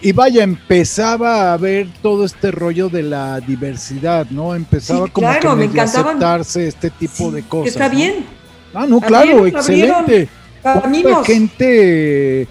Y 0.01 0.11
vaya, 0.11 0.43
empezaba 0.43 1.53
a 1.53 1.57
ver 1.57 1.87
todo 2.01 2.25
este 2.25 2.51
rollo 2.51 2.89
de 2.89 3.03
la 3.03 3.39
diversidad, 3.39 4.25
¿no? 4.31 4.53
Empezaba 4.53 5.05
Sí, 5.05 5.11
como 5.11 5.27
claro, 5.27 5.51
que 5.51 5.55
me 5.55 5.65
encantaban. 5.65 6.07
aceptarse 6.17 6.67
este 6.67 6.89
tipo 6.89 7.13
Sí, 7.29 7.31
de 7.31 7.43
cosas. 7.43 7.67
Está 7.73 7.87
¿no? 7.87 7.95
bien. 7.95 8.25
Ah, 8.73 8.85
no, 8.87 8.99
claro, 9.01 9.45
excelente. 9.45 10.27
¿Cuánta 10.61 10.81
Caminos. 10.83 11.25
gente 11.27 12.47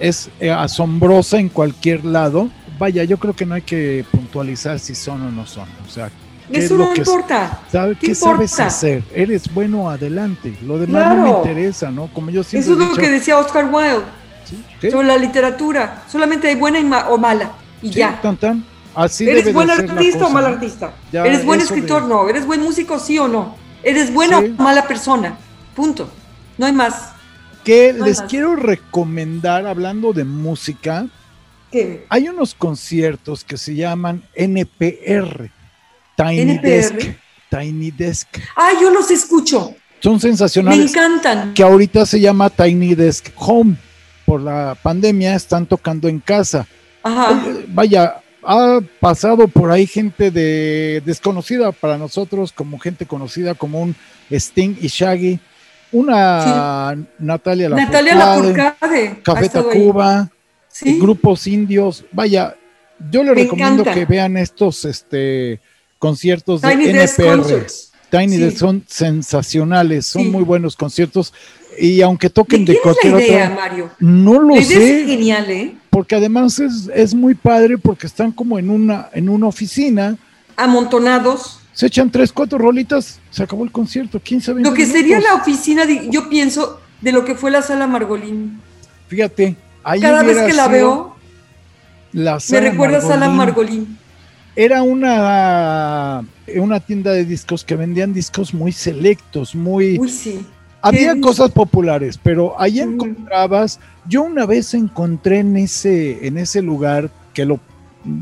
es 0.00 0.28
eh, 0.40 0.50
asombrosa 0.50 1.38
en 1.38 1.48
cualquier 1.48 2.04
lado? 2.04 2.48
Vaya, 2.78 3.04
yo 3.04 3.16
creo 3.18 3.34
que 3.34 3.46
no 3.46 3.54
hay 3.54 3.62
que 3.62 4.04
puntualizar 4.10 4.78
si 4.80 4.94
son 4.94 5.22
o 5.22 5.30
no 5.30 5.46
son. 5.46 5.68
O 5.86 5.90
sea, 5.90 6.10
¿qué 6.50 6.58
es 6.58 6.64
Eso 6.64 6.76
lo 6.76 6.86
no 6.86 6.92
que 6.92 6.98
importa. 7.00 7.60
¿Sabe 7.70 7.94
¿Qué 7.94 8.08
qué 8.08 8.14
sabes 8.14 8.58
hacer? 8.58 9.04
Eres 9.14 9.52
bueno, 9.54 9.88
adelante. 9.88 10.56
Lo 10.66 10.78
demás 10.78 11.16
no 11.16 11.22
me 11.22 11.30
interesa, 11.30 11.90
¿no? 11.90 12.08
Como 12.12 12.30
yo 12.30 12.42
siempre 12.42 12.72
Eso 12.72 12.82
es 12.82 12.88
lo 12.88 12.94
que 12.96 13.08
decía 13.10 13.38
Oscar 13.38 13.72
Wilde 13.72 14.02
sobre 14.90 15.06
la 15.06 15.16
literatura. 15.16 16.02
Solamente 16.10 16.48
hay 16.48 16.56
buena 16.56 16.80
y 16.80 16.84
ma- 16.84 17.08
o 17.08 17.16
mala. 17.16 17.52
Y 17.80 17.88
Sí, 17.88 17.94
ya. 18.00 18.20
tan, 18.20 18.36
tan. 18.36 18.64
Así 18.96 19.28
¿Eres 19.28 19.52
buen 19.52 19.66
la 19.68 19.74
artista 19.74 20.26
o 20.26 20.30
mal 20.30 20.44
artista? 20.44 20.92
Ya, 21.12 21.24
¿Eres 21.24 21.44
buen 21.44 21.60
eso 21.60 21.72
de- 21.72 21.80
escritor? 21.80 22.04
No. 22.04 22.28
¿Eres 22.28 22.44
buen 22.46 22.60
músico? 22.62 22.98
Sí 22.98 23.18
o 23.18 23.26
no. 23.28 23.56
¿Eres 23.82 24.12
buena 24.12 24.40
Sí. 24.40 24.54
o 24.58 24.62
mala 24.62 24.86
persona? 24.86 25.36
Punto. 25.74 26.10
No 26.58 26.66
hay 26.66 26.72
más. 26.72 27.12
Que 27.64 27.92
No 27.92 28.04
les 28.06 28.20
más. 28.20 28.30
quiero 28.30 28.56
recomendar, 28.56 29.66
hablando 29.66 30.12
de 30.12 30.24
música, 30.24 31.06
¿Qué? 31.72 32.06
hay 32.08 32.28
unos 32.28 32.54
conciertos 32.54 33.42
que 33.44 33.56
se 33.56 33.74
llaman 33.74 34.22
NPR, 34.34 35.50
Tiny 36.16 36.40
NPR. 36.52 36.62
Desk. 36.62 36.94
Tiny 37.50 37.90
Desk. 37.90 38.28
Ah, 38.56 38.70
yo 38.80 38.90
los 38.90 39.10
escucho. 39.10 39.74
Son 40.00 40.14
Me 40.14 40.20
sensacionales. 40.20 40.90
encantan. 40.90 41.54
Que 41.54 41.62
ahorita 41.62 42.04
se 42.04 42.20
llama 42.20 42.50
Tiny 42.50 42.94
Desk 42.94 43.28
Home. 43.36 43.76
Por 44.26 44.40
la 44.40 44.76
pandemia 44.82 45.34
están 45.34 45.66
tocando 45.66 46.08
en 46.08 46.18
casa. 46.20 46.66
Ajá. 47.02 47.42
Vaya, 47.68 48.20
ha 48.42 48.80
pasado 49.00 49.48
por 49.48 49.70
ahí 49.70 49.86
gente 49.86 50.30
de 50.30 51.02
desconocida 51.04 51.72
para 51.72 51.96
nosotros, 51.98 52.52
como 52.52 52.78
gente 52.78 53.06
conocida 53.06 53.54
como 53.54 53.80
un 53.80 53.94
Sting 54.30 54.76
y 54.80 54.88
Shaggy, 54.88 55.38
una 55.92 56.96
Natalia 57.18 57.68
Natalia 57.68 58.14
Lafourcade, 58.14 58.74
Lafourcade. 58.80 59.08
ha 59.08 59.22
Café. 59.22 59.48
Tacuba, 59.48 60.30
Sí. 60.68 60.98
grupos 60.98 61.46
indios. 61.46 62.04
Vaya, 62.12 62.56
yo 63.10 63.22
le 63.22 63.30
Me 63.34 63.42
recomiendo 63.42 63.82
encanta. 63.82 63.94
que 63.94 64.06
vean 64.06 64.36
estos 64.36 64.84
este, 64.84 65.60
conciertos 65.98 66.62
de 66.62 66.72
NPR. 66.72 67.36
Concerts. 67.36 67.92
Tiny 68.10 68.36
Sí. 68.50 68.50
Son 68.56 68.84
sensacionales, 68.88 70.06
son 70.06 70.30
muy 70.30 70.42
buenos 70.44 70.76
conciertos. 70.76 71.32
Y 71.78 72.00
aunque 72.02 72.28
¿De 72.28 72.34
toquen 72.34 72.64
de, 72.64 72.74
es 72.74 72.80
cualquier 72.80 73.12
la 73.14 73.20
idea, 73.24 73.44
otra, 73.46 73.54
Mario? 73.54 73.90
no 73.98 74.40
lo 74.40 74.54
La 74.54 74.60
idea 74.62 74.78
es 74.78 74.84
sé 75.00 75.04
genial, 75.06 75.50
¿eh? 75.50 75.74
porque 75.90 76.14
además 76.14 76.58
es, 76.60 76.88
es 76.94 77.14
muy 77.14 77.34
padre 77.34 77.78
porque 77.78 78.06
están 78.06 78.30
como 78.30 78.58
en 78.60 78.70
una, 78.70 79.08
en 79.12 79.28
una 79.28 79.46
oficina, 79.48 80.16
Amontonados. 80.56 81.58
Se 81.74 81.86
echan 81.86 82.10
tres, 82.10 82.32
cuatro 82.32 82.56
rolitas, 82.56 83.20
se 83.30 83.42
acabó 83.42 83.64
el 83.64 83.72
concierto, 83.72 84.20
15, 84.20 84.52
20 84.54 84.70
Lo 84.70 84.74
que 84.76 84.86
sería 84.86 85.18
la 85.20 85.34
oficina, 85.34 85.84
de- 85.84 86.08
yo 86.10 86.28
pienso, 86.28 86.80
de 87.00 87.12
lo 87.12 87.24
que 87.24 87.34
fue 87.34 87.50
la 87.50 87.62
sala 87.62 87.86
Margolín. 87.86 88.60
Fíjate, 89.08 89.56
ahí 89.82 90.00
Cada 90.00 90.22
vez 90.22 90.38
que 90.38 90.52
la 90.54 90.68
veo, 90.68 91.16
la 92.12 92.38
me 92.50 92.60
recuerda 92.60 92.98
a 92.98 93.00
Sala 93.00 93.28
Margolín. 93.28 93.80
Margolín. 93.80 93.98
Era 94.56 94.82
una, 94.82 96.24
una 96.56 96.78
tienda 96.80 97.10
de 97.10 97.24
discos 97.24 97.64
que 97.64 97.74
vendían 97.74 98.14
discos 98.14 98.54
muy 98.54 98.70
selectos, 98.70 99.54
muy... 99.54 99.98
Uy, 99.98 100.08
sí. 100.08 100.46
Había 100.80 101.14
qué 101.14 101.20
cosas 101.20 101.50
populares, 101.50 102.20
pero 102.22 102.54
ahí 102.60 102.74
Mm. 102.84 102.92
encontrabas, 102.94 103.80
yo 104.06 104.22
una 104.22 104.46
vez 104.46 104.74
encontré 104.74 105.38
en 105.40 105.56
ese, 105.56 106.24
en 106.26 106.38
ese 106.38 106.62
lugar 106.62 107.10
que 107.32 107.44
lo, 107.44 107.58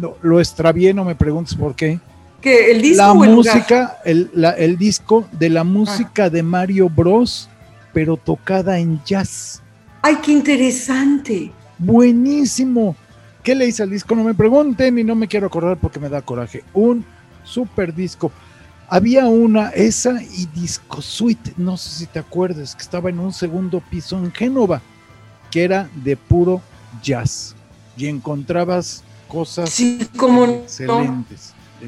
lo, 0.00 0.16
lo 0.22 0.40
extravié, 0.40 0.94
no 0.94 1.04
me 1.04 1.14
preguntes 1.16 1.54
por 1.54 1.74
qué, 1.74 1.98
Que 2.42 2.72
el 2.72 2.82
disco 2.82 2.96
la 3.02 3.12
o 3.12 3.24
el 3.24 3.32
lugar? 3.34 3.54
música, 3.56 3.98
el, 4.04 4.30
la- 4.34 4.50
el 4.50 4.76
disco 4.76 5.28
de 5.32 5.48
la 5.48 5.64
música 5.64 6.28
de 6.28 6.42
Mario 6.42 6.88
Bros, 6.90 7.48
pero 7.92 8.16
tocada 8.16 8.78
en 8.78 9.00
jazz. 9.04 9.62
Ay, 10.02 10.16
qué 10.22 10.32
interesante. 10.32 11.52
Buenísimo. 11.78 12.96
¿Qué 13.42 13.54
le 13.54 13.66
hice 13.66 13.82
al 13.84 13.90
disco? 13.90 14.14
No 14.14 14.24
me 14.24 14.34
pregunten 14.34 14.98
y 14.98 15.04
no 15.04 15.14
me 15.14 15.28
quiero 15.28 15.46
acordar 15.46 15.76
porque 15.78 16.00
me 16.00 16.08
da 16.08 16.20
coraje. 16.22 16.64
Un 16.74 17.04
super 17.44 17.94
disco. 17.94 18.30
Había 18.88 19.26
una, 19.26 19.70
esa 19.70 20.20
y 20.22 20.46
Disco 20.54 21.00
Suite, 21.00 21.54
no 21.56 21.76
sé 21.76 21.90
si 21.90 22.06
te 22.06 22.18
acuerdas, 22.18 22.74
que 22.76 22.82
estaba 22.82 23.08
en 23.08 23.18
un 23.20 23.32
segundo 23.32 23.80
piso 23.80 24.18
en 24.18 24.30
Génova, 24.32 24.82
que 25.50 25.64
era 25.64 25.88
de 26.04 26.16
puro 26.16 26.60
jazz. 27.02 27.54
Y 27.96 28.06
encontrabas 28.06 29.02
cosas 29.28 29.70
Sí, 29.70 30.08
cómo 30.16 30.46
no. 30.46 31.14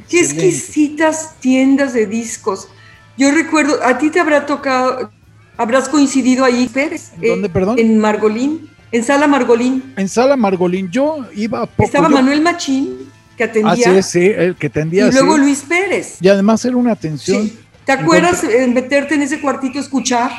Qué 0.08 0.20
exquisitas 0.20 1.34
tiendas 1.40 1.92
de 1.92 2.06
discos. 2.06 2.68
Yo 3.16 3.30
recuerdo, 3.30 3.78
a 3.84 3.96
ti 3.98 4.10
te 4.10 4.20
habrá 4.20 4.44
tocado, 4.46 5.10
habrás 5.56 5.88
coincidido 5.88 6.44
ahí, 6.44 6.68
Pérez. 6.72 7.12
¿En 7.20 7.28
dónde, 7.28 7.48
perdón? 7.48 7.78
En 7.78 7.98
Margolín, 7.98 8.68
en 8.92 9.04
Sala 9.04 9.26
Margolín. 9.26 9.94
En 9.96 10.08
Sala 10.08 10.36
Margolín, 10.36 10.90
yo 10.90 11.18
iba 11.34 11.62
a 11.62 11.66
poco. 11.66 11.84
Estaba 11.84 12.08
yo- 12.08 12.14
Manuel 12.14 12.40
Machín, 12.42 13.08
que 13.36 13.44
Así 13.44 13.50
atendía, 13.60 13.98
es, 13.98 14.06
sí, 14.06 14.26
el 14.26 14.56
que 14.56 14.68
tendía 14.68 15.06
y 15.08 15.12
luego. 15.12 15.36
Luis 15.38 15.62
Pérez. 15.62 16.16
Y 16.20 16.28
además 16.28 16.64
era 16.64 16.76
una 16.76 16.92
atención. 16.92 17.42
Sí. 17.44 17.58
¿Te 17.84 17.92
acuerdas 17.92 18.42
en 18.44 18.72
meterte 18.74 19.14
en 19.14 19.22
ese 19.22 19.40
cuartito 19.40 19.78
a 19.78 19.82
escuchar? 19.82 20.30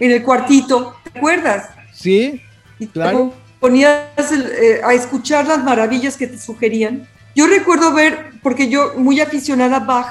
En 0.00 0.10
el 0.10 0.22
cuartito, 0.22 0.96
¿te 1.10 1.18
acuerdas? 1.18 1.70
Sí, 1.94 2.40
Y 2.78 2.84
te 2.86 2.92
Claro. 2.92 3.32
ponías 3.58 4.02
el, 4.32 4.42
eh, 4.42 4.80
a 4.84 4.92
escuchar 4.92 5.46
las 5.46 5.64
maravillas 5.64 6.14
que 6.18 6.26
te 6.26 6.36
sugerían. 6.38 7.08
Yo 7.36 7.46
recuerdo 7.46 7.92
ver, 7.92 8.30
porque 8.42 8.68
yo 8.68 8.94
muy 8.96 9.20
aficionada 9.20 9.76
a 9.76 9.80
Bach, 9.80 10.06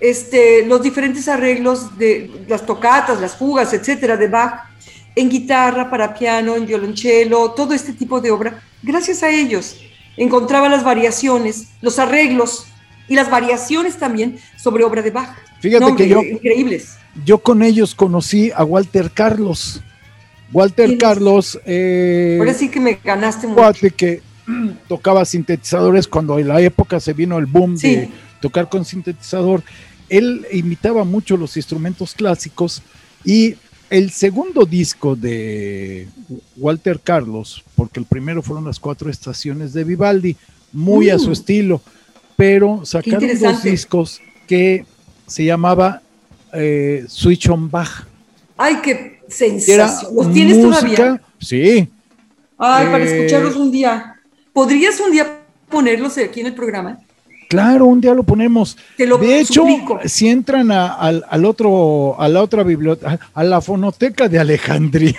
este, 0.00 0.64
los 0.66 0.82
diferentes 0.82 1.28
arreglos 1.28 1.96
de 1.98 2.30
las 2.48 2.64
tocatas, 2.66 3.20
las 3.20 3.36
fugas, 3.36 3.72
etcétera, 3.74 4.16
de 4.16 4.26
Bach, 4.26 4.64
en 5.14 5.28
guitarra, 5.28 5.90
para 5.90 6.14
piano, 6.14 6.56
en 6.56 6.66
violonchelo, 6.66 7.50
todo 7.52 7.74
este 7.74 7.92
tipo 7.92 8.20
de 8.22 8.30
obra. 8.30 8.62
Gracias 8.82 9.22
a 9.22 9.28
ellos 9.30 9.76
encontraba 10.16 10.68
las 10.70 10.82
variaciones, 10.82 11.68
los 11.82 11.98
arreglos 11.98 12.66
y 13.06 13.14
las 13.16 13.30
variaciones 13.30 13.96
también 13.98 14.38
sobre 14.56 14.82
obra 14.84 15.02
de 15.02 15.10
Bach. 15.10 15.36
Fíjate 15.60 15.84
No, 15.84 15.94
que 15.94 16.08
yo, 16.08 16.22
Increíbles. 16.22 16.96
yo 17.24 17.38
con 17.38 17.62
ellos 17.62 17.94
conocí 17.94 18.50
a 18.54 18.64
Walter 18.64 19.10
Carlos. 19.12 19.82
Walter. 20.52 20.98
Carlos, 20.98 21.58
eh, 21.64 22.36
Ahora 22.38 22.52
sí 22.54 22.68
que 22.68 22.78
me 22.80 22.98
ganaste 23.02 23.46
mucho. 23.46 23.62
que 23.96 24.20
tocaba 24.88 25.24
sintetizadores 25.24 26.06
cuando 26.08 26.38
en 26.38 26.48
la 26.48 26.60
época 26.60 27.00
se 27.00 27.12
vino 27.12 27.38
el 27.38 27.46
boom 27.46 27.76
Sí. 27.76 27.96
de 27.96 28.08
tocar 28.40 28.68
con 28.68 28.84
sintetizador. 28.84 29.62
Él 30.08 30.46
imitaba 30.52 31.04
mucho 31.04 31.36
los 31.36 31.56
instrumentos 31.56 32.14
clásicos 32.14 32.82
y 33.24 33.54
el 33.88 34.10
segundo 34.10 34.64
disco 34.64 35.14
de 35.16 36.08
Walter 36.56 36.98
Carlos, 37.02 37.62
porque 37.76 38.00
el 38.00 38.06
primero 38.06 38.42
fueron 38.42 38.64
las 38.64 38.78
cuatro 38.80 39.10
estaciones 39.10 39.72
de 39.72 39.84
Vivaldi, 39.84 40.36
muy 40.72 41.10
a 41.10 41.18
su 41.18 41.28
Mm. 41.28 41.32
estilo, 41.32 41.82
pero 42.36 42.84
sacaron 42.84 43.28
dos 43.38 43.62
discos 43.62 44.20
que 44.48 44.84
se 45.26 45.44
llamaba 45.44 46.02
eh, 46.54 47.04
Switch 47.08 47.48
on 47.48 47.70
Bach. 47.70 48.06
Ay, 48.58 48.76
qué 48.82 49.20
sensación. 49.28 50.14
¿Los 50.14 50.32
tienes 50.32 50.58
música, 50.58 50.96
todavía? 50.96 51.22
sí, 51.38 51.88
Ay, 52.58 52.86
para 52.86 53.04
eh, 53.04 53.16
escucharlos 53.16 53.56
un 53.56 53.70
día. 53.72 54.16
¿Podrías 54.52 55.00
un 55.00 55.12
día 55.12 55.40
ponerlos 55.68 56.18
aquí 56.18 56.40
en 56.40 56.46
el 56.46 56.54
programa? 56.54 56.98
Claro, 57.48 57.86
un 57.86 58.00
día 58.00 58.14
lo 58.14 58.22
ponemos. 58.22 58.76
Te 58.96 59.06
lo 59.06 59.18
de 59.18 59.40
hecho, 59.40 59.62
suplico. 59.66 60.00
si 60.06 60.28
entran 60.28 60.70
a- 60.72 60.94
al, 60.94 61.24
al 61.28 61.44
otro, 61.44 62.18
a 62.20 62.28
la 62.28 62.42
otra 62.42 62.62
biblioteca, 62.62 63.18
a 63.34 63.44
la 63.44 63.60
fonoteca 63.60 64.28
de 64.28 64.38
Alejandría, 64.38 65.18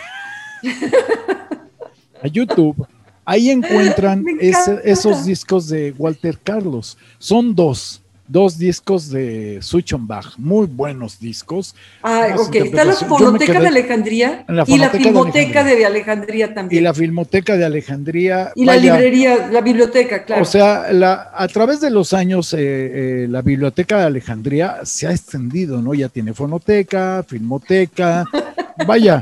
a 2.24 2.28
YouTube, 2.28 2.88
ahí 3.26 3.50
encuentran 3.50 4.24
esos 4.40 5.26
discos 5.26 5.68
de 5.70 5.94
Walter 5.98 6.38
Carlos. 6.44 6.98
Son 7.20 7.54
dos, 7.56 8.02
dos 8.34 8.58
discos 8.58 9.12
de 9.12 9.60
Switch 9.62 9.94
on 9.94 10.08
Bach, 10.08 10.34
muy 10.38 10.66
buenos 10.66 11.20
discos. 11.20 11.76
Unas 12.04 12.40
ok. 12.40 12.56
Está 12.56 12.84
la 12.84 12.94
Fonoteca 12.94 13.62
de 13.62 13.68
Alejandría 13.68 14.44
la 14.48 14.64
y 14.68 14.80
la 14.80 14.90
de 14.90 15.00
Filmoteca 15.00 15.60
Alejandría. 15.62 15.76
de 15.78 15.86
Alejandría 15.86 16.46
Y 16.48 16.54
también. 16.56 16.84
la 16.84 16.94
Filmoteca 16.96 17.56
de 17.56 17.66
Alejandría. 17.66 18.52
Y 18.56 18.66
la 18.66 18.76
librería, 18.76 19.50
la 19.52 19.62
biblioteca, 19.62 20.26
claro. 20.26 20.42
O 20.42 20.46
sea, 20.46 20.92
la, 20.92 21.30
a 21.32 21.48
través 21.48 21.80
de 21.80 21.92
los 21.92 22.12
años, 22.14 22.54
eh, 22.54 22.58
eh, 22.60 23.28
la 23.30 23.44
Biblioteca 23.44 24.00
de 24.00 24.06
Alejandría 24.06 24.80
se 24.84 25.06
ha 25.06 25.12
extendido, 25.12 25.80
¿no? 25.84 25.94
Ya 25.94 26.10
tiene 26.10 26.34
fonoteca, 26.34 27.24
filmoteca, 27.28 28.26
vaya, 28.88 29.22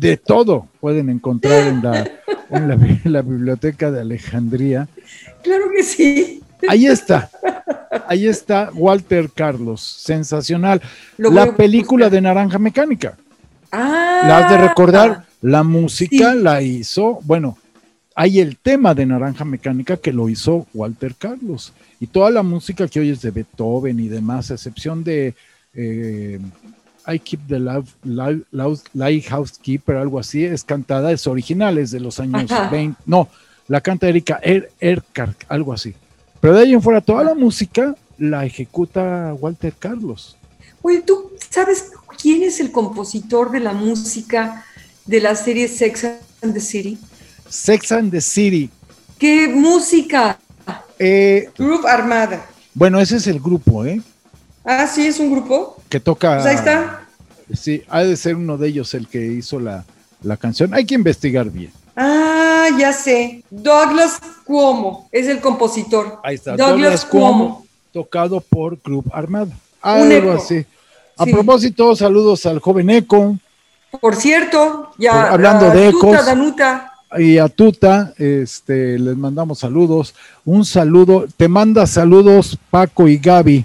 de 0.00 0.16
todo 0.16 0.68
pueden 0.80 1.10
encontrar 1.10 1.66
en 1.66 1.82
la, 1.82 2.08
en 2.50 3.12
la 3.12 3.20
Biblioteca 3.20 3.90
de 3.90 4.00
Alejandría. 4.00 4.88
claro 5.42 5.64
que 5.76 5.82
sí. 5.82 6.40
Ahí 6.68 6.86
está, 6.86 7.30
ahí 8.08 8.26
está 8.26 8.70
Walter 8.74 9.30
Carlos, 9.34 9.80
sensacional. 9.80 10.80
Lo 11.16 11.30
La 11.30 11.54
película 11.54 12.06
buscar. 12.06 12.12
de 12.12 12.20
Naranja 12.20 12.58
Mecánica. 12.58 13.16
Ah. 13.72 14.22
La 14.26 14.38
has 14.38 14.50
de 14.50 14.58
recordar, 14.68 15.24
la 15.42 15.62
música 15.62 16.32
Sí. 16.32 16.38
la 16.40 16.62
hizo, 16.62 17.20
bueno, 17.24 17.58
hay 18.14 18.40
el 18.40 18.56
tema 18.56 18.94
de 18.94 19.06
Naranja 19.06 19.44
Mecánica 19.44 19.96
que 19.96 20.12
lo 20.12 20.28
hizo 20.28 20.66
Walter 20.72 21.14
Carlos. 21.16 21.72
Y 22.00 22.06
toda 22.06 22.30
la 22.30 22.42
música 22.42 22.86
que 22.86 23.00
oyes 23.00 23.20
de 23.22 23.30
Beethoven 23.30 23.98
y 23.98 24.08
demás, 24.08 24.50
a 24.50 24.54
excepción 24.54 25.02
de 25.02 25.34
eh, 25.74 26.38
I 27.06 27.18
Keep 27.18 27.40
the 27.48 27.58
Love, 27.58 27.88
Light- 28.04 28.44
Light- 28.52 28.84
Lighthouse 28.94 29.58
Keeper, 29.58 29.96
algo 29.96 30.18
así, 30.20 30.44
es 30.44 30.62
cantada, 30.64 31.10
es 31.12 31.26
original, 31.26 31.76
es 31.78 31.90
de 31.90 32.00
los 32.00 32.20
años 32.20 32.50
Ajá. 32.50 32.68
20. 32.70 33.00
No, 33.06 33.28
la 33.68 33.80
canta 33.80 34.08
Erika 34.08 34.38
Er- 34.42 34.70
Erkar, 34.80 35.34
algo 35.48 35.72
así. 35.72 35.94
Pero 36.44 36.56
de 36.56 36.64
ahí 36.64 36.74
en 36.74 36.82
fuera, 36.82 37.00
toda 37.00 37.24
la 37.24 37.34
música 37.34 37.94
la 38.18 38.44
ejecuta 38.44 39.32
Walter 39.40 39.72
Carlos. 39.78 40.36
Oye, 40.82 41.00
¿tú 41.00 41.30
sabes 41.48 41.92
quién 42.20 42.42
es 42.42 42.60
el 42.60 42.70
compositor 42.70 43.50
de 43.50 43.60
la 43.60 43.72
música 43.72 44.62
de 45.06 45.22
la 45.22 45.36
serie 45.36 45.68
Sex 45.68 46.04
and 46.42 46.52
the 46.52 46.60
City? 46.60 46.98
Sex 47.48 47.90
and 47.92 48.10
the 48.10 48.20
City. 48.20 48.68
¿Qué 49.18 49.48
música? 49.48 50.38
Eh, 50.98 51.48
Groove 51.56 51.86
Armada. 51.88 52.44
bueno, 52.74 53.00
ese 53.00 53.16
es 53.16 53.26
el 53.26 53.40
grupo, 53.40 53.86
¿eh? 53.86 54.02
Ah, 54.66 54.86
sí, 54.86 55.06
es 55.06 55.18
un 55.20 55.30
grupo. 55.30 55.78
que 55.88 55.98
toca. 55.98 56.34
Pues 56.42 56.46
ahí 56.46 56.56
está. 56.56 57.06
Sí, 57.54 57.84
ha 57.88 58.02
de 58.04 58.18
ser 58.18 58.36
uno 58.36 58.58
de 58.58 58.68
ellos 58.68 58.92
el 58.92 59.08
que 59.08 59.24
hizo 59.28 59.58
la, 59.60 59.86
la 60.22 60.36
canción. 60.36 60.74
Hay 60.74 60.84
que 60.84 60.94
investigar 60.94 61.48
bien. 61.48 61.72
Ah, 61.96 62.68
ya 62.78 62.92
sé. 62.92 63.44
Douglas 63.50 64.20
Cuomo 64.44 65.08
es 65.12 65.26
el 65.28 65.40
compositor. 65.40 66.18
Ahí 66.22 66.34
está. 66.36 66.52
Douglas, 66.56 66.68
Douglas 66.70 67.04
Cuomo. 67.04 67.38
Cuomo, 67.48 67.66
tocado 67.92 68.40
por 68.40 68.78
Club 68.78 69.04
Armada. 69.12 69.46
Un 69.46 69.52
Algo 69.82 70.12
eco. 70.12 70.32
así. 70.32 70.64
A 71.16 71.24
Sí. 71.24 71.32
propósito, 71.32 71.94
saludos 71.94 72.44
al 72.46 72.58
joven 72.58 72.90
Eco 72.90 73.36
Por 74.00 74.16
cierto, 74.16 74.90
ya 74.98 75.12
Por- 75.12 75.20
hablando 75.34 75.70
de 75.70 75.92
Tuta, 75.92 76.08
ecos. 76.08 76.26
Danuta. 76.26 76.92
y 77.16 77.38
a 77.38 77.48
Tuta, 77.48 78.12
este, 78.18 78.98
les 78.98 79.16
mandamos 79.16 79.60
saludos. 79.60 80.16
Un 80.44 80.64
saludo, 80.64 81.26
te 81.36 81.46
manda 81.46 81.86
saludos 81.86 82.58
Paco 82.70 83.06
y 83.06 83.18
Gaby. 83.18 83.64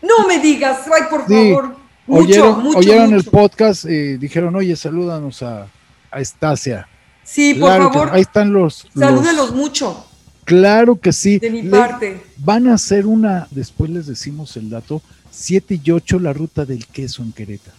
No 0.00 0.26
me 0.26 0.38
digas, 0.38 0.78
ay, 0.86 1.02
por 1.10 1.26
Sí. 1.28 1.50
favor. 1.52 1.76
Mucho, 2.06 2.22
oyeron 2.24 2.62
mucho, 2.62 2.78
oyeron 2.78 3.12
el 3.14 3.24
podcast 3.24 3.84
y 3.84 4.16
dijeron, 4.16 4.56
oye, 4.56 4.74
salúdanos 4.76 5.42
a, 5.42 5.66
a 6.10 6.20
Estacia. 6.20 6.88
Sí, 7.24 7.54
por 7.54 7.68
Claro 7.70 7.90
que- 7.90 7.98
favor, 7.98 8.14
ahí 8.14 8.22
están 8.22 8.52
los, 8.52 8.86
los- 8.94 9.04
salúdalos 9.08 9.54
mucho 9.54 10.06
Claro 10.44 11.00
que 11.00 11.12
sí. 11.12 11.38
de 11.38 11.50
mi 11.50 11.62
Le- 11.62 11.70
parte. 11.70 12.22
Van 12.38 12.68
a 12.68 12.74
hacer 12.74 13.06
una, 13.06 13.48
después 13.50 13.90
les 13.90 14.06
decimos 14.06 14.56
el 14.56 14.68
dato, 14.70 15.00
7 15.30 15.80
y 15.82 15.90
8 15.90 16.18
la 16.18 16.32
ruta 16.32 16.64
del 16.64 16.86
queso 16.86 17.22
en 17.22 17.32
Querétaro. 17.32 17.76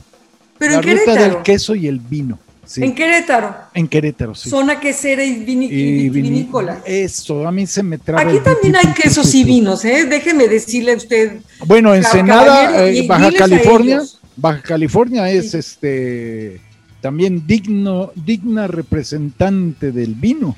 Pero 0.58 0.72
la 0.74 0.78
en 0.80 0.84
ruta 0.84 0.94
Querétaro. 1.06 1.34
del 1.36 1.44
queso 1.44 1.76
y 1.76 1.88
el 1.88 2.00
vino. 2.00 2.40
Sí. 2.66 2.84
En 2.84 2.96
Querétaro. 2.96 3.56
En 3.76 3.88
Querétaro, 3.88 4.34
sí. 4.34 4.50
Zona 4.50 4.80
quesera 4.80 5.24
y, 5.24 5.46
vini- 5.46 6.10
vinícola. 6.10 6.82
Eso, 6.84 7.48
a 7.48 7.52
mí 7.52 7.68
se 7.68 7.84
me 7.84 8.00
traba. 8.00 8.22
Aquí 8.28 8.40
también 8.44 8.76
hay 8.78 8.92
quesos 8.94 9.36
y 9.36 9.44
vinos, 9.44 9.86
¿eh? 9.86 10.06
Déjeme 10.10 10.48
decirle 10.48 10.94
a 10.94 10.98
usted. 10.98 11.42
Bueno, 11.68 11.94
Ensenada, 11.94 12.88
eh, 12.88 13.06
Baja 13.08 13.32
California. 13.32 14.02
Baja 14.36 14.62
California 14.64 15.30
es 15.30 15.52
Sí. 15.52 15.58
este 15.58 16.62
también 17.06 17.46
digno, 17.46 18.12
digna 18.16 18.66
representante 18.66 19.92
del 19.92 20.16
vino. 20.16 20.58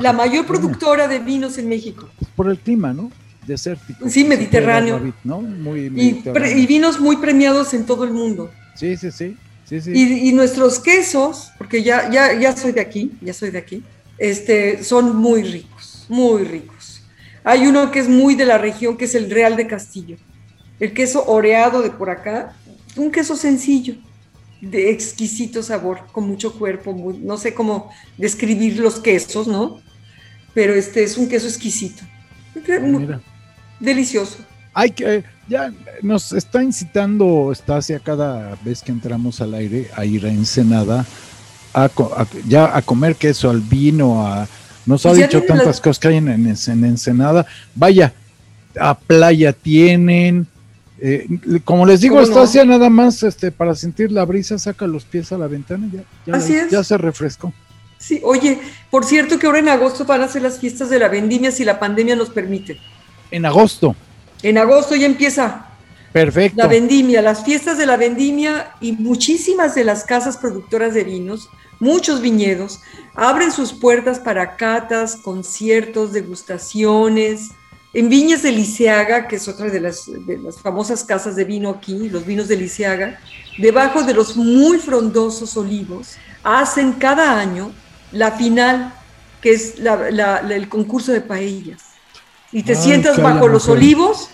La 0.00 0.12
mayor 0.12 0.46
productora 0.46 1.08
de 1.08 1.18
vinos 1.18 1.58
en 1.58 1.68
México. 1.68 2.08
por 2.36 2.48
el 2.48 2.56
clima, 2.56 2.92
¿no? 2.92 3.10
Desértico. 3.44 4.08
Sí, 4.08 4.22
mediterráneo. 4.22 5.00
David, 5.00 5.14
¿no? 5.24 5.40
Muy 5.40 5.86
Y, 5.86 5.90
mediterráneo. 5.90 6.56
y 6.56 6.66
vinos 6.66 7.00
muy 7.00 7.16
premiados 7.16 7.74
en 7.74 7.84
todo 7.84 8.04
el 8.04 8.12
mundo. 8.12 8.48
Sí, 8.76 8.96
sí, 8.96 9.10
sí. 9.10 9.36
sí, 9.64 9.80
sí. 9.80 9.90
Y, 9.92 10.28
y 10.28 10.32
nuestros 10.34 10.78
quesos, 10.78 11.50
porque 11.58 11.82
ya, 11.82 12.08
ya, 12.12 12.32
ya 12.38 12.56
soy 12.56 12.70
de 12.70 12.80
aquí, 12.80 13.10
ya 13.20 13.34
soy 13.34 13.50
de 13.50 13.58
aquí, 13.58 13.82
este, 14.18 14.84
son 14.84 15.16
muy 15.16 15.42
ricos, 15.42 16.06
muy 16.08 16.44
ricos. 16.44 17.02
Hay 17.42 17.66
uno 17.66 17.90
que 17.90 17.98
es 17.98 18.08
muy 18.08 18.36
de 18.36 18.44
la 18.44 18.58
región, 18.58 18.96
que 18.96 19.06
es 19.06 19.16
el 19.16 19.28
Real 19.28 19.56
de 19.56 19.66
Castillo. 19.66 20.16
El 20.78 20.92
queso 20.92 21.24
oreado 21.26 21.82
de 21.82 21.90
por 21.90 22.08
acá, 22.08 22.54
un 22.94 23.10
queso 23.10 23.34
sencillo, 23.34 23.96
de 24.60 24.90
exquisito 24.90 25.62
sabor, 25.62 26.00
con 26.12 26.26
mucho 26.26 26.52
cuerpo, 26.58 26.92
muy- 26.92 27.18
no 27.18 27.36
sé 27.36 27.54
cómo 27.54 27.90
describir 28.16 28.78
los 28.80 28.98
quesos, 29.00 29.46
¿no? 29.46 29.80
Pero 30.54 30.74
este 30.74 31.04
es 31.04 31.16
un 31.16 31.28
queso 31.28 31.46
exquisito. 31.46 32.02
Muy- 32.80 33.04
Mira. 33.06 33.20
Delicioso. 33.78 34.38
Hay 34.74 34.90
que, 34.90 35.24
ya 35.48 35.72
nos 36.02 36.32
está 36.32 36.62
incitando 36.62 37.50
Estacia 37.52 38.00
cada 38.00 38.56
vez 38.64 38.82
que 38.82 38.90
entramos 38.92 39.40
al 39.40 39.54
aire 39.54 39.88
a 39.96 40.04
ir 40.04 40.24
a 40.26 40.28
Ensenada, 40.30 41.06
a, 41.74 41.88
ya 42.46 42.76
a 42.76 42.82
comer 42.82 43.14
queso, 43.16 43.50
al 43.50 43.60
vino, 43.60 44.26
a, 44.26 44.48
nos 44.86 45.04
ha 45.06 45.10
Pues 45.10 45.20
ya 45.20 45.26
dicho 45.26 45.42
tantas 45.42 45.80
cosas 45.80 45.98
que 45.98 46.08
hay 46.08 46.16
en, 46.16 46.28
en, 46.28 46.46
en 46.48 46.84
Ensenada. 46.84 47.46
Vaya, 47.74 48.12
a 48.80 48.96
playa 48.98 49.52
tienen. 49.52 50.46
Eh, 51.00 51.26
como 51.64 51.86
les 51.86 52.00
digo, 52.00 52.16
¿Cómo 52.16 52.26
no? 52.26 52.32
Estacia 52.32 52.64
nada 52.64 52.90
más 52.90 53.22
este, 53.22 53.50
para 53.50 53.74
sentir 53.74 54.10
la 54.12 54.24
brisa, 54.24 54.58
saca 54.58 54.86
los 54.86 55.04
pies 55.04 55.30
a 55.32 55.38
la 55.38 55.46
ventana, 55.46 55.88
ya, 55.92 56.02
ya, 56.26 56.34
Así 56.34 56.52
la- 56.54 56.62
es. 56.62 56.70
ya 56.70 56.82
se 56.84 56.98
refrescó. 56.98 57.52
Sí, 57.98 58.20
oye, 58.24 58.60
por 58.90 59.04
cierto 59.04 59.38
que 59.38 59.46
ahora 59.46 59.58
en 59.58 59.68
agosto 59.68 60.04
van 60.04 60.22
a 60.22 60.28
ser 60.28 60.42
las 60.42 60.58
fiestas 60.60 60.88
de 60.90 60.98
la 61.00 61.08
vendimia 61.08 61.50
si 61.50 61.64
la 61.64 61.80
pandemia 61.80 62.14
nos 62.14 62.30
permite. 62.30 62.78
En 63.30 63.44
agosto, 63.44 63.96
En 64.42 64.56
agosto 64.56 64.94
ya 64.94 65.06
empieza 65.06 65.66
perfecto. 66.12 66.56
la 66.62 66.68
vendimia, 66.68 67.20
las 67.22 67.44
fiestas 67.44 67.76
de 67.76 67.86
la 67.86 67.96
vendimia 67.96 68.70
y 68.80 68.92
muchísimas 68.92 69.74
de 69.74 69.82
las 69.84 70.04
casas 70.04 70.36
productoras 70.36 70.94
de 70.94 71.02
vinos, 71.04 71.48
muchos 71.80 72.20
viñedos, 72.20 72.80
abren 73.16 73.50
sus 73.50 73.72
puertas 73.72 74.18
para 74.20 74.56
catas, 74.56 75.16
conciertos, 75.16 76.12
degustaciones. 76.12 77.50
En 77.94 78.08
Viñas 78.10 78.42
de 78.42 78.52
Liceaga, 78.52 79.26
que 79.26 79.36
es 79.36 79.48
otra 79.48 79.66
de 79.70 79.80
las, 79.80 80.04
de 80.26 80.38
las 80.38 80.60
famosas 80.60 81.04
casas 81.04 81.36
de 81.36 81.44
vino 81.44 81.70
aquí, 81.70 82.08
los 82.10 82.26
vinos 82.26 82.46
de 82.48 82.56
Liceaga, 82.56 83.18
debajo 83.56 84.02
de 84.02 84.12
los 84.14 84.36
muy 84.36 84.78
frondosos 84.78 85.56
olivos, 85.56 86.16
hacen 86.44 86.92
cada 86.92 87.38
año 87.40 87.72
la 88.12 88.32
final, 88.32 88.92
que 89.40 89.52
es 89.52 89.78
la- 89.78 90.10
la- 90.10 90.42
la- 90.42 90.54
el 90.54 90.68
concurso 90.68 91.12
de 91.12 91.22
paellas. 91.22 91.82
Y 92.52 92.62
te 92.62 92.72
Ay, 92.72 92.78
sientas 92.82 93.20
bajo 93.22 93.48
los 93.48 93.64
mujer. 93.66 93.78
olivos 93.82 94.28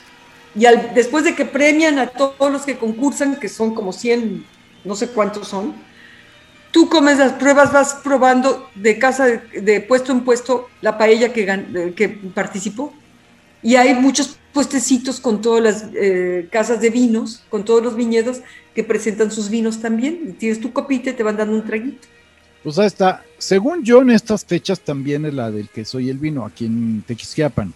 y 0.57 0.67
al- 0.67 0.93
después 0.95 1.25
de 1.25 1.35
que 1.35 1.45
premian 1.45 1.99
a 1.99 2.09
todos 2.09 2.51
los 2.51 2.63
que 2.63 2.77
concursan, 2.77 3.37
que 3.37 3.49
son 3.49 3.75
como 3.75 3.93
100, 3.93 4.45
no 4.85 4.97
sé 4.97 5.09
cuántos 5.09 5.49
son, 5.49 5.75
tú 6.73 6.89
comes 6.89 7.19
las 7.19 7.33
pruebas, 7.35 7.73
vas 7.73 7.95
probando 8.03 8.69
de 8.75 8.99
casa, 8.99 9.27
de, 9.27 9.39
de 9.61 9.81
puesto 9.81 10.11
en 10.13 10.23
puesto, 10.25 10.69
la 10.81 10.99
paella 10.99 11.33
que 11.33 12.09
participó. 12.35 12.93
Y 13.65 13.75
hay 13.77 13.95
muchos 13.95 14.39
puestecitos 14.53 15.19
con 15.19 15.41
todas 15.43 15.63
las 15.63 15.85
eh, 15.95 16.47
casas 16.53 16.81
de 16.81 16.91
vinos, 16.91 17.43
con 17.49 17.65
todos 17.65 17.83
los 17.83 17.97
viñedos 17.97 18.41
que 18.75 18.85
presentan 18.85 19.33
sus 19.33 19.49
vinos 19.49 19.81
también. 19.81 20.21
Y 20.29 20.33
tienes 20.35 20.61
tu 20.61 20.73
copita 20.73 21.11
y 21.11 21.15
te 21.15 21.23
van 21.25 21.37
dando 21.37 21.57
un 21.57 21.65
traguito. 21.65 22.07
Pues 22.63 22.79
ahí 22.79 22.87
está. 22.87 23.25
Según 23.39 23.83
yo, 23.83 24.03
en 24.03 24.11
estas 24.11 24.45
fechas 24.45 24.79
también 24.81 25.25
es 25.25 25.35
la 25.35 25.51
del 25.51 25.69
queso 25.71 25.99
y 25.99 26.11
el 26.11 26.19
vino 26.19 26.45
aquí 26.45 26.67
en 26.67 27.03
Tequisquiapan. 27.07 27.73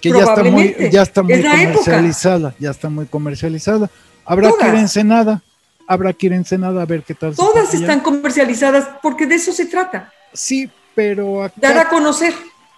Que 0.00 0.10
ya 0.10 0.20
está 0.20 0.44
muy, 0.44 0.74
ya 0.90 1.02
está 1.02 1.22
muy 1.22 1.32
Es 1.34 1.42
la 1.42 1.62
época. 1.62 1.78
comercializada. 1.84 2.54
Ya 2.58 2.70
está 2.70 2.88
muy 2.88 3.06
comercializada. 3.06 3.90
Habrá 4.24 4.48
que 4.50 4.54
ir 4.54 4.60
a 4.62 4.66
Todas. 4.66 4.80
Ensenada. 4.82 5.42
Habrá 5.86 6.12
que 6.12 6.26
ir 6.26 6.32
a 6.34 6.36
Ensenada 6.36 6.82
a 6.82 6.86
ver 6.86 7.02
qué 7.02 7.14
tal. 7.14 7.34
Todas 7.34 7.70
allá. 7.70 7.80
están 7.80 8.00
comercializadas 8.00 8.88
porque 9.02 9.26
de 9.26 9.34
eso 9.36 9.52
se 9.52 9.66
trata, 9.66 10.12
Sí, 10.32 10.70
pero 10.94 11.42
acá 11.42 11.54
dar 11.56 11.78
a 11.78 11.88
conocer. 11.88 12.32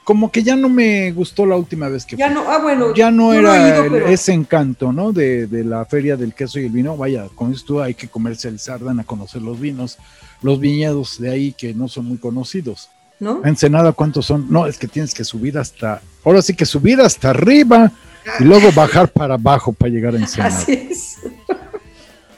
Como 0.05 0.31
que 0.33 0.43
ya 0.43 0.57
no 0.57 0.69
me 0.69 1.13
gustó 1.13 1.47
la 1.47 1.57
última 1.57 1.89
vez 1.89 2.05
que 2.05 2.17
Ya 2.17 2.27
fui. 2.27 2.35
no, 2.35 2.51
ah, 2.51 2.59
bueno, 2.59 2.95
ya 2.95 3.11
no 3.11 3.33
era 3.33 3.57
he 3.57 3.69
ido, 3.69 3.85
el- 3.85 3.91
pero- 3.93 4.07
ese 4.09 4.33
encanto, 4.33 4.93
¿no? 4.93 5.13
De, 5.13 5.47
de 5.47 5.65
la 5.65 5.85
feria 5.85 6.17
del 6.17 6.35
queso 6.35 6.59
y 6.59 6.65
el 6.67 6.71
vino. 6.73 6.97
Vaya, 6.97 7.29
con 7.35 7.53
esto 7.53 7.83
hay 7.83 7.95
que 7.95 8.09
comercializar, 8.09 8.83
dan 8.83 9.01
a 9.01 9.05
conocer 9.05 9.43
los 9.43 9.61
vinos, 9.61 9.99
los 10.43 10.59
viñedos 10.59 11.19
de 11.21 11.31
ahí 11.31 11.53
que 11.53 11.73
no 11.75 11.87
son 11.89 12.07
muy 12.07 12.19
conocidos. 12.19 12.89
¿no? 13.21 13.41
Ensenada, 13.45 13.93
¿cuántos 13.93 14.27
son? 14.27 14.47
No, 14.51 14.67
es 14.67 14.77
que 14.79 14.89
tienes 14.89 15.15
que 15.15 15.23
subir 15.23 15.57
hasta, 15.57 16.03
ahora 16.25 16.43
sí 16.43 16.55
que 16.55 16.67
subir 16.67 17.01
hasta 17.01 17.31
arriba 17.31 17.93
y 18.41 18.43
luego 18.45 18.73
bajar 18.73 19.09
para 19.13 19.35
abajo 19.35 19.73
para 19.73 19.93
llegar 19.93 20.15
a 20.15 20.19
Ensenada. 20.19 20.57
Así 20.59 20.73
es. 20.91 21.19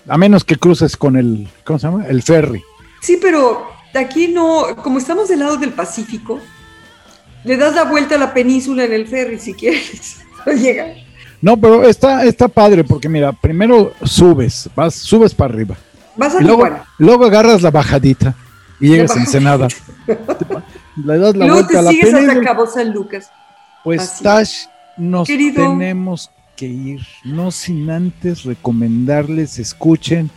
A 0.07 0.19
menos 0.19 0.45
que 0.45 0.57
cruces 0.57 0.97
con 0.99 1.17
el, 1.17 1.49
¿cómo 1.65 1.79
se 1.79 1.87
llama? 1.87 2.07
El 2.07 2.23
ferry. 2.23 2.63
Sí, 3.01 3.19
pero 3.21 3.67
aquí 3.95 4.29
no, 4.29 4.77
como 4.83 4.99
estamos 4.99 5.29
del 5.29 5.39
lado 5.39 5.57
del 5.57 5.73
Pacífico, 5.73 6.39
le 7.45 7.57
das 7.57 7.75
la 7.75 7.85
vuelta 7.85 8.17
a 8.17 8.19
la 8.19 8.35
península 8.35 8.85
en 8.85 8.93
el 8.93 9.07
ferry 9.07 9.39
si 9.39 9.55
quieres. 9.55 10.19
No 10.47 10.53
llega. 10.53 10.95
No, 11.41 11.57
pero 11.57 11.89
está, 11.89 12.23
está 12.27 12.49
padre 12.49 12.85
porque 12.85 13.09
mira, 13.09 13.33
primero 13.33 13.95
subes, 14.03 14.69
vas, 14.77 14.95
subes 14.95 15.35
para 15.35 15.55
arriba. 15.55 15.75
Vas 16.17 16.35
a 16.35 16.43
Y 16.43 16.45
luego, 16.45 16.69
luego 16.99 17.25
agarras 17.25 17.63
la 17.63 17.71
bajadita 17.71 18.35
y 18.79 18.89
llegas 18.89 19.17
a 19.17 19.21
Ensenada. 19.21 19.69
Le 20.97 21.19
das 21.19 21.35
la 21.35 21.47
luego 21.47 21.55
vuelta 21.55 21.73
te 21.73 21.79
a 21.79 21.83
la 21.83 21.91
sigues 21.91 22.07
hasta 22.07 22.19
península. 22.19 22.45
Cabo 22.45 22.67
San 22.67 22.93
Lucas. 22.93 23.31
Pues 23.83 24.03
Así. 24.03 24.23
Tash, 24.23 24.67
nos 24.99 25.27
Querido. 25.27 25.63
tenemos 25.63 26.31
que 26.57 26.67
ir, 26.67 27.01
no 27.25 27.51
sin 27.51 27.91
antes 27.91 28.45
recomendarles 28.45 29.59
escuchen 29.59 30.31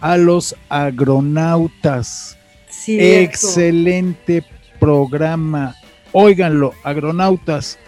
a 0.00 0.16
los 0.16 0.56
agronautas. 0.70 2.36
Cierto. 2.68 3.30
Excelente 3.30 4.44
programa. 4.78 5.76
Óiganlo, 6.12 6.72
agronautas. 6.82 7.78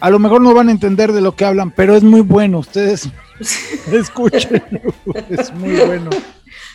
A 0.00 0.10
lo 0.10 0.18
mejor 0.18 0.40
no 0.40 0.54
van 0.54 0.68
a 0.68 0.72
entender 0.72 1.12
de 1.12 1.20
lo 1.20 1.34
que 1.34 1.44
hablan, 1.44 1.70
pero 1.72 1.96
es 1.96 2.02
muy 2.04 2.20
bueno. 2.20 2.58
Ustedes 2.60 3.08
escuchen. 3.92 4.62
es 5.28 5.52
muy 5.54 5.76
bueno. 5.76 6.10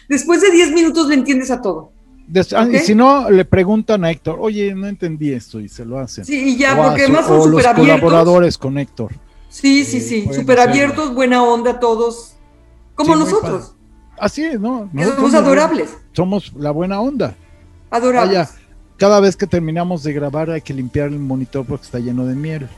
Después 0.10 0.42
de 0.42 0.52
10 0.52 0.72
minutos 0.74 1.08
le 1.08 1.16
entiendes 1.16 1.50
a 1.52 1.62
todo. 1.62 1.92
Des- 2.28 2.54
ah, 2.54 2.68
y 2.70 2.76
Ok. 2.78 2.82
si 2.84 2.96
no, 2.96 3.30
le 3.30 3.46
preguntan 3.46 4.04
a 4.06 4.12
Héctor, 4.12 4.38
oye, 4.40 4.74
no 4.76 4.88
entendí 4.88 5.32
esto 5.32 5.60
y 5.60 5.70
se 5.70 5.86
lo 5.86 6.00
hacen. 6.00 6.26
Sí, 6.26 6.50
y 6.50 6.58
ya, 6.58 6.74
O 6.80 6.84
porque 6.84 7.04
además 7.04 7.26
son 7.28 7.34
o 7.36 7.38
los 7.48 7.62
súper 7.62 7.68
abiertos. 7.68 8.00
colaboradores 8.02 8.58
con 8.58 8.78
Héctor. 8.78 9.12
Sí, 9.50 9.84
sí, 9.86 9.98
Eh, 9.98 10.02
sí, 10.02 10.22
pueden 10.24 10.42
súper 10.42 10.60
abiertos, 10.60 11.14
buena 11.14 11.44
onda 11.44 11.80
todos. 11.80 12.36
Como 12.96 13.14
Sí, 13.14 13.20
nosotros, 13.20 13.76
Así 14.20 14.44
es, 14.44 14.60
¿no? 14.60 14.90
Nosotros 14.94 15.32
somos 15.32 15.34
adorables, 15.34 15.98
Somos 16.14 16.54
la 16.56 16.72
buena 16.72 17.00
onda. 17.02 17.36
adorables. 17.90 18.38
Vaya, 18.38 18.50
cada 19.04 19.20
vez 19.20 19.36
que 19.36 19.45
terminamos 19.45 20.01
de 20.04 20.14
grabar 20.14 20.49
hay 20.49 20.62
que 20.62 20.74
limpiar 20.74 21.08
el 21.10 21.20
monitor 21.20 21.66
porque 21.66 21.84
está 21.84 21.99
lleno 21.99 22.26
de 22.26 22.36
miel. 22.36 22.70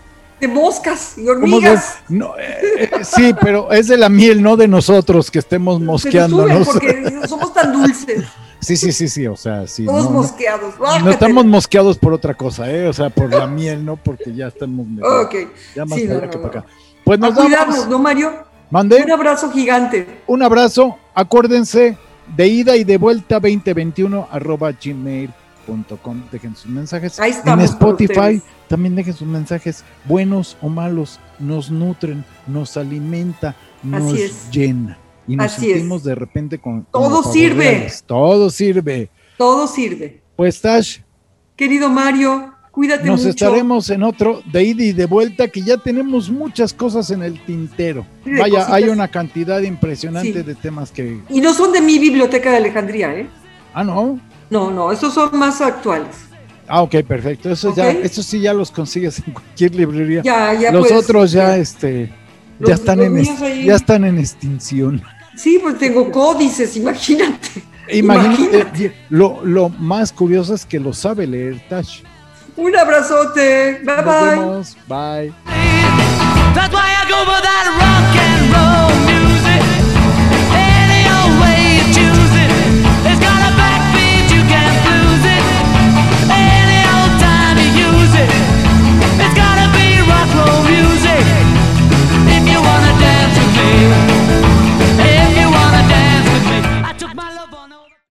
De 0.41 0.47
moscas 0.47 1.13
y 1.19 1.23
¿Cómo 1.23 1.33
hormigas. 1.57 1.99
No, 2.09 2.33
eh, 2.39 2.57
eh, 2.79 2.89
sí, 3.03 3.35
pero 3.39 3.71
es 3.71 3.87
de 3.89 3.95
la 3.95 4.09
miel, 4.09 4.41
no 4.41 4.57
de 4.57 4.67
nosotros 4.67 5.29
que 5.29 5.37
estemos 5.37 5.79
mosqueándonos. 5.79 6.67
porque 6.67 7.19
somos 7.27 7.53
tan 7.53 7.71
dulces, 7.73 8.23
Sí, 8.59 8.75
sí, 8.75 8.91
sí, 8.91 9.07
sí, 9.07 9.27
o 9.27 9.35
sea, 9.35 9.67
sí. 9.67 9.85
todos 9.85 10.05
no, 10.05 10.09
mosqueados. 10.09 10.73
no 11.03 11.11
estamos 11.11 11.45
mosqueados 11.45 11.99
por 11.99 12.11
otra 12.13 12.33
cosa, 12.33 12.71
¿eh? 12.71 12.87
O 12.87 12.93
sea, 12.93 13.11
por 13.11 13.29
la 13.31 13.45
miel, 13.45 13.85
no 13.85 13.95
porque 13.95 14.33
ya 14.33 14.47
estamos 14.47 14.87
medio- 14.87 15.21
Ok. 15.21 15.35
ya 15.75 15.85
más 15.85 15.99
Sí, 15.99 16.05
para 16.07 16.15
no, 16.17 16.21
allá 16.23 16.29
que 16.31 16.37
para 16.39 16.59
acá. 16.59 16.65
Pues 17.03 17.19
nos 17.19 17.35
cuidarnos. 17.35 17.87
¿no, 17.87 17.99
Mario? 17.99 18.33
Mande. 18.71 19.03
Un 19.03 19.11
abrazo 19.11 19.51
gigante. 19.51 20.21
Un 20.25 20.41
abrazo, 20.41 20.97
acuérdense 21.13 21.99
de 22.35 22.47
ida 22.47 22.75
y 22.77 22.83
de 22.83 22.97
vuelta 22.97 23.35
2021 23.39 24.27
arroba 24.31 24.71
gmail.com. 25.67 26.21
Dejen 26.31 26.55
sus 26.55 26.71
mensajes. 26.71 27.19
Ahí 27.19 27.33
en 27.45 27.59
Spotify 27.61 28.41
también 28.67 28.95
dejen 28.95 29.13
sus 29.13 29.27
mensajes, 29.27 29.83
buenos 30.05 30.57
o 30.61 30.69
malos, 30.69 31.19
nos 31.39 31.69
nutren, 31.69 32.23
nos 32.47 32.77
alimenta, 32.77 33.55
nos 33.83 34.13
Así 34.13 34.21
es. 34.23 34.49
llena. 34.51 34.97
Y 35.27 35.35
nos 35.35 35.47
Así 35.47 35.67
es. 35.67 35.73
sentimos 35.73 36.03
de 36.03 36.15
repente 36.15 36.59
con. 36.59 36.85
Todo 36.91 37.23
sirve. 37.23 37.91
Todo 38.05 38.49
sirve. 38.49 39.09
Todo 39.37 39.67
sirve. 39.67 40.21
Pues 40.35 40.61
Tash, 40.61 40.99
Querido 41.55 41.89
Mario, 41.89 42.53
cuídate 42.71 43.05
nos 43.05 43.21
mucho. 43.21 43.29
estaremos 43.29 43.89
en 43.89 44.03
otro 44.03 44.41
de 44.51 44.63
ida 44.63 44.83
y 44.83 44.91
de 44.91 45.05
vuelta 45.05 45.47
que 45.47 45.61
ya 45.61 45.77
tenemos 45.77 46.29
muchas 46.29 46.73
cosas 46.73 47.09
en 47.11 47.23
el 47.23 47.43
tintero. 47.45 48.05
Sí, 48.23 48.31
Vaya, 48.37 48.67
hay 48.73 48.83
una 48.89 49.07
cantidad 49.07 49.61
impresionante 49.61 50.33
Sí. 50.33 50.41
de 50.43 50.55
temas 50.55 50.91
que. 50.91 51.21
Y 51.29 51.41
no 51.41 51.53
son 51.53 51.71
de 51.71 51.81
mi 51.81 51.97
biblioteca 51.97 52.51
de 52.51 52.57
Alejandría, 52.57 53.13
¿eh? 53.15 53.27
Ah, 53.73 53.83
no. 53.83 54.19
No, 54.49 54.71
no, 54.71 54.91
esos 54.91 55.13
son 55.13 55.37
más 55.37 55.59
actuales. 55.61 56.15
Ah, 56.67 56.81
ok, 56.81 56.95
perfecto. 57.07 57.51
Eso 57.51 57.73
ya, 57.75 57.93
sí 58.09 58.39
ya 58.39 58.53
los 58.53 58.71
consigues 58.71 59.19
en 59.25 59.33
cualquier 59.33 59.75
librería. 59.75 60.21
Ya, 60.23 60.53
ya 60.53 60.71
los 60.71 60.91
otros 60.91 61.31
ya, 61.31 61.57
este, 61.57 62.11
Los- 62.59 62.69
ya 62.69 62.75
están 62.75 62.97
los 62.97 63.07
en 63.07 63.13
míos 63.13 63.27
est- 63.29 63.41
ahí- 63.43 63.65
ya 63.65 63.75
están 63.75 64.03
en 64.05 64.17
extinción. 64.19 65.01
Sí, 65.35 65.59
pues 65.61 65.77
tengo 65.77 66.11
códices, 66.11 66.75
imagínate. 66.77 67.63
Imagínate, 67.91 68.95
lo, 69.09 69.45
lo 69.45 69.69
más 69.69 70.11
curioso 70.11 70.55
es 70.55 70.65
que 70.65 70.79
lo 70.79 70.91
sabe 70.93 71.27
leer 71.27 71.61
Tash. 71.69 72.01
Un 72.57 72.75
abrazote. 72.75 73.81
Bye 73.83 73.95
Nos 73.97 74.05
bye. 74.05 74.29
vemos. 74.29 74.77
Bye. 74.87 75.33